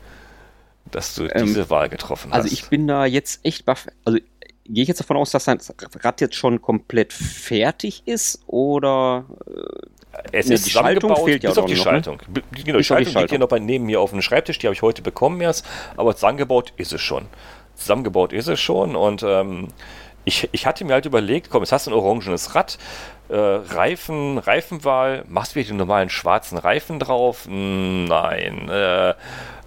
[0.91, 2.51] dass du ähm, diese Wahl getroffen also hast?
[2.51, 3.87] Also ich bin da jetzt echt baff.
[4.05, 4.19] Also
[4.65, 9.89] gehe ich jetzt davon aus, dass das Rad jetzt schon komplett fertig ist oder äh,
[10.31, 11.91] es ist die Schaltung fehlt ja bis auf die noch, ne?
[11.91, 12.21] Schaltung.
[12.33, 12.41] Ne?
[12.63, 14.81] Genau, die Schaltung, liegt hier noch bei, neben mir auf dem Schreibtisch, die habe ich
[14.81, 15.65] heute bekommen erst,
[15.97, 17.25] aber zusammengebaut ist es schon.
[17.75, 19.69] Zusammengebaut ist es schon und ähm,
[20.25, 22.77] ich, ich hatte mir halt überlegt, komm, jetzt hast du ein orangenes Rad,
[23.29, 27.47] äh, Reifen, Reifenwahl, machst du wieder den normalen schwarzen Reifen drauf?
[27.47, 28.69] Nein.
[28.69, 29.13] Äh,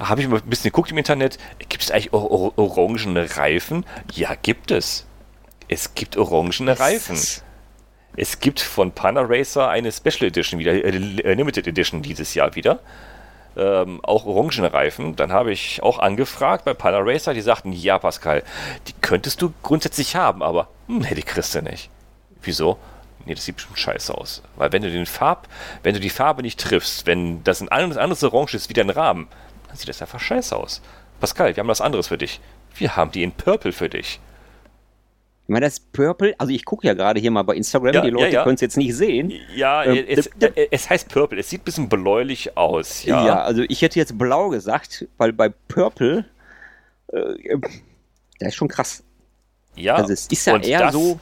[0.00, 3.86] Habe ich mal ein bisschen geguckt im Internet, gibt es eigentlich or or orangene Reifen?
[4.12, 5.06] Ja, gibt es.
[5.68, 7.18] Es gibt orangene Reifen.
[8.14, 12.80] Es gibt von Panaracer eine Special Edition wieder, äh, Limited Edition dieses Jahr wieder
[13.56, 15.16] ähm, auch Orangenreifen.
[15.16, 18.42] Dann habe ich auch angefragt bei Panaracer, die sagten, ja Pascal,
[18.88, 21.90] die könntest du grundsätzlich haben, aber hm, nee, die kriegst du nicht.
[22.42, 22.78] Wieso?
[23.24, 24.42] Nee, das sieht bestimmt scheiße aus.
[24.56, 25.48] Weil wenn du den Farb,
[25.82, 29.28] wenn du die Farbe nicht triffst, wenn das ein anderes Orange ist wie dein Rahmen,
[29.68, 30.82] dann sieht das einfach scheiße aus.
[31.20, 32.40] Pascal, wir haben was anderes für dich.
[32.74, 34.18] Wir haben die in Purple für dich.
[35.44, 38.10] Ich meine, das Purple, also ich gucke ja gerade hier mal bei Instagram, ja, die
[38.10, 38.42] Leute ja, ja.
[38.44, 39.32] können es jetzt nicht sehen.
[39.54, 43.04] Ja, ähm, es, äh, es, heißt Purple, es sieht ein bisschen bläulich aus.
[43.04, 43.26] Ja.
[43.26, 46.24] ja, also ich hätte jetzt blau gesagt, weil bei Purple,
[47.08, 47.58] äh,
[48.40, 49.02] der ist schon krass.
[49.74, 51.18] Ja, also es ist ja eher das, so.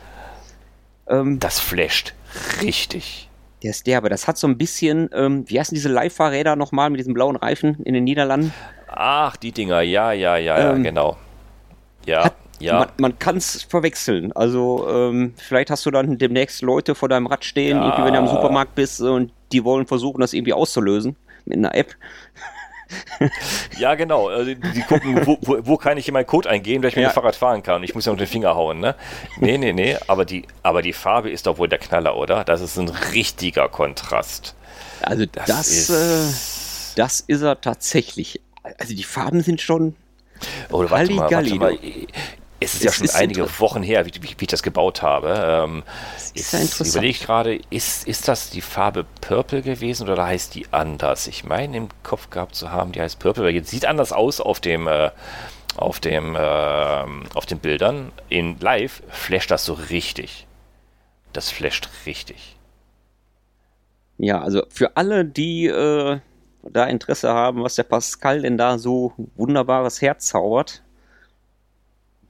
[1.08, 2.14] Ähm, das flasht
[2.62, 3.28] richtig.
[3.62, 6.90] Der ist der, aber das hat so ein bisschen, ähm, wie heißen diese Live-Fahrräder nochmal
[6.90, 8.52] mit diesem blauen Reifen in den Niederlanden?
[8.88, 11.16] Ach, die Dinger, ja, ja, ja, ähm, genau.
[12.06, 12.24] Ja.
[12.24, 12.78] Hat, ja.
[12.78, 14.32] Man, man kann es verwechseln.
[14.32, 17.84] Also ähm, vielleicht hast du dann demnächst Leute vor deinem Rad stehen, ja.
[17.84, 21.74] irgendwie, wenn du am Supermarkt bist und die wollen versuchen, das irgendwie auszulösen mit einer
[21.74, 21.96] App.
[23.78, 24.28] ja, genau.
[24.28, 27.02] Also die gucken, wo, wo, wo, kann ich in meinen Code eingeben, dass ich ja.
[27.02, 27.82] mit dem Fahrrad fahren kann.
[27.82, 28.94] Ich muss ja mit den Finger hauen, ne?
[29.38, 29.96] Nee, nee, nee.
[30.06, 32.44] Aber die, aber die Farbe ist doch wohl der Knaller, oder?
[32.44, 34.54] Das ist ein richtiger Kontrast.
[35.02, 38.40] Also das, das ist, äh, das ist er tatsächlich.
[38.78, 39.94] Also die Farben sind schon.
[40.70, 41.78] Oh, warte mal, warte mal.
[42.62, 45.34] Es ist ja schon ist einige Wochen her, wie, wie, wie, ich das gebaut habe.
[45.64, 45.82] Ähm,
[46.34, 50.54] ist, ist ja überlege ich gerade, ist, ist das die Farbe Purple gewesen oder heißt
[50.54, 51.26] die anders?
[51.26, 54.40] Ich meine im Kopf gehabt zu haben, die heißt Purple, weil jetzt sieht anders aus
[54.42, 55.10] auf dem äh,
[55.76, 58.12] auf dem äh, auf den Bildern.
[58.28, 60.46] In Live flasht das so richtig.
[61.32, 62.56] Das flasht richtig.
[64.18, 66.18] Ja, also für alle, die äh,
[66.62, 70.82] da Interesse haben, was der Pascal denn da so wunderbares herzaubert,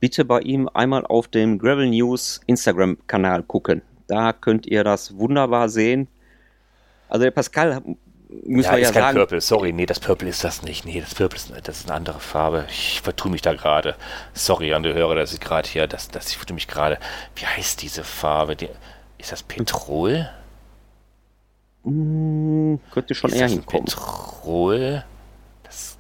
[0.01, 3.83] bitte bei ihm einmal auf dem Gravel News Instagram-Kanal gucken.
[4.09, 6.09] Da könnt ihr das wunderbar sehen.
[7.09, 7.83] Also der Pascal
[8.47, 9.19] muss ja, man ja ist kein sagen.
[9.19, 10.85] Purple, sorry, nee, das Purple ist das nicht.
[10.85, 12.67] Nee, das Purple ist, das ist eine andere Farbe.
[12.69, 13.97] Ich vertue mich da gerade.
[14.35, 16.99] Sorry an die Hörer, dass ich gerade hier, dass, dass ich vertue mich gerade.
[17.35, 18.57] Wie heißt diese Farbe?
[18.57, 18.69] Die,
[19.19, 20.29] ist das Petrol?
[21.83, 23.87] Mm, könnte schon ist eher hinkommen.
[23.87, 25.05] Petrol?
[25.65, 25.99] Das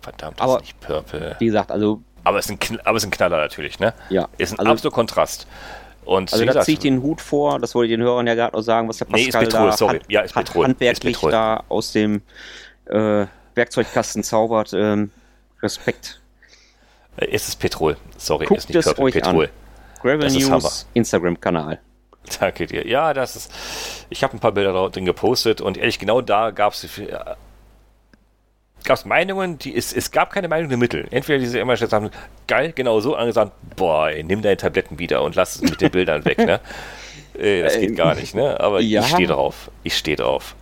[0.00, 1.36] verdammt Aber, ist nicht Purple.
[1.38, 3.94] Wie gesagt, also aber es ist ein, aber es ist ein Knaller natürlich, ne?
[4.10, 4.28] Ja.
[4.38, 5.46] Ist ein also, absoluter Kontrast.
[6.04, 8.56] Und also da ziehe ich den Hut vor, das wollte ich den Hörern ja gerade
[8.56, 10.00] noch sagen, was der Pascal nee, ist Petrol, da sorry.
[10.08, 10.64] ja, ist Petrol.
[10.66, 12.22] handwerklich ist da aus dem
[12.86, 14.72] äh, Werkzeugkasten zaubert.
[14.72, 15.10] Ähm,
[15.62, 16.20] Respekt.
[17.16, 19.44] Es ist Petrol, sorry, Guckt ist nicht Purple, euch Petrol.
[19.44, 19.50] An.
[20.00, 21.78] Gravel das News Instagram-Kanal.
[22.40, 22.86] Danke dir.
[22.86, 23.52] Ja, das ist.
[24.10, 26.86] Ich habe ein paar Bilder drin gepostet und ehrlich genau da gab es
[28.84, 31.06] gab es Meinungen, die, es, es gab keine Meinung in der Mitte.
[31.10, 32.10] Entweder diese immer sagen,
[32.46, 35.90] geil, genau so, angesagt, boah, ey, nimm deine Tabletten wieder und lass es mit den
[35.90, 36.60] Bildern weg, ne?
[37.38, 38.60] Äh, das geht gar nicht, ne?
[38.60, 39.00] Aber ja.
[39.00, 39.70] ich stehe drauf.
[39.84, 40.54] Ich stehe drauf.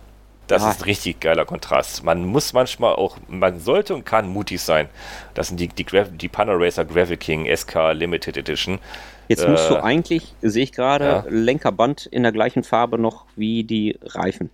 [0.47, 0.71] Das ja.
[0.71, 2.03] ist ein richtig geiler Kontrast.
[2.03, 4.87] Man muss manchmal auch, man sollte und kann mutig sein.
[5.33, 8.79] Das sind die, die, die Panaracer Gravel King SK Limited Edition.
[9.27, 11.25] Jetzt musst du äh, eigentlich, sehe ich gerade, ja.
[11.29, 14.49] Lenkerband in der gleichen Farbe noch wie die Reifen.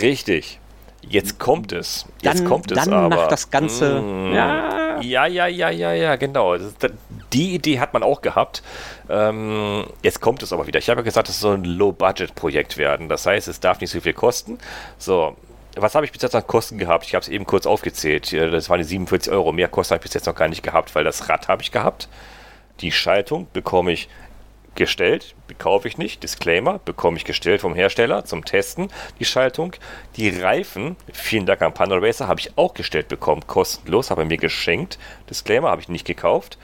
[0.00, 0.58] Richtig.
[1.02, 2.06] Jetzt kommt es.
[2.22, 3.16] Jetzt dann, kommt es dann aber.
[3.16, 4.00] macht das Ganze.
[4.00, 5.00] Mm, ja.
[5.00, 6.56] ja, ja, ja, ja, ja, genau.
[7.32, 8.62] Die Idee hat man auch gehabt.
[9.08, 10.78] Ähm, jetzt kommt es aber wieder.
[10.78, 13.08] Ich habe ja gesagt, es soll ein Low-Budget-Projekt werden.
[13.08, 14.58] Das heißt, es darf nicht so viel kosten.
[14.98, 15.36] So,
[15.76, 17.06] was habe ich bis jetzt an Kosten gehabt?
[17.06, 18.32] Ich habe es eben kurz aufgezählt.
[18.32, 19.52] Das waren die 47 Euro.
[19.52, 21.72] Mehr Kosten habe ich bis jetzt noch gar nicht gehabt, weil das Rad habe ich
[21.72, 22.08] gehabt.
[22.80, 24.08] Die Schaltung bekomme ich
[24.74, 26.22] gestellt, kaufe ich nicht.
[26.22, 28.88] Disclaimer, bekomme ich gestellt vom Hersteller zum Testen,
[29.18, 29.74] die Schaltung.
[30.16, 34.26] Die Reifen, vielen Dank an Panda Racer, habe ich auch gestellt bekommen, kostenlos, habe er
[34.26, 34.98] mir geschenkt.
[35.28, 36.58] Disclaimer, habe ich nicht gekauft.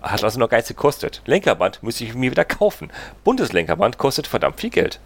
[0.00, 1.22] Hat also noch Geiz gekostet.
[1.26, 2.90] Lenkerband muss ich mir wieder kaufen.
[3.24, 5.00] Bundeslenkerband kostet verdammt viel Geld.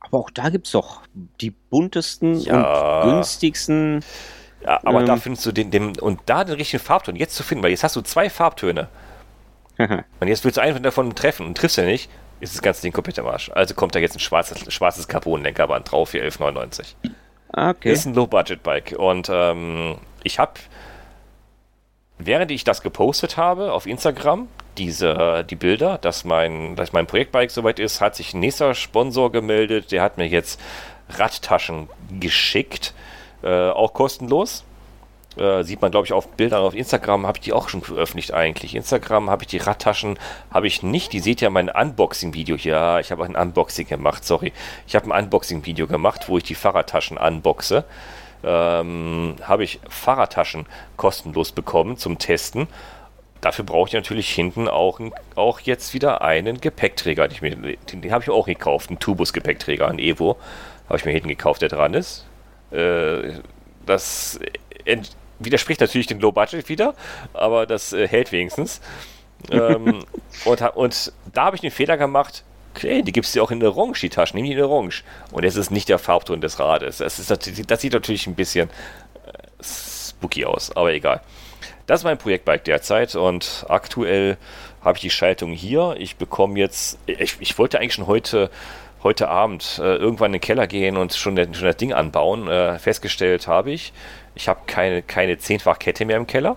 [0.00, 1.02] Aber auch da gibt es doch
[1.40, 3.02] die buntesten ja.
[3.02, 4.04] und günstigsten.
[4.64, 7.42] Ja, aber ähm, da findest du den, den, und da den richtigen Farbton jetzt zu
[7.42, 8.88] finden, weil jetzt hast du zwei Farbtöne.
[10.20, 12.92] und jetzt willst du einen davon treffen und triffst ja nicht, ist das ganze Ding
[12.92, 13.50] komplett am Arsch.
[13.54, 16.94] Also kommt da jetzt ein schwarzes, schwarzes Carbon-Lenkerband drauf für 11,99.
[17.52, 17.92] Okay.
[17.92, 18.94] Ist ein Low-Budget-Bike.
[18.98, 20.52] Und ähm, ich habe,
[22.18, 24.48] während ich das gepostet habe auf Instagram,
[24.78, 29.30] diese, die Bilder, dass mein, dass mein Projektbike soweit ist, hat sich ein nächster Sponsor
[29.32, 29.92] gemeldet.
[29.92, 30.60] Der hat mir jetzt
[31.10, 31.88] Radtaschen
[32.18, 32.94] geschickt,
[33.42, 34.64] äh, auch kostenlos.
[35.36, 38.34] Äh, sieht man, glaube ich, auf Bildern auf Instagram, habe ich die auch schon veröffentlicht
[38.34, 38.74] eigentlich.
[38.74, 40.18] Instagram habe ich die Radtaschen,
[40.50, 41.12] habe ich nicht.
[41.12, 42.72] Die seht ja mein Unboxing-Video hier.
[42.72, 44.52] Ja, ich habe ein Unboxing gemacht, sorry.
[44.86, 47.84] Ich habe ein Unboxing-Video gemacht, wo ich die Fahrradtaschen unboxe.
[48.42, 50.66] Ähm, habe ich Fahrradtaschen
[50.96, 52.66] kostenlos bekommen zum Testen.
[53.40, 55.00] Dafür brauche ich natürlich hinten auch,
[55.36, 57.28] auch jetzt wieder einen Gepäckträger.
[57.28, 60.38] Den, den habe ich auch gekauft, einen Tubus-Gepäckträger, einen Evo.
[60.88, 62.26] Habe ich mir hinten gekauft, der dran ist.
[62.72, 63.40] Äh,
[63.86, 64.40] das
[65.40, 66.94] widerspricht natürlich dem Low Budget wieder,
[67.32, 68.80] aber das äh, hält wenigstens.
[69.50, 70.04] ähm,
[70.44, 72.44] und, und da habe ich den Fehler gemacht,
[72.74, 75.02] okay, die gibt es ja auch in Orange, die Taschen, nimm die in Orange.
[75.32, 76.98] Und es ist nicht der Farbton des Rades.
[76.98, 78.68] Das, ist, das sieht natürlich ein bisschen
[79.26, 81.20] äh, spooky aus, aber egal.
[81.86, 84.36] Das ist mein Projektbike derzeit und aktuell
[84.82, 85.96] habe ich die Schaltung hier.
[85.98, 88.50] Ich bekomme jetzt, ich, ich wollte eigentlich schon heute
[89.02, 92.48] heute Abend äh, irgendwann in den Keller gehen und schon, schon das Ding anbauen.
[92.48, 93.92] Äh, festgestellt habe ich,
[94.34, 96.56] ich habe keine, keine Zehnfachkette mehr im Keller.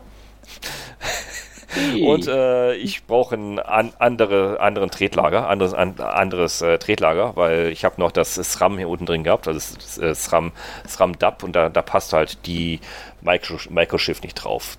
[2.05, 7.69] Und äh, ich brauche einen an, andere, anderen Tretlager, anderes, an, anderes äh, Tretlager, weil
[7.69, 10.51] ich habe noch das SRAM hier unten drin gehabt, also das, das SRAM,
[10.87, 12.79] SRAM DAP und da, da passt halt die
[13.21, 14.77] Micro, Microshift nicht drauf.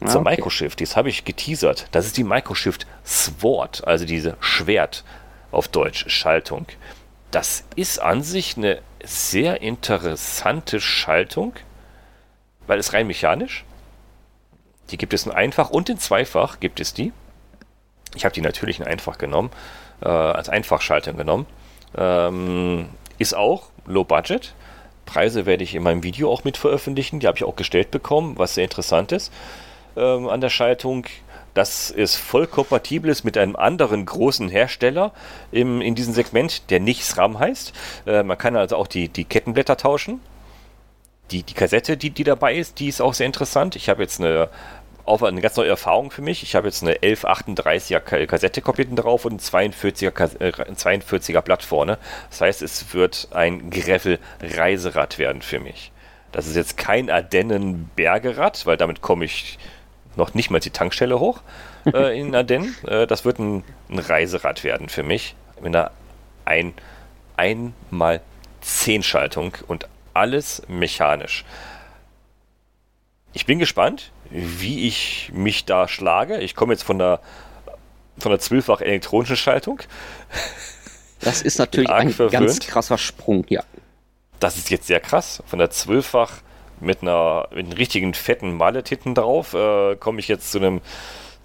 [0.00, 0.30] Ah, Zur okay.
[0.30, 1.88] Microshift, das habe ich geteasert.
[1.92, 5.04] Das ist die Microshift Sword, also diese Schwert
[5.50, 6.66] auf Deutsch, Schaltung.
[7.30, 11.54] Das ist an sich eine sehr interessante Schaltung,
[12.66, 13.64] weil es rein mechanisch.
[14.90, 17.12] Die gibt es in einfach und in zweifach gibt es die.
[18.14, 19.50] Ich habe die natürlich in einfach genommen,
[20.02, 21.46] äh, als Einfachschaltung genommen.
[21.96, 24.54] Ähm, ist auch low budget.
[25.06, 27.20] Preise werde ich in meinem Video auch mit veröffentlichen.
[27.20, 29.32] Die habe ich auch gestellt bekommen, was sehr interessant ist
[29.96, 31.06] ähm, an der Schaltung
[31.54, 35.12] dass es voll kompatibel ist mit einem anderen großen Hersteller
[35.52, 37.72] im, in diesem Segment, der nicht SRAM heißt.
[38.06, 40.20] Äh, man kann also auch die, die Kettenblätter tauschen.
[41.30, 43.76] Die, die Kassette, die, die dabei ist, die ist auch sehr interessant.
[43.76, 44.48] Ich habe jetzt eine,
[45.04, 46.42] auch eine ganz neue Erfahrung für mich.
[46.42, 51.98] Ich habe jetzt eine 1138er Kassette kopiert drauf und ein 42er, äh, 42er Blatt vorne.
[52.30, 55.92] Das heißt, es wird ein Greffel-Reiserad werden für mich.
[56.32, 59.58] Das ist jetzt kein Ardennen-Bergerad, weil damit komme ich
[60.16, 61.40] noch nicht mal die Tankstelle hoch
[61.92, 62.74] äh, in Ardennen.
[62.86, 65.34] Äh, das wird ein, ein, Reiserad werden für mich.
[65.60, 65.90] Mit einer
[66.44, 66.74] ein,
[67.36, 68.20] einmal
[68.62, 71.44] 10 Schaltung und alles mechanisch.
[73.32, 76.38] Ich bin gespannt, wie ich mich da schlage.
[76.38, 77.20] Ich komme jetzt von der
[78.18, 79.80] von der zwölffach elektronischen Schaltung.
[81.20, 82.32] Das ist natürlich ein verwöhnt.
[82.32, 83.62] ganz krasser Sprung, ja.
[84.40, 85.42] Das ist jetzt sehr krass.
[85.46, 86.32] Von der zwölffach
[86.80, 90.80] mit einer mit einem richtigen fetten Mallet hinten drauf äh, komme ich jetzt zu einem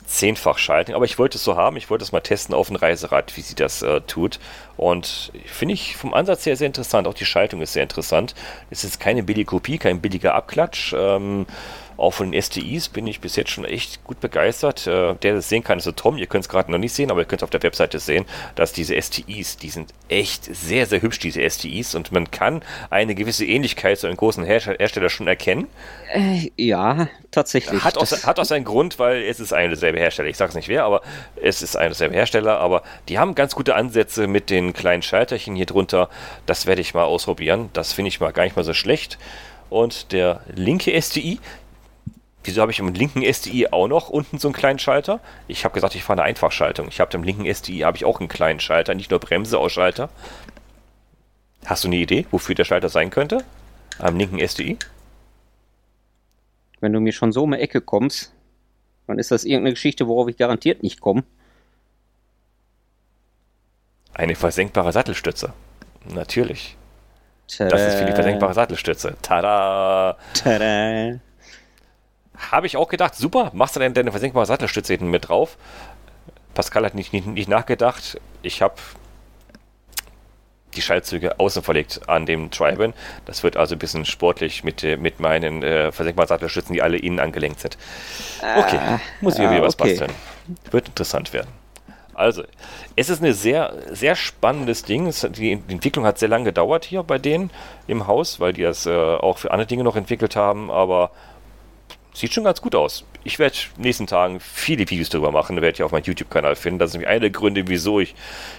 [0.05, 0.93] zehnfach schalten.
[0.93, 3.41] Aber ich wollte es so haben, ich wollte es mal testen auf ein Reiserad, wie
[3.41, 4.39] sie das äh, tut.
[4.77, 7.07] Und finde ich vom Ansatz her sehr interessant.
[7.07, 8.35] Auch die Schaltung ist sehr interessant.
[8.69, 10.93] Es ist keine billige Kopie, kein billiger Abklatsch.
[10.97, 11.45] Ähm,
[11.97, 14.85] Auch von den STIs bin ich bis jetzt schon echt gut begeistert.
[14.85, 16.17] Äh, der das sehen kann, ist so Tom.
[16.17, 18.25] Ihr könnt es gerade noch nicht sehen, aber ihr könnt es auf der Webseite sehen,
[18.55, 21.95] dass diese STIs, die sind echt sehr, sehr hübsch, diese STIs.
[21.95, 25.67] Und man kann eine gewisse Ähnlichkeit zu einem großen Hersteller schon erkennen.
[26.13, 27.83] Äh, ja, tatsächlich.
[27.83, 30.29] Hat auch, hat auch seinen Grund, weil es ist ein derselbe Hersteller.
[30.29, 31.01] Ich sage es nicht wer, aber
[31.41, 32.59] es ist ein derselbe Hersteller.
[32.59, 36.09] Aber die haben ganz gute Ansätze mit den kleinen Schalterchen hier drunter.
[36.45, 37.69] Das werde ich mal ausprobieren.
[37.73, 39.17] Das finde ich mal gar nicht mal so schlecht.
[39.69, 41.39] Und der linke STI,
[42.45, 45.19] Wieso habe ich im linken SDI auch noch unten so einen kleinen Schalter?
[45.47, 46.87] Ich habe gesagt, ich fahre eine Einfachschaltung.
[46.89, 50.09] Ich habe im linken SDI habe ich auch einen kleinen Schalter, nicht nur Bremseausschalter.
[51.65, 53.43] Hast du eine Idee, wofür der Schalter sein könnte?
[53.97, 54.77] Am linken SDI?
[56.81, 58.31] Wenn du mir schon so um die Ecke kommst,
[59.07, 61.23] dann ist das irgendeine Geschichte, worauf ich garantiert nicht komme.
[64.13, 65.51] Eine versenkbare Sattelstütze.
[66.13, 66.77] Natürlich.
[67.47, 67.71] Tada.
[67.71, 69.17] Das ist für die versenkbare Sattelstütze.
[69.23, 70.17] Tada!
[70.35, 71.19] Tada!
[72.51, 75.57] Habe ich auch gedacht, super, machst du denn deine versenkbare Sattelstütze hinten mit drauf?
[76.53, 78.19] Pascal hat nicht, nicht, nicht nachgedacht.
[78.41, 78.75] Ich habe
[80.75, 82.93] die Schaltzüge außen verlegt an dem Triben.
[83.25, 87.19] Das wird also ein bisschen sportlich mit, mit meinen äh, versenkbaren Sattelstützen, die alle innen
[87.19, 87.77] angelenkt sind.
[88.39, 89.91] Okay, ah, muss ich ah, wieder was okay.
[89.91, 90.11] basteln.
[90.71, 91.49] Wird interessant werden.
[92.13, 92.43] Also,
[92.95, 95.07] es ist ein sehr, sehr spannendes Ding.
[95.07, 97.51] Es, die Entwicklung hat sehr lange gedauert hier bei denen
[97.87, 101.11] im Haus, weil die das äh, auch für andere Dinge noch entwickelt haben, aber
[102.15, 103.03] sieht schon ganz gut aus.
[103.23, 106.55] Ich werde in den nächsten Tagen viele Videos darüber machen, werde ich auf meinem YouTube-Kanal
[106.55, 106.79] finden.
[106.79, 108.15] Das ist nämlich einer der Gründe, wieso ich,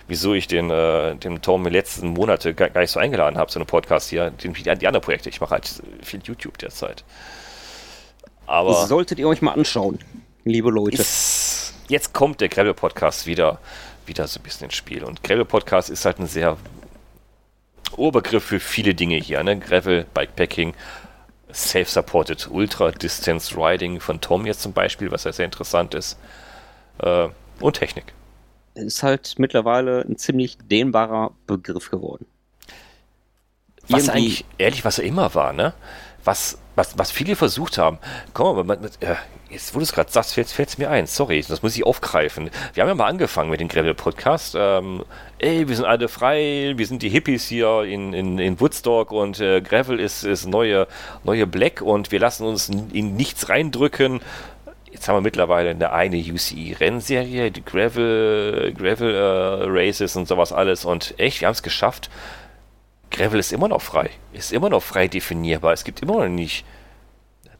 [0.09, 3.39] wieso ich den, äh, den Tom in den letzten Monate gar, gar nicht so eingeladen
[3.39, 5.29] habe, so einen Podcast hier, den, die, die anderen Projekte.
[5.31, 7.05] Ich mache halt viel YouTube derzeit.
[8.47, 8.71] Aber.
[8.71, 9.99] Das solltet ihr euch mal anschauen,
[10.45, 10.97] liebe Leute.
[11.01, 13.59] Ist, jetzt kommt der Gravel-Podcast wieder,
[14.05, 15.03] wieder so ein bisschen ins Spiel.
[15.03, 16.57] Und Gravel-Podcast ist halt ein sehr
[17.97, 19.59] Oberbegriff für viele Dinge hier, ne?
[19.59, 20.75] Gravel, Bikepacking,
[21.57, 26.19] Self-Supported Ultra Distance Riding von Tom jetzt zum Beispiel, was ja sehr interessant ist.
[26.99, 27.29] Äh,
[27.61, 28.13] und Technik.
[28.75, 32.27] Ist halt mittlerweile ein ziemlich dehnbarer Begriff geworden.
[33.89, 35.73] Was Irgendwie eigentlich, ehrlich, was er immer war, ne?
[36.25, 37.99] Was, was, was viele versucht haben.
[38.35, 39.15] Komm mal, mit, äh,
[39.51, 41.07] jetzt wo du es gerade sagst, fällt es mir ein.
[41.07, 42.51] Sorry, das muss ich aufgreifen.
[42.75, 44.57] Wir haben ja mal angefangen mit dem Gravel-Podcast.
[44.59, 45.05] Ähm,
[45.39, 49.41] ey, wir sind alle frei, wir sind die Hippies hier in, in, in Woodstock und
[49.41, 50.87] äh, Gravel ist, ist neue,
[51.25, 54.21] neue Black und wir lassen uns in nichts reindrücken.
[54.91, 60.85] Jetzt haben wir mittlerweile eine eine UCI-Rennserie, die Gravel, Gravel äh, Races und sowas alles.
[60.85, 62.09] Und echt, wir haben es geschafft.
[63.11, 64.11] Gravel ist immer noch frei.
[64.33, 65.73] Ist immer noch frei definierbar.
[65.73, 66.65] Es gibt immer noch nicht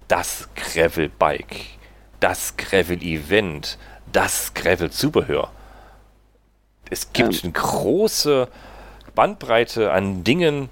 [0.09, 1.76] das Gravel-Bike,
[2.21, 3.79] das Gravel-Event,
[4.13, 5.51] das Gravel-Zubehör.
[6.91, 7.41] Es gibt ähm.
[7.45, 8.49] eine große
[9.15, 10.69] Bandbreite an Dingen,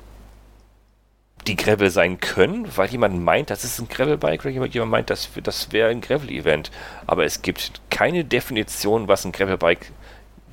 [1.47, 5.29] die Gravel sein können, weil jemand meint, das ist ein Gravel-Bike oder jemand meint, das,
[5.43, 6.71] das wäre ein Gravel-Event.
[7.07, 9.93] Aber es gibt keine Definition, was ein Gravel-Bike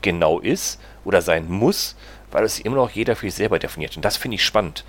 [0.01, 1.95] genau ist oder sein muss,
[2.31, 3.95] weil es immer noch jeder für sich selber definiert.
[3.95, 4.83] Und das finde ich spannend.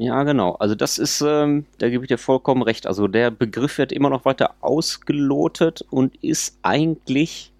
[0.00, 0.52] Ja, genau.
[0.52, 2.86] Also das ist, ähm, da gebe ich dir vollkommen recht.
[2.86, 7.52] Also der Begriff wird immer noch weiter ausgelotet und ist eigentlich,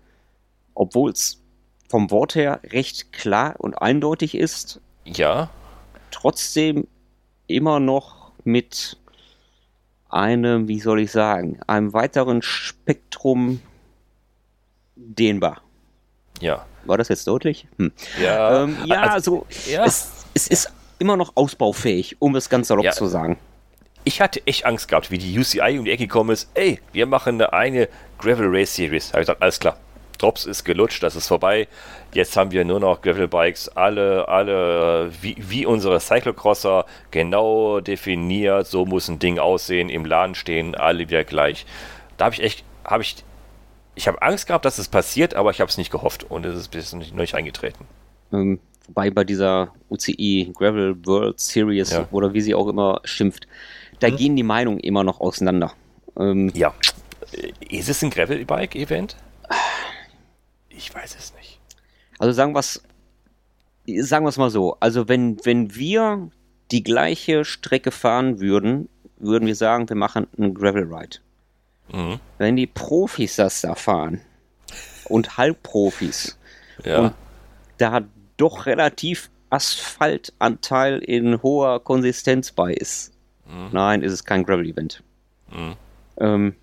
[0.72, 1.42] obwohl es
[1.88, 5.50] vom Wort her recht klar und eindeutig ist, ja,
[6.12, 6.86] trotzdem
[7.48, 8.98] immer noch mit
[10.08, 13.60] einem, wie soll ich sagen, einem weiteren Spektrum
[14.94, 15.60] dehnbar.
[16.40, 16.66] Ja.
[16.84, 17.66] War das jetzt deutlich?
[17.78, 17.90] Hm.
[18.22, 19.84] Ja, ähm, ja also, ja.
[19.84, 22.92] Es, es ist immer noch ausbaufähig, um es ganz salopp ja.
[22.92, 23.38] zu sagen.
[24.04, 26.50] Ich hatte echt Angst gehabt, wie die UCI um die Ecke gekommen ist.
[26.54, 27.88] Ey, wir machen eine, eine
[28.18, 29.12] Gravel Race Series.
[29.12, 29.76] Habe ich gesagt, alles klar.
[30.18, 31.68] Drops ist gelutscht, das ist vorbei.
[32.12, 38.66] Jetzt haben wir nur noch Gravel Bikes, alle, alle wie, wie unsere Cyclocrosser, genau definiert.
[38.66, 41.66] So muss ein Ding aussehen, im Laden stehen, alle wieder gleich.
[42.16, 43.24] Da habe ich echt, habe ich,
[43.94, 46.56] ich habe Angst gehabt, dass es passiert, aber ich habe es nicht gehofft und es
[46.56, 47.86] ist bis nicht, nicht eingetreten.
[48.32, 48.58] Ähm,
[48.88, 52.08] Wobei bei dieser UCI Gravel World Series ja.
[52.10, 53.46] oder wie sie auch immer schimpft,
[54.00, 54.16] da hm.
[54.16, 55.72] gehen die Meinungen immer noch auseinander.
[56.18, 56.74] Ähm, ja.
[57.68, 59.16] Ist es ein Gravel-Bike-Event?
[60.70, 61.60] Ich weiß es nicht.
[62.18, 62.82] Also sagen wir es
[64.00, 64.76] sagen mal so.
[64.80, 66.30] Also wenn, wenn wir
[66.70, 68.88] die gleiche Strecke fahren würden,
[69.18, 71.18] würden wir sagen, wir machen einen Gravel Ride.
[71.92, 72.20] Mhm.
[72.38, 74.20] Wenn die Profis das da fahren
[75.04, 76.38] und Halbprofis
[76.84, 76.98] ja.
[76.98, 77.14] und
[77.78, 78.02] da
[78.38, 83.12] doch relativ Asphaltanteil in hoher Konsistenz bei ist.
[83.46, 83.68] Mhm.
[83.72, 85.02] Nein, ist es kein Gravel-Event.
[85.50, 85.76] Mhm.
[86.18, 86.54] Ähm,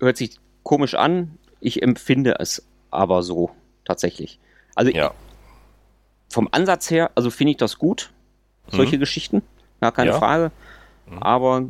[0.00, 3.50] hört sich komisch an, ich empfinde es aber so
[3.84, 4.38] tatsächlich.
[4.74, 5.12] Also ja.
[6.30, 8.12] vom Ansatz her, also finde ich das gut,
[8.68, 9.00] solche mhm.
[9.00, 9.42] Geschichten,
[9.80, 10.18] gar keine ja.
[10.18, 10.50] Frage.
[11.06, 11.22] Mhm.
[11.22, 11.64] Aber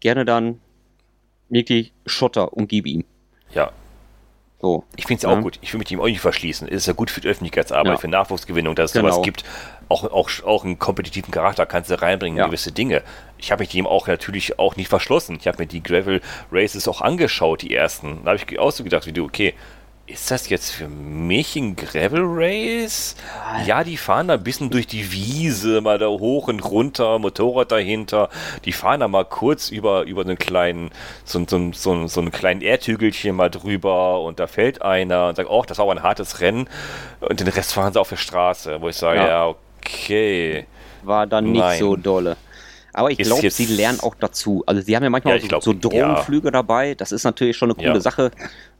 [0.00, 0.60] gerne dann
[1.48, 3.04] wirklich Schotter und gib ihm.
[3.50, 3.72] Ja.
[4.60, 4.84] So.
[4.96, 5.40] Ich finde es auch ja.
[5.40, 5.58] gut.
[5.60, 6.66] Ich will mit ihm auch nicht verschließen.
[6.68, 7.98] Es ist ja gut für die Öffentlichkeitsarbeit, ja.
[7.98, 9.10] für Nachwuchsgewinnung, dass es genau.
[9.10, 9.44] sowas gibt.
[9.88, 12.46] Auch, auch, auch einen kompetitiven Charakter kannst du reinbringen, ja.
[12.46, 13.02] gewisse Dinge.
[13.38, 15.36] Ich habe mich dem auch natürlich auch nicht verschlossen.
[15.38, 18.24] Ich habe mir die Gravel Races auch angeschaut, die ersten.
[18.24, 19.54] Da habe ich auch so gedacht, wie du, okay,
[20.06, 23.16] ist das jetzt für mich ein Gravel Race?
[23.66, 27.72] Ja, die fahren da ein bisschen durch die Wiese, mal da hoch und runter, Motorrad
[27.72, 28.28] dahinter.
[28.64, 30.90] Die fahren da mal kurz über, über einen kleinen,
[31.24, 35.50] so, so, so, so einen kleinen Erdhügelchen mal drüber und da fällt einer und sagt,
[35.50, 36.68] oh, das war aber ein hartes Rennen.
[37.20, 40.66] Und den Rest fahren sie auf der Straße, wo ich sage, ja, ja okay.
[41.02, 41.78] War dann nicht Nein.
[41.78, 42.36] so dolle.
[42.96, 44.62] Aber ich glaube, sie lernen auch dazu.
[44.66, 46.50] Also sie haben ja manchmal ja, glaub, so, Drohnenflüge ja.
[46.50, 46.94] dabei.
[46.94, 48.00] Das ist natürlich schon eine coole ja.
[48.00, 48.30] Sache,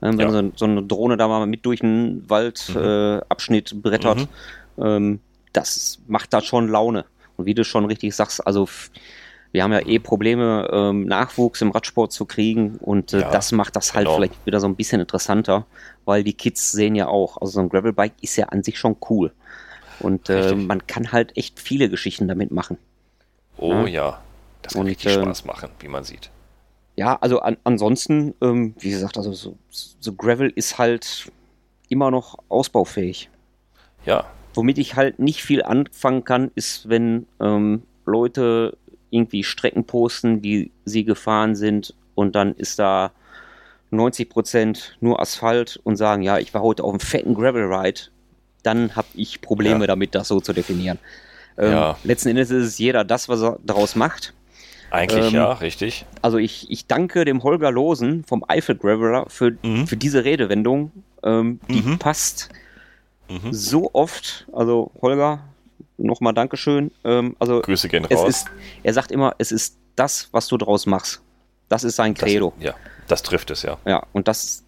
[0.00, 3.78] ähm, wenn so, so, eine Drohne da mal mit durch einen Waldabschnitt mhm.
[3.78, 4.26] äh, brettert.
[4.76, 4.84] Mhm.
[4.84, 5.20] Ähm,
[5.52, 7.04] das macht da schon Laune.
[7.36, 8.66] Und wie du schon richtig sagst, also
[9.52, 13.76] wir haben ja eh Probleme, ähm, Nachwuchs im Radsport zu kriegen und äh, das macht
[13.76, 14.16] das halt genau.
[14.16, 15.66] vielleicht wieder so ein bisschen interessanter,
[16.06, 18.96] weil die Kids sehen ja auch, also so ein Gravelbike ist ja an sich schon
[19.10, 19.32] cool.
[20.00, 22.76] Und äh, man kann halt echt viele Geschichten damit machen.
[23.58, 24.22] Oh ja, ja.
[24.62, 26.30] das kann und, richtig äh, Spaß machen, wie man sieht.
[26.96, 31.30] Ja, also an, ansonsten, ähm, wie gesagt, also so, so, Gravel ist halt
[31.88, 33.28] immer noch ausbaufähig.
[34.06, 34.24] Ja.
[34.54, 38.78] Womit ich halt nicht viel anfangen kann, ist, wenn ähm, Leute
[39.10, 43.12] irgendwie Strecken posten, die sie gefahren sind und dann ist da
[43.92, 48.00] 90% nur Asphalt und sagen, ja, ich war heute auf einem fetten Gravel Ride,
[48.62, 49.86] dann habe ich Probleme ja.
[49.86, 50.98] damit, das so zu definieren.
[51.58, 51.98] Ähm, ja.
[52.04, 54.34] Letzten Endes ist es jeder das, was er daraus macht.
[54.90, 56.06] Eigentlich ähm, ja, richtig.
[56.22, 59.86] Also ich, ich danke dem Holger Losen vom Eifel Graveler für, mhm.
[59.86, 60.92] für diese Redewendung.
[61.22, 61.98] Ähm, die mhm.
[61.98, 62.50] passt
[63.28, 63.52] mhm.
[63.52, 64.46] so oft.
[64.52, 65.40] Also Holger,
[65.98, 66.92] nochmal Dankeschön.
[67.04, 68.28] Ähm, also Grüße gehen raus.
[68.28, 68.46] Ist,
[68.82, 71.20] er sagt immer, es ist das, was du daraus machst.
[71.68, 72.52] Das ist sein Credo.
[72.56, 72.74] Das, ja,
[73.08, 73.78] das trifft es, ja.
[73.84, 74.62] Ja, und das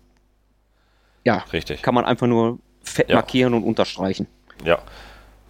[1.24, 1.82] ja, Richtig.
[1.82, 3.16] kann man einfach nur fett ja.
[3.16, 4.27] markieren und unterstreichen.
[4.65, 4.78] Ja,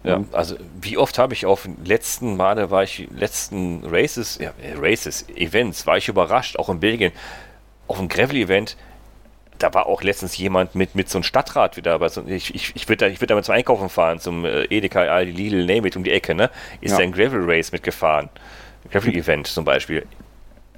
[0.03, 5.27] ja, also wie oft habe ich auf letzten Male war ich, letzten Races, ja, Races,
[5.35, 7.11] Events, war ich überrascht, auch in Belgien,
[7.87, 8.77] auf einem Gravel-Event,
[9.57, 12.73] da war auch letztens jemand mit, mit so einem Stadtrat wieder, aber so, ich, ich,
[12.75, 15.87] ich würde da, ich würd damit zum Einkaufen fahren, zum äh, Edeka, Aldi, Lidl, Name
[15.89, 16.49] it, um die Ecke, ne?
[16.79, 16.99] Ist ja.
[16.99, 18.29] ein Gravel-Race mitgefahren.
[18.89, 20.07] Gravel-Event zum Beispiel.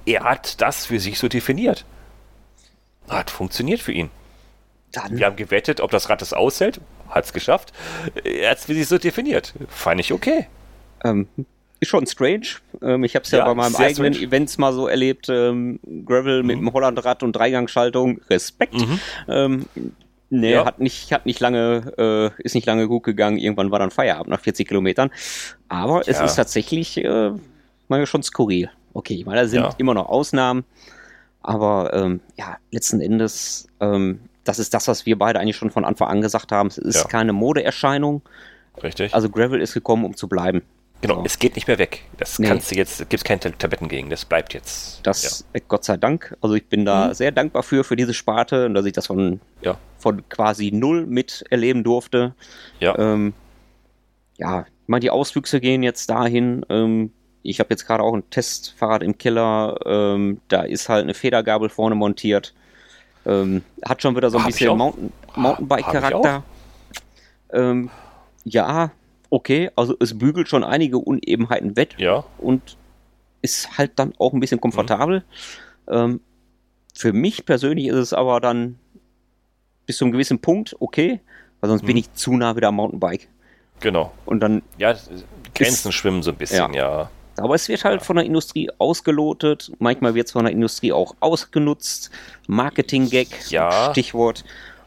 [0.04, 1.84] Er hat das für sich so definiert.
[3.08, 4.10] Hat funktioniert für ihn.
[4.90, 5.16] Dann.
[5.16, 6.80] Wir haben gewettet, ob das Rad das aushält
[7.12, 7.72] hat es geschafft.
[8.24, 9.54] Er hat es wie sich so definiert.
[9.68, 10.46] Fand ich okay.
[11.04, 11.28] Ähm,
[11.80, 12.46] ist schon strange.
[12.80, 14.28] Ähm, ich habe es ja, ja, bei meinem eigenen strange.
[14.28, 15.28] Events mal so erlebt.
[15.28, 16.46] Ähm, Gravel mhm.
[16.46, 18.20] mit dem Hollandrad und Dreigangschaltung.
[18.30, 18.74] Respekt.
[18.74, 19.00] Mhm.
[19.28, 19.66] Ähm,
[20.30, 20.64] nee, ja.
[20.64, 21.92] hat nicht, hat nicht lange,
[22.38, 23.36] äh, ist nicht lange gut gegangen.
[23.36, 25.10] Irgendwann war dann Feierabend nach 40 Kilometern.
[25.68, 27.32] Aber es ist tatsächlich äh,
[27.88, 28.70] mal schon skurril.
[28.94, 30.64] Okay, ich meine, da sind immer noch Ausnahmen.
[31.42, 35.84] Aber ähm, ja, letzten Endes ähm, das ist das, was wir beide eigentlich schon von
[35.84, 36.68] Anfang an gesagt haben.
[36.68, 37.04] Es ist ja.
[37.04, 38.22] keine Modeerscheinung.
[38.82, 39.14] Richtig.
[39.14, 40.62] Also Gravel ist gekommen, um zu bleiben.
[41.02, 41.24] Genau, so.
[41.24, 42.04] es geht nicht mehr weg.
[42.16, 42.46] Das nee.
[42.46, 45.04] kannst du jetzt, gibt es keine Tabletten gegen, das bleibt jetzt.
[45.04, 45.60] Das, ja.
[45.66, 46.36] Gott sei Dank.
[46.40, 47.14] Also ich bin da mhm.
[47.14, 49.76] sehr dankbar für, für diese Sparte und dass ich das von, ja.
[49.98, 52.34] von quasi null miterleben durfte.
[52.78, 52.96] Ja.
[52.98, 53.34] Ähm,
[54.38, 56.64] ja, ich meine, die Auswüchse gehen jetzt dahin.
[56.68, 57.12] Ähm,
[57.42, 59.80] ich habe jetzt gerade auch ein Testfahrrad im Keller.
[59.84, 62.54] Ähm, da ist halt eine Federgabel vorne montiert.
[63.24, 66.42] Ähm, hat schon wieder so ein hab bisschen Mountain, Mountainbike-Charakter.
[67.52, 67.90] Ähm,
[68.44, 68.90] ja,
[69.30, 72.24] okay, also es bügelt schon einige Unebenheiten weg ja.
[72.38, 72.76] und
[73.40, 75.24] ist halt dann auch ein bisschen komfortabel.
[75.86, 75.94] Mhm.
[75.94, 76.20] Ähm,
[76.94, 78.78] für mich persönlich ist es aber dann
[79.86, 81.20] bis zu einem gewissen Punkt okay,
[81.60, 81.86] weil sonst mhm.
[81.86, 83.28] bin ich zu nah wieder am Mountainbike.
[83.80, 84.12] Genau.
[84.26, 84.62] Und dann.
[84.78, 84.94] Ja,
[85.54, 87.00] Grenzen ist, schwimmen so ein bisschen, ja.
[87.00, 87.10] ja.
[87.42, 89.72] Aber es wird halt von der Industrie ausgelotet.
[89.80, 92.12] Manchmal wird es von der Industrie auch ausgenutzt.
[92.46, 93.90] Marketing-Gag, ja.
[93.90, 94.44] Stichwort.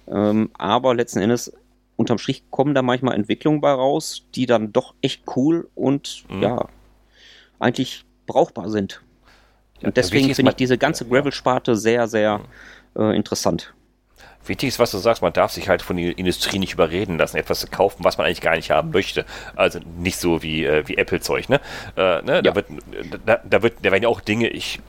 [0.07, 1.52] Ähm, aber letzten Endes,
[1.98, 6.44] unterm Strich kommen da manchmal Entwicklungen bei raus, die dann doch echt cool und mhm.
[6.44, 6.69] ja,
[7.60, 9.02] eigentlich brauchbar sind.
[9.84, 12.40] Und deswegen finde ich diese ganze Gravel-Sparte sehr, sehr
[12.94, 13.02] mhm.
[13.02, 13.73] äh, interessant.
[14.48, 17.38] Wichtig ist, was du sagst, man darf sich halt von der Industrie nicht überreden lassen,
[17.38, 19.26] etwas zu kaufen, was man eigentlich gar nicht haben möchte.
[19.56, 21.60] Also nicht so wie, äh, wie Apple-Zeug, ne?
[21.98, 22.36] Äh, ne?
[22.36, 22.42] Ja.
[22.42, 22.68] Da, wird,
[23.26, 24.80] da, da, wird, da werden ja auch Dinge, ich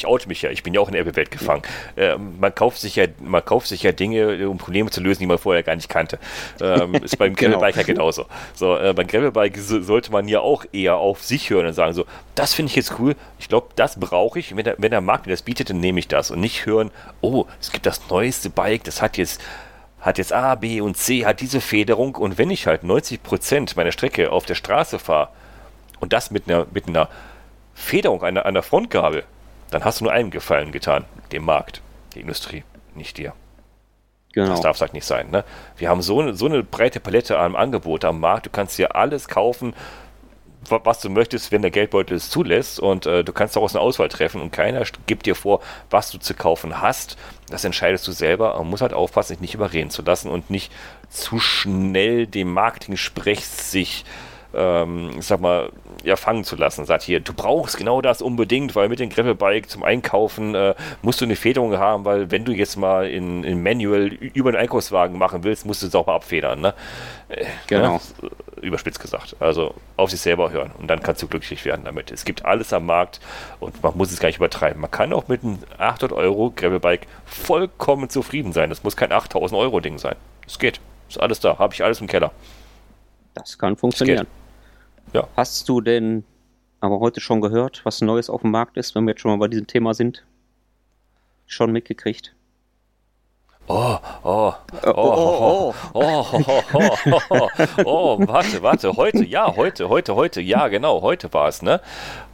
[0.00, 1.62] ich oute mich ja, ich bin ja auch in der Apple-Welt gefangen.
[1.96, 5.26] Äh, man, kauft sich ja, man kauft sich ja Dinge, um Probleme zu lösen, die
[5.26, 6.18] man vorher gar nicht kannte.
[6.60, 7.58] Ähm, ist beim genau.
[7.58, 8.26] Gravelbike ja genauso.
[8.54, 11.92] So, äh, beim Gravelbike so, sollte man ja auch eher auf sich hören und sagen,
[11.92, 14.56] so, das finde ich jetzt cool, ich glaube, das brauche ich.
[14.56, 16.30] Wenn der, wenn der Markt mir das bietet, dann nehme ich das.
[16.30, 16.90] Und nicht hören,
[17.20, 19.40] oh, es gibt das neueste Bike, das hat jetzt
[20.00, 23.92] hat jetzt A, B und C, hat diese Federung und wenn ich halt 90% meiner
[23.92, 25.28] Strecke auf der Straße fahre
[26.00, 27.10] und das mit einer, mit einer
[27.74, 29.24] Federung, einer, einer Frontgabel,
[29.70, 31.82] dann hast du nur einen Gefallen getan, dem Markt,
[32.14, 32.64] der Industrie,
[32.94, 33.32] nicht dir.
[34.32, 34.50] Genau.
[34.50, 35.30] Das darf es halt nicht sein.
[35.30, 35.44] Ne?
[35.76, 38.46] Wir haben so eine, so eine breite Palette an Angebot am Markt.
[38.46, 39.74] Du kannst dir alles kaufen,
[40.68, 42.78] was du möchtest, wenn der Geldbeutel es zulässt.
[42.78, 45.60] Und äh, du kannst daraus eine Auswahl treffen und keiner gibt dir vor,
[45.90, 47.16] was du zu kaufen hast.
[47.48, 48.56] Das entscheidest du selber.
[48.58, 50.72] Man muss halt aufpassen, dich nicht überreden zu lassen und nicht
[51.08, 54.04] zu schnell dem Marketing-Sprech sich
[54.54, 55.70] ähm, ich sag mal,
[56.02, 56.84] ja, fangen zu lassen.
[56.84, 61.20] Sagt hier, du brauchst genau das unbedingt, weil mit dem Gravelbike zum Einkaufen äh, musst
[61.20, 65.18] du eine Federung haben, weil wenn du jetzt mal in, in Manual über den Einkaufswagen
[65.18, 66.60] machen willst, musst du es auch mal abfedern.
[66.60, 66.74] Ne?
[67.28, 68.00] Äh, genau.
[68.22, 68.30] Ne?
[68.62, 69.36] Überspitzt gesagt.
[69.40, 72.10] Also auf sich selber hören und dann kannst du glücklich werden damit.
[72.10, 73.20] Es gibt alles am Markt
[73.58, 74.80] und man muss es gar nicht übertreiben.
[74.80, 78.68] Man kann auch mit einem 800 Euro Gravelbike vollkommen zufrieden sein.
[78.70, 80.16] Das muss kein 8000 Euro Ding sein.
[80.46, 80.80] Es geht.
[81.08, 81.58] Ist alles da.
[81.58, 82.30] Habe ich alles im Keller.
[83.34, 84.26] Das kann funktionieren.
[85.12, 85.26] Ja.
[85.36, 86.24] Hast du denn
[86.80, 89.38] aber heute schon gehört, was Neues auf dem Markt ist, wenn wir jetzt schon mal
[89.38, 90.24] bei diesem Thema sind?
[91.46, 92.34] Schon mitgekriegt?
[93.66, 94.52] Oh, oh,
[94.84, 96.24] oh, oh, oh,
[96.72, 97.48] oh, oh,
[97.84, 101.80] oh, warte, warte, heute, ja, heute, heute, heute, ja, genau, heute war es, ne?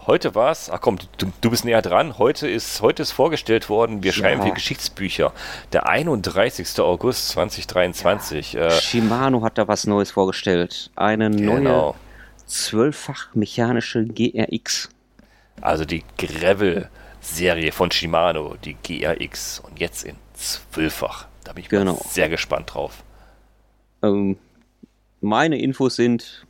[0.07, 3.69] Heute war es, ach komm, du, du bist näher dran, heute ist, heute ist vorgestellt
[3.69, 4.47] worden, wir schreiben ja.
[4.47, 5.33] für Geschichtsbücher,
[5.73, 6.81] der 31.
[6.81, 8.55] August 2023.
[8.55, 8.71] Ja.
[8.71, 11.97] Shimano hat da was Neues vorgestellt, eine neue genau
[12.47, 14.89] zwölffach mechanische GRX.
[15.61, 19.61] Also die Gravel-Serie von Shimano, die GRX.
[19.61, 21.27] Und jetzt in zwölffach.
[21.45, 22.01] Da bin ich genau.
[22.09, 23.03] sehr gespannt drauf.
[24.03, 24.37] Ähm,
[25.21, 26.47] meine Infos sind,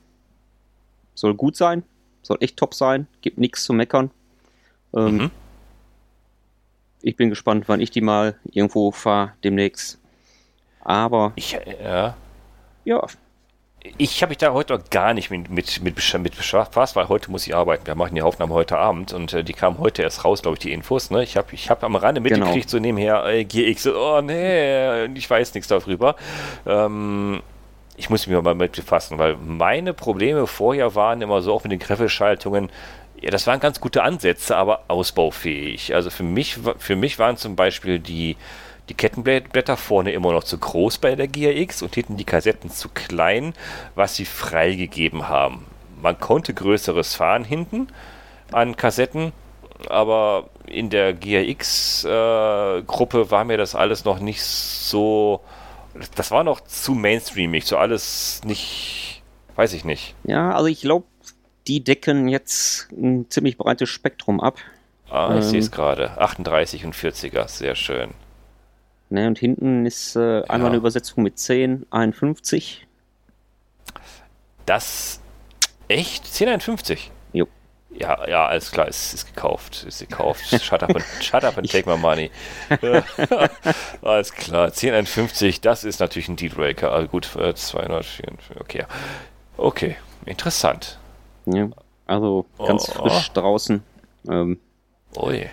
[1.14, 1.82] soll gut sein,
[2.22, 4.10] soll echt top sein, gibt nichts zu meckern.
[4.94, 5.30] Ähm, mhm.
[7.02, 10.00] Ich bin gespannt, wann ich die mal irgendwo fahre demnächst.
[10.80, 11.32] Aber.
[11.36, 12.16] Ich, äh, ja.
[12.84, 13.06] Ja,
[13.98, 17.30] ich habe mich da heute noch gar nicht mit, mit, mit, mit befasst, weil heute
[17.30, 17.86] muss ich arbeiten.
[17.86, 20.60] Wir machen die Aufnahme heute Abend und äh, die kamen heute erst raus, glaube ich,
[20.60, 21.10] die Infos.
[21.10, 21.22] Ne?
[21.22, 22.46] Ich habe ich hab am Rande genau.
[22.46, 22.78] mitgekriegt, genau.
[22.78, 26.16] so nebenher äh, GX, oh nee, ich weiß nichts darüber.
[26.66, 27.42] Ähm,
[27.96, 31.72] ich muss mich mal mit befassen, weil meine Probleme vorher waren immer so, auch mit
[31.72, 32.70] den Griffelschaltungen,
[33.20, 35.94] ja, das waren ganz gute Ansätze, aber ausbaufähig.
[35.94, 38.36] Also für mich, für mich waren zum Beispiel die
[38.88, 42.88] die Kettenblätter vorne immer noch zu groß bei der GRX und hinten die Kassetten zu
[42.88, 43.52] klein,
[43.94, 45.66] was sie freigegeben haben.
[46.00, 47.88] Man konnte größeres fahren hinten
[48.52, 49.32] an Kassetten,
[49.88, 55.40] aber in der GRX-Gruppe äh, war mir das alles noch nicht so.
[56.14, 59.22] Das war noch zu mainstreamig, so alles nicht.
[59.56, 60.14] Weiß ich nicht.
[60.24, 61.06] Ja, also ich glaube,
[61.66, 64.58] die decken jetzt ein ziemlich breites Spektrum ab.
[65.08, 66.20] Ah, ich ähm, sehe es gerade.
[66.20, 68.10] 38 und 40er, sehr schön.
[69.08, 70.66] Ne, und hinten ist äh, einmal ja.
[70.66, 72.86] eine Übersetzung mit 10, 51.
[74.66, 75.20] Das
[75.86, 76.24] echt?
[76.24, 77.12] 1051?
[77.32, 77.46] Jo.
[77.90, 79.84] Ja, ja, alles klar, es ist gekauft.
[79.84, 80.44] Ist gekauft.
[80.60, 82.30] Shut up and, shut up and take my money.
[84.02, 86.90] alles klar, 1051, das ist natürlich ein Dealbreaker.
[86.90, 88.84] Also gut, 254, äh, okay.
[89.56, 89.96] Okay,
[90.26, 90.98] interessant.
[91.46, 91.68] Ja,
[92.06, 93.40] also ganz oh, frisch oh.
[93.40, 93.82] draußen.
[94.28, 94.58] Ähm,
[95.16, 95.48] Ui.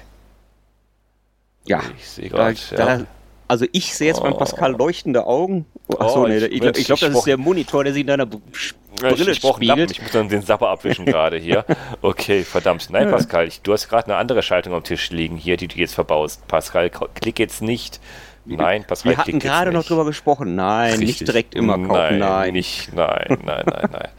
[1.66, 2.58] Ja, ich sehe gerade.
[2.72, 3.06] Da, ja.
[3.54, 4.24] Also ich sehe jetzt oh.
[4.24, 5.68] beim Pascal leuchtende Augen.
[6.00, 8.26] Achso, oh, nee, ich, ich glaube, glaub, das ist der Monitor, der sich in deiner
[8.26, 9.92] Brille ich, spiegelt.
[9.92, 11.64] Ich muss dann den Sapper abwischen gerade hier.
[12.02, 12.90] Okay, verdammt.
[12.90, 15.78] Nein, Pascal, ich, du hast gerade eine andere Schaltung am Tisch liegen hier, die du
[15.78, 16.48] jetzt verbaust.
[16.48, 18.02] Pascal, klick jetzt nicht.
[18.46, 20.56] Nein, Pascal, Wir hatten gerade noch drüber gesprochen.
[20.56, 21.08] Nein, Richtig.
[21.08, 21.90] nicht direkt immer kaufen.
[21.90, 22.54] Nein, nein.
[22.54, 24.10] Nicht, nein, nein, nein, nein.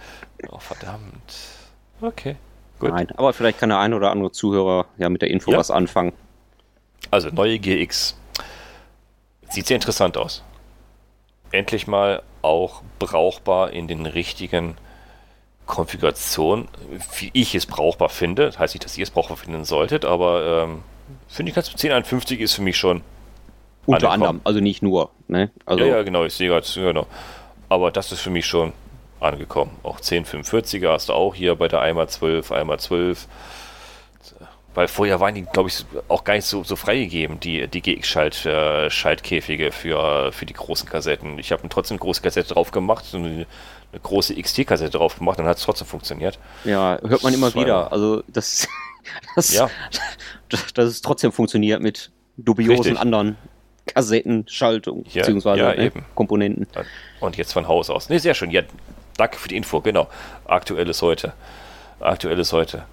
[0.48, 1.35] Oh, verdammt.
[2.01, 2.36] Okay,
[2.78, 2.90] gut.
[2.90, 5.59] Nein, aber vielleicht kann der ein oder andere Zuhörer ja mit der Info ja.
[5.59, 6.12] was anfangen.
[7.11, 8.16] Also, neue GX
[9.55, 10.43] Sieht sehr interessant aus.
[11.52, 14.76] Endlich mal auch brauchbar in den richtigen
[15.66, 16.66] Konfigurationen,
[17.18, 18.47] wie ich es brauchbar finde.
[18.47, 20.82] Das heißt nicht, dass ihr es brauchbar finden solltet, aber ähm,
[21.28, 23.02] finde ich ganz 1051 ist für mich schon.
[23.86, 24.12] Unter angekommen.
[24.12, 25.10] anderem, also nicht nur.
[25.28, 25.52] Ne?
[25.66, 27.06] Also ja, ja, genau, ich sehe gerade, genau.
[27.68, 28.72] Aber das ist für mich schon
[29.20, 29.70] angekommen.
[29.85, 33.26] Auch 1045er hast du auch hier bei der 1x12, 1x12.
[34.74, 39.66] Weil vorher waren die, glaube ich, auch gar nicht so, so freigegeben, die, die GX-Schaltkäfige
[39.66, 41.38] äh, für, für die großen Kassetten.
[41.38, 43.46] Ich habe trotzdem eine große Kassette drauf gemacht, eine,
[43.92, 46.40] eine große XT-Kassette drauf gemacht, dann hat es trotzdem funktioniert.
[46.64, 47.92] Ja, hört man immer wieder.
[47.92, 48.66] Also, das,
[49.36, 49.70] das, ja.
[50.48, 52.98] dass es trotzdem funktioniert mit dubiosen Richtig.
[52.98, 53.36] anderen
[53.86, 56.66] Kassetten, Schaltung, ja, beziehungsweise ja, ne, Komponenten.
[57.20, 58.09] Und jetzt von Haus aus.
[58.09, 58.51] Ne, sehr schön.
[58.51, 58.62] Ja,
[59.16, 60.09] danke für die Info, genau.
[60.46, 61.32] Aktuelles heute.
[62.01, 62.84] Aktuelles heute.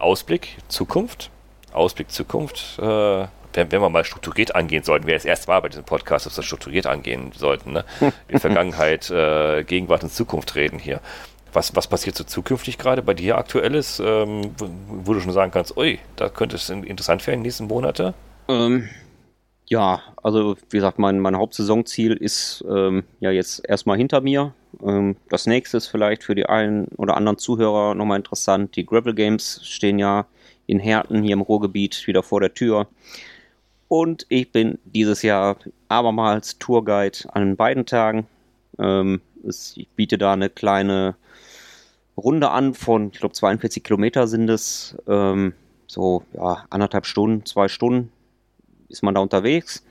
[0.00, 1.30] Ausblick, Zukunft.
[1.72, 2.78] Ausblick, Zukunft.
[2.78, 6.26] Äh, wenn, wenn wir mal strukturiert angehen sollten, wer es erst war bei diesem Podcast,
[6.26, 7.72] dass wir strukturiert angehen sollten.
[7.72, 7.84] Ne?
[8.28, 11.00] In Vergangenheit, äh, Gegenwart und Zukunft reden hier.
[11.52, 15.76] Was, was passiert so zukünftig gerade bei dir aktuelles, ähm, wo, du schon sagen kannst,
[15.76, 18.12] ui, da könnte es interessant werden in den nächsten Monate?
[18.48, 18.90] Ähm,
[19.68, 24.54] ja, also wie gesagt, mein, mein Hauptsaisonziel ist ähm, ja jetzt erstmal hinter mir.
[24.82, 28.76] Ähm, das nächste ist vielleicht für die einen oder anderen Zuhörer nochmal interessant.
[28.76, 30.26] Die Gravel Games stehen ja
[30.66, 32.86] in Herten hier im Ruhrgebiet wieder vor der Tür.
[33.88, 35.56] Und ich bin dieses Jahr
[35.88, 38.26] abermals Tourguide an beiden Tagen.
[38.78, 41.16] Ähm, es, ich biete da eine kleine
[42.16, 44.96] Runde an von, ich glaube, 42 Kilometer sind es.
[45.08, 45.54] Ähm,
[45.88, 48.10] so, ja, anderthalb Stunden, zwei Stunden
[48.88, 49.84] ist man da unterwegs.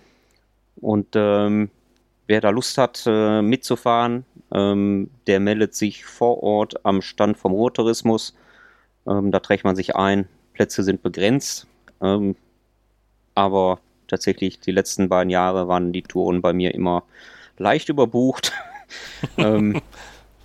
[0.81, 1.69] Und ähm,
[2.27, 7.53] wer da Lust hat, äh, mitzufahren, ähm, der meldet sich vor Ort am Stand vom
[7.53, 8.35] Ruhrtourismus.
[9.07, 10.27] Ähm, da trägt man sich ein.
[10.53, 11.67] Plätze sind begrenzt.
[12.01, 12.35] Ähm,
[13.35, 17.03] aber tatsächlich die letzten beiden Jahre waren die Touren bei mir immer
[17.57, 18.53] leicht überbucht.
[19.37, 19.81] ähm,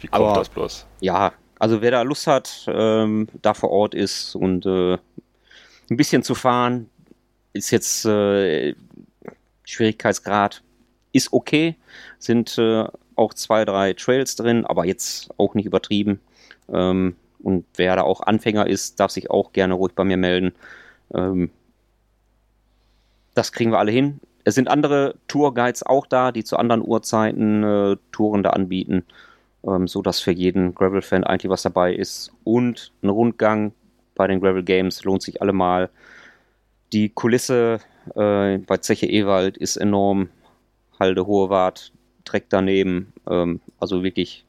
[0.01, 0.87] Wie kommt aber, das bloß?
[1.01, 6.23] Ja, also wer da Lust hat, ähm, da vor Ort ist und äh, ein bisschen
[6.23, 6.89] zu fahren,
[7.53, 8.75] ist jetzt äh,
[9.65, 10.63] Schwierigkeitsgrad
[11.13, 11.77] ist okay,
[12.19, 12.85] sind äh,
[13.17, 16.21] auch zwei, drei Trails drin, aber jetzt auch nicht übertrieben.
[16.73, 20.53] Ähm, und wer da auch Anfänger ist, darf sich auch gerne ruhig bei mir melden.
[21.15, 21.51] Ähm,
[23.35, 24.21] das kriegen wir alle hin.
[24.45, 29.05] Es sind andere Tourguides auch da, die zu anderen Uhrzeiten äh, Touren da anbieten,
[29.67, 32.33] ähm, so dass für jeden Gravel-Fan eigentlich was dabei ist.
[32.45, 33.73] Und ein Rundgang
[34.15, 35.91] bei den Gravel Games lohnt sich allemal.
[36.93, 37.81] Die Kulisse
[38.15, 40.29] äh, bei Zeche Ewald ist enorm.
[40.99, 41.93] Halde Hohewart,
[42.25, 43.13] Dreck daneben.
[43.29, 44.45] Ähm, also wirklich,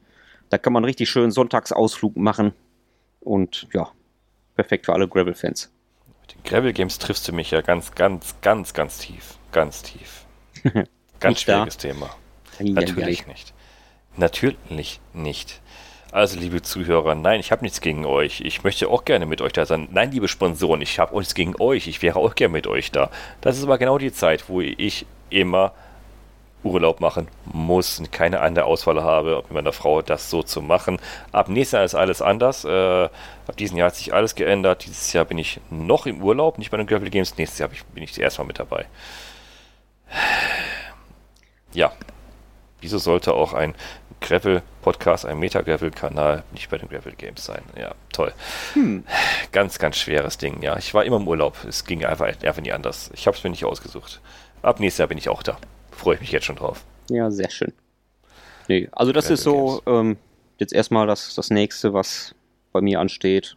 [0.50, 2.52] da kann man richtig schön Sonntagsausflug machen.
[3.20, 3.90] Und ja,
[4.56, 5.70] perfekt für alle Gravel-Fans.
[6.20, 9.38] Mit den Gravel Games triffst du mich ja ganz, ganz, ganz, ganz tief.
[9.52, 10.26] Ganz tief.
[11.20, 11.88] Ganz schwieriges da.
[11.88, 12.10] Thema.
[12.58, 13.54] Natürlich nicht.
[14.16, 15.60] Natürlich nicht.
[16.12, 18.42] Also, liebe Zuhörer, nein, ich habe nichts gegen euch.
[18.42, 19.88] Ich möchte auch gerne mit euch da sein.
[19.92, 21.88] Nein, liebe Sponsoren, ich habe nichts gegen euch.
[21.88, 23.10] Ich wäre auch gerne mit euch da.
[23.40, 25.72] Das ist aber genau die Zeit, wo ich immer
[26.64, 31.00] Urlaub machen muss und keine andere Auswahl habe, mit meiner Frau das so zu machen.
[31.32, 32.66] Ab nächstes Jahr ist alles anders.
[32.66, 34.84] Äh, ab diesem Jahr hat sich alles geändert.
[34.84, 37.38] Dieses Jahr bin ich noch im Urlaub, nicht bei den Gravel Games.
[37.38, 38.84] Nächstes Jahr bin ich erstmal mit dabei.
[41.72, 41.90] Ja,
[42.82, 43.74] wieso sollte auch ein
[44.22, 47.62] Gravel-Podcast, ein Meta-Gravel-Kanal nicht bei den Gravel Games sein.
[47.78, 48.32] Ja, toll.
[48.74, 49.04] Hm.
[49.52, 50.76] Ganz, ganz schweres Ding, ja.
[50.78, 51.56] Ich war immer im Urlaub.
[51.68, 53.10] Es ging einfach, einfach nie anders.
[53.14, 54.20] Ich habe es mir nicht ausgesucht.
[54.62, 55.58] Ab nächstes Jahr bin ich auch da.
[55.90, 56.84] Freue ich mich jetzt schon drauf.
[57.10, 57.72] Ja, sehr schön.
[58.68, 60.16] Nee, also das Gravel ist so ähm,
[60.58, 62.34] jetzt erstmal das, das nächste, was
[62.72, 63.56] bei mir ansteht.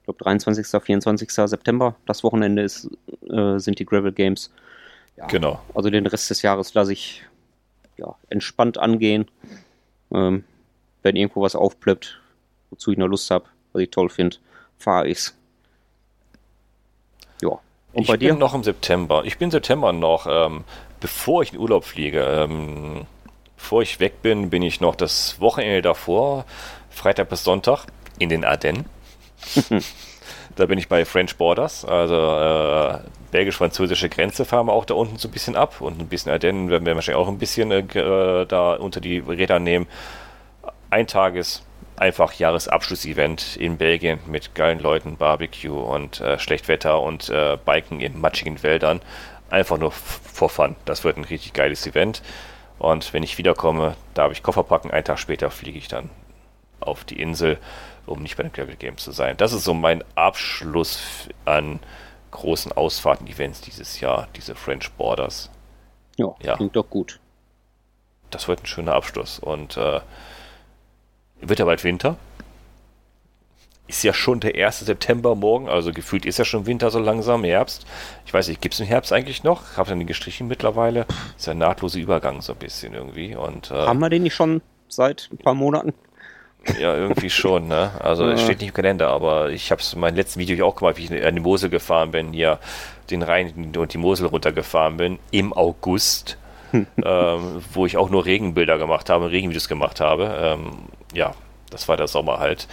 [0.00, 0.66] Ich glaube 23.
[0.82, 1.30] 24.
[1.30, 2.88] September, das Wochenende ist,
[3.28, 4.50] äh, sind die Gravel Games.
[5.16, 5.60] Ja, genau.
[5.74, 7.24] Also den Rest des Jahres lasse ich
[7.96, 9.26] ja, entspannt angehen.
[10.14, 10.44] Ähm,
[11.02, 12.20] wenn irgendwo was aufplöppt,
[12.70, 14.36] wozu ich noch Lust habe, was ich toll finde,
[14.78, 15.36] fahre ich's.
[17.42, 17.58] Ja.
[17.92, 18.30] Und ich bei dir?
[18.30, 19.22] bin noch im September.
[19.24, 20.64] Ich bin September noch, ähm,
[21.00, 22.22] bevor ich in Urlaub fliege.
[22.22, 23.06] Ähm,
[23.56, 26.44] bevor ich weg bin, bin ich noch das Wochenende davor,
[26.90, 27.86] Freitag bis Sonntag,
[28.18, 28.86] in den Ardennen.
[30.56, 32.98] da bin ich bei French Borders, also äh,
[33.34, 36.70] belgisch-französische Grenze fahren wir auch da unten so ein bisschen ab und ein bisschen Ardennen
[36.70, 39.88] werden wir wahrscheinlich auch ein bisschen äh, da unter die Räder nehmen.
[40.88, 41.64] Ein Tages
[41.96, 48.20] einfach Jahresabschlussevent in Belgien mit geilen Leuten, Barbecue und äh, Schlechtwetter und äh, Biken in
[48.20, 49.00] matschigen Wäldern.
[49.50, 50.76] Einfach nur for fun.
[50.84, 52.22] Das wird ein richtig geiles Event.
[52.78, 54.92] Und wenn ich wiederkomme, darf ich Koffer packen.
[54.92, 56.08] Einen Tag später fliege ich dann
[56.78, 57.58] auf die Insel,
[58.06, 59.36] um nicht bei den Gravel Games zu sein.
[59.36, 61.80] Das ist so mein Abschluss an
[62.34, 65.50] großen Ausfahrten-Events dieses Jahr, diese French Borders.
[66.16, 67.20] Ja, ja, klingt doch gut.
[68.30, 69.38] Das wird ein schöner Abschluss.
[69.38, 70.00] Und äh,
[71.40, 72.16] wird ja bald Winter.
[73.86, 74.80] Ist ja schon der 1.
[74.80, 77.84] September morgen, also gefühlt ist ja schon Winter so langsam, Herbst.
[78.24, 79.76] Ich weiß nicht, gibt es den Herbst eigentlich noch?
[79.76, 81.06] Habe dann den gestrichen mittlerweile.
[81.36, 83.36] Ist ja ein nahtloser Übergang so ein bisschen irgendwie.
[83.36, 85.92] Und, äh, Haben wir den nicht schon seit ein paar Monaten?
[86.78, 87.92] Ja, irgendwie schon, ne?
[88.00, 90.76] Also es steht nicht im Kalender, aber ich habe es in meinem letzten Video auch
[90.76, 92.58] gemacht, wie ich an die Mosel gefahren bin, hier
[93.10, 96.38] den Rhein und die Mosel runtergefahren bin, im August,
[96.72, 100.36] ähm, wo ich auch nur Regenbilder gemacht habe, Regenvideos gemacht habe.
[100.40, 100.72] Ähm,
[101.12, 101.34] ja,
[101.70, 102.66] das war der Sommer halt.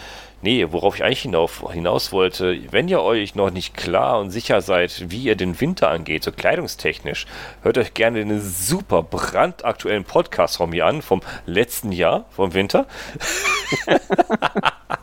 [0.43, 4.61] Nee, worauf ich eigentlich hinauf, hinaus wollte, wenn ihr euch noch nicht klar und sicher
[4.61, 7.27] seid, wie ihr den Winter angeht, so kleidungstechnisch,
[7.61, 12.87] hört euch gerne den super brandaktuellen Podcast von mir an, vom letzten Jahr, vom Winter.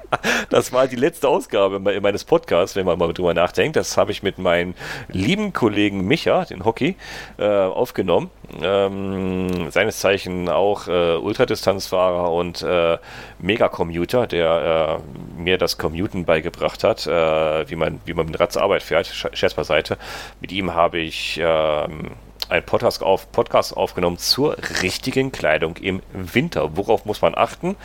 [0.50, 3.76] das war die letzte Ausgabe meines Podcasts, wenn man mal drüber nachdenkt.
[3.76, 4.74] Das habe ich mit meinem
[5.08, 6.96] lieben Kollegen Micha, den Hockey,
[7.38, 8.30] äh, aufgenommen.
[8.62, 12.98] Ähm, seines Zeichen auch äh, Ultradistanzfahrer und äh,
[13.38, 15.00] Megacommuter, der
[15.36, 18.62] äh, mir das Commuten beigebracht hat, äh, wie, man, wie man mit dem Rad zur
[18.62, 19.06] Arbeit fährt.
[19.06, 19.98] Scherz beiseite.
[20.40, 22.12] Mit ihm habe ich ähm,
[22.48, 26.76] einen Podcast, auf, Podcast aufgenommen zur richtigen Kleidung im Winter.
[26.76, 27.76] Worauf muss man achten?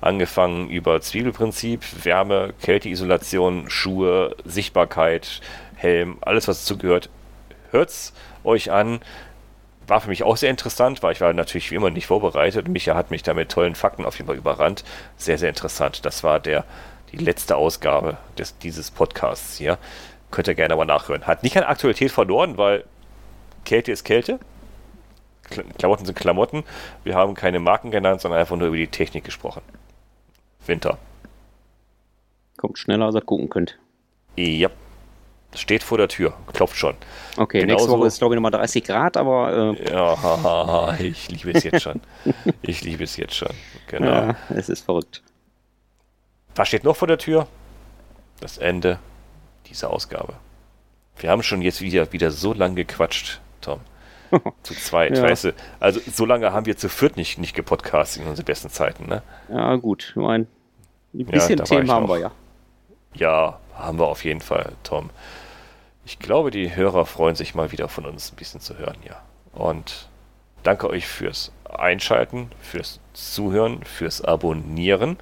[0.00, 5.40] Angefangen über Zwiebelprinzip, Wärme, Kälteisolation, Schuhe, Sichtbarkeit,
[5.74, 7.10] Helm, alles was dazugehört.
[7.70, 8.12] Hört's
[8.44, 9.00] euch an.
[9.86, 12.68] War für mich auch sehr interessant, weil ich war natürlich wie immer nicht vorbereitet.
[12.68, 14.84] Micha hat mich da mit tollen Fakten auf jeden Fall überrannt.
[15.16, 16.04] Sehr, sehr interessant.
[16.04, 16.64] Das war der,
[17.10, 19.78] die letzte Ausgabe des, dieses Podcasts hier.
[20.30, 21.26] Könnt ihr gerne mal nachhören.
[21.26, 22.84] Hat nicht an Aktualität verloren, weil
[23.64, 24.38] Kälte ist Kälte.
[25.78, 26.64] Klamotten sind Klamotten.
[27.04, 29.62] Wir haben keine Marken genannt, sondern einfach nur über die Technik gesprochen.
[30.68, 30.98] Winter.
[32.56, 33.78] Kommt schneller, als ihr gucken könnt.
[34.36, 34.68] Ja.
[35.54, 36.34] Steht vor der Tür.
[36.52, 36.94] Klopft schon.
[37.36, 39.76] Okay, Genauso, nächste Woche ist glaube ich nochmal 30 Grad, aber.
[39.78, 42.00] Äh ja, ich liebe es jetzt schon.
[42.62, 43.54] ich liebe es jetzt schon.
[43.86, 44.06] Genau.
[44.06, 45.22] Ja, es ist verrückt.
[46.54, 47.46] Was steht noch vor der Tür?
[48.40, 48.98] Das Ende
[49.68, 50.34] dieser Ausgabe.
[51.16, 53.80] Wir haben schon jetzt wieder, wieder so lange gequatscht, Tom.
[54.62, 55.22] zu zweit, ja.
[55.22, 55.54] weißt du.
[55.80, 59.22] Also so lange haben wir zu viert nicht, nicht gepodcastet in unseren besten Zeiten, ne?
[59.48, 60.08] Ja, gut.
[60.10, 60.46] Ich meine,
[61.24, 62.30] ein bisschen ja, Themen haben wir ja.
[63.14, 65.10] Ja, haben wir auf jeden Fall, Tom.
[66.04, 69.20] Ich glaube, die Hörer freuen sich mal wieder von uns ein bisschen zu hören, ja.
[69.52, 70.08] Und
[70.62, 75.18] danke euch fürs Einschalten, fürs Zuhören, fürs Abonnieren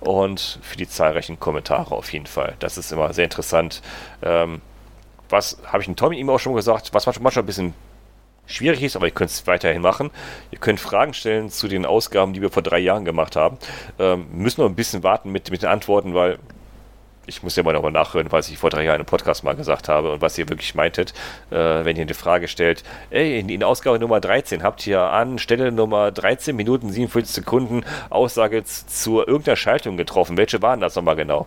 [0.00, 2.54] und für die zahlreichen Kommentare auf jeden Fall.
[2.58, 3.82] Das ist immer sehr interessant.
[4.22, 4.60] Ähm,
[5.28, 7.74] was habe ich dem Tommy ihm auch schon gesagt, was manchmal ein bisschen
[8.46, 10.10] schwierig ist, aber ihr könnt es weiterhin machen.
[10.50, 13.58] Ihr könnt Fragen stellen zu den Ausgaben, die wir vor drei Jahren gemacht haben.
[13.98, 16.38] Ähm, müssen noch ein bisschen warten mit, mit den Antworten, weil
[17.26, 19.88] ich muss ja mal nochmal nachhören, was ich vor drei Jahren im Podcast mal gesagt
[19.88, 21.12] habe und was ihr wirklich meintet,
[21.50, 22.84] äh, wenn ihr eine Frage stellt.
[23.10, 27.84] Ey, in, in Ausgabe Nummer 13 habt ihr an Stelle Nummer 13 Minuten 47 Sekunden
[28.10, 30.36] Aussage zu irgendeiner Schaltung getroffen.
[30.36, 31.46] Welche waren das nochmal genau?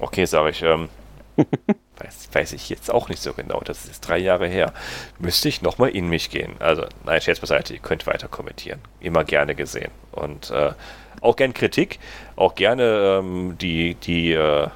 [0.00, 0.62] Okay, sage ich.
[0.62, 0.88] Ähm,
[1.36, 3.60] weiß, weiß ich jetzt auch nicht so genau.
[3.60, 4.72] Das ist jetzt drei Jahre her.
[5.18, 6.54] Müsste ich nochmal in mich gehen.
[6.58, 8.80] Also, nein, Scherz beiseite, ihr könnt weiter kommentieren.
[9.00, 9.90] Immer gerne gesehen.
[10.12, 10.72] Und äh,
[11.20, 11.98] auch gern Kritik,
[12.36, 14.68] auch gerne ähm, die, die, äh,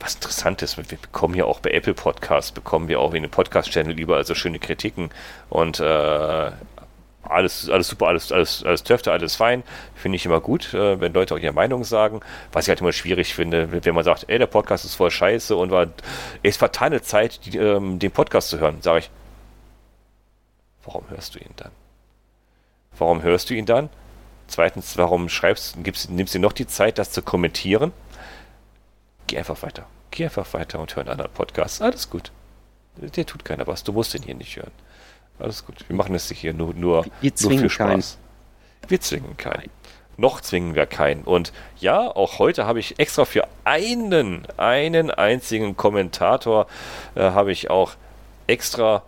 [0.00, 3.30] was interessant ist, wir bekommen ja auch bei Apple Podcasts, bekommen wir auch in den
[3.30, 5.10] Podcast-Channel überall so schöne Kritiken.
[5.48, 6.50] Und äh,
[7.28, 9.62] alles, alles super, alles, alles, alles dürfte, alles fein.
[9.94, 12.20] Finde ich immer gut, äh, wenn Leute auch ihre Meinung sagen.
[12.52, 15.56] Was ich halt immer schwierig finde, wenn man sagt, ey, der Podcast ist voll scheiße
[15.56, 15.86] und war,
[16.42, 18.82] es vertane Zeit, die, ähm, den Podcast zu hören.
[18.82, 19.10] Sage ich,
[20.84, 21.70] warum hörst du ihn dann?
[22.96, 23.88] Warum hörst du ihn dann?
[24.46, 27.92] Zweitens, warum schreibst, gibst, nimmst du noch die Zeit, das zu kommentieren?
[29.26, 29.86] Geh einfach weiter.
[30.10, 31.82] Geh einfach weiter und hör einen anderen Podcast.
[31.82, 32.30] Alles gut.
[32.96, 33.82] Der tut keiner was.
[33.82, 34.70] Du musst ihn hier nicht hören.
[35.38, 35.76] Alles gut.
[35.88, 37.88] Wir machen es hier nur, nur, wir nur für Spaß.
[37.88, 38.90] Keinen.
[38.90, 39.70] Wir zwingen keinen.
[40.16, 41.22] Noch zwingen wir keinen.
[41.22, 46.66] Und ja, auch heute habe ich extra für einen, einen einzigen Kommentator,
[47.14, 47.92] äh, habe ich auch
[48.46, 49.02] extra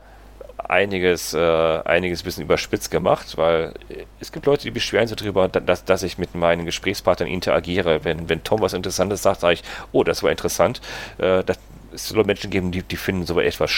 [0.58, 1.38] einiges, äh,
[1.84, 3.74] einiges bisschen überspitzt gemacht, weil
[4.18, 8.04] es gibt Leute, die beschweren sich darüber, dass, dass ich mit meinen Gesprächspartnern interagiere.
[8.04, 9.62] Wenn, wenn Tom was Interessantes sagt, sage ich,
[9.92, 10.80] oh, das war interessant.
[11.18, 11.58] Äh, dass
[11.92, 13.70] es soll Menschen geben, die, die finden so etwas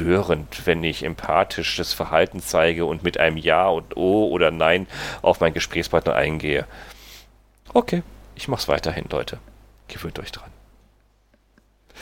[0.00, 4.86] störend, wenn ich empathisches Verhalten zeige und mit einem Ja und O oder Nein
[5.20, 6.66] auf meinen Gesprächspartner eingehe.
[7.74, 8.02] Okay,
[8.34, 9.38] ich mach's weiterhin, Leute.
[9.88, 10.50] Gewöhnt euch dran.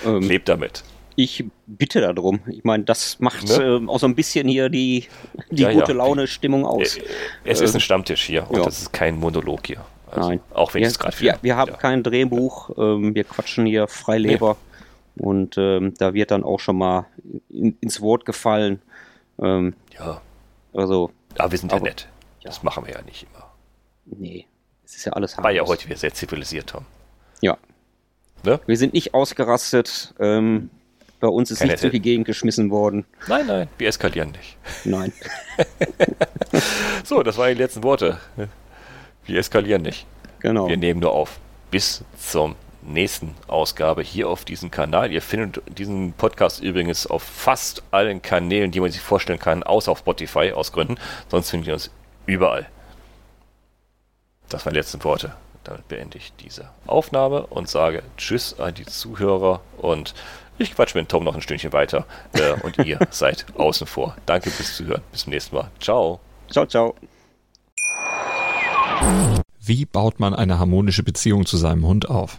[0.07, 0.85] Ähm, Lebt damit.
[1.17, 2.41] Ich bitte darum.
[2.47, 3.81] Ich meine, das macht ne?
[3.83, 5.09] äh, auch so ein bisschen hier die,
[5.51, 5.99] die ja, gute ja.
[5.99, 6.99] Laune-Stimmung aus.
[7.45, 8.65] Es ist ein ähm, Stammtisch hier und ja.
[8.65, 9.85] das ist kein Monolog hier.
[10.09, 10.41] Also, Nein.
[10.55, 11.33] Auch wenn ich es gerade fühle.
[11.33, 12.71] Ja, wir haben kein Drehbuch.
[12.79, 14.57] Ähm, wir quatschen hier Freileber.
[14.61, 14.68] Nee.
[15.19, 17.07] Und ähm, da wird dann auch schon mal
[17.49, 18.81] in, ins Wort gefallen.
[19.41, 20.21] Ähm, ja.
[20.75, 21.11] Also.
[21.37, 22.09] Aber wir sind aber, ja nett.
[22.43, 23.53] Das machen wir ja nicht immer.
[24.07, 24.47] Nee.
[24.85, 25.45] Es ist ja alles hart.
[25.45, 26.85] War ja heute wieder sehr zivilisiert, Tom.
[27.41, 27.59] Ja.
[28.45, 28.61] Ne?
[28.67, 30.15] Wir sind nicht ausgerastet.
[30.19, 30.71] Ähm,
[31.21, 33.05] bei uns ist Keine nicht zu viel gegengeschmissen worden.
[33.27, 34.57] Nein, nein, wir eskalieren nicht.
[34.85, 35.13] Nein.
[37.05, 38.19] so, das waren die letzten Worte.
[39.27, 40.07] Wir eskalieren nicht.
[40.39, 40.69] Genau.
[40.69, 41.41] Wir nehmen nur auf.
[41.73, 42.55] Bis zum
[42.93, 45.13] nächsten Ausgabe hier auf diesem Kanal.
[45.13, 49.93] Ihr findet diesen Podcast übrigens auf fast allen Kanälen, die man sich vorstellen kann, außer
[49.93, 50.97] auf Spotify aus Gründen.
[51.29, 51.91] Sonst findet ihr uns
[52.27, 52.67] überall.
[54.49, 55.35] Das waren die letzten Worte.
[55.65, 60.15] Damit beende ich diese Aufnahme und sage Tschüss an die Zuhörer und
[60.57, 64.17] ich quatsch mit Tom noch ein Stündchen weiter äh, und ihr seid außen vor.
[64.27, 65.03] Danke fürs Zuhören.
[65.13, 65.71] Bis zum nächsten Mal.
[65.81, 66.21] Ciao.
[66.51, 66.95] Ciao, ciao.
[69.61, 72.39] Wie baut man eine harmonische Beziehung zu seinem Hund auf?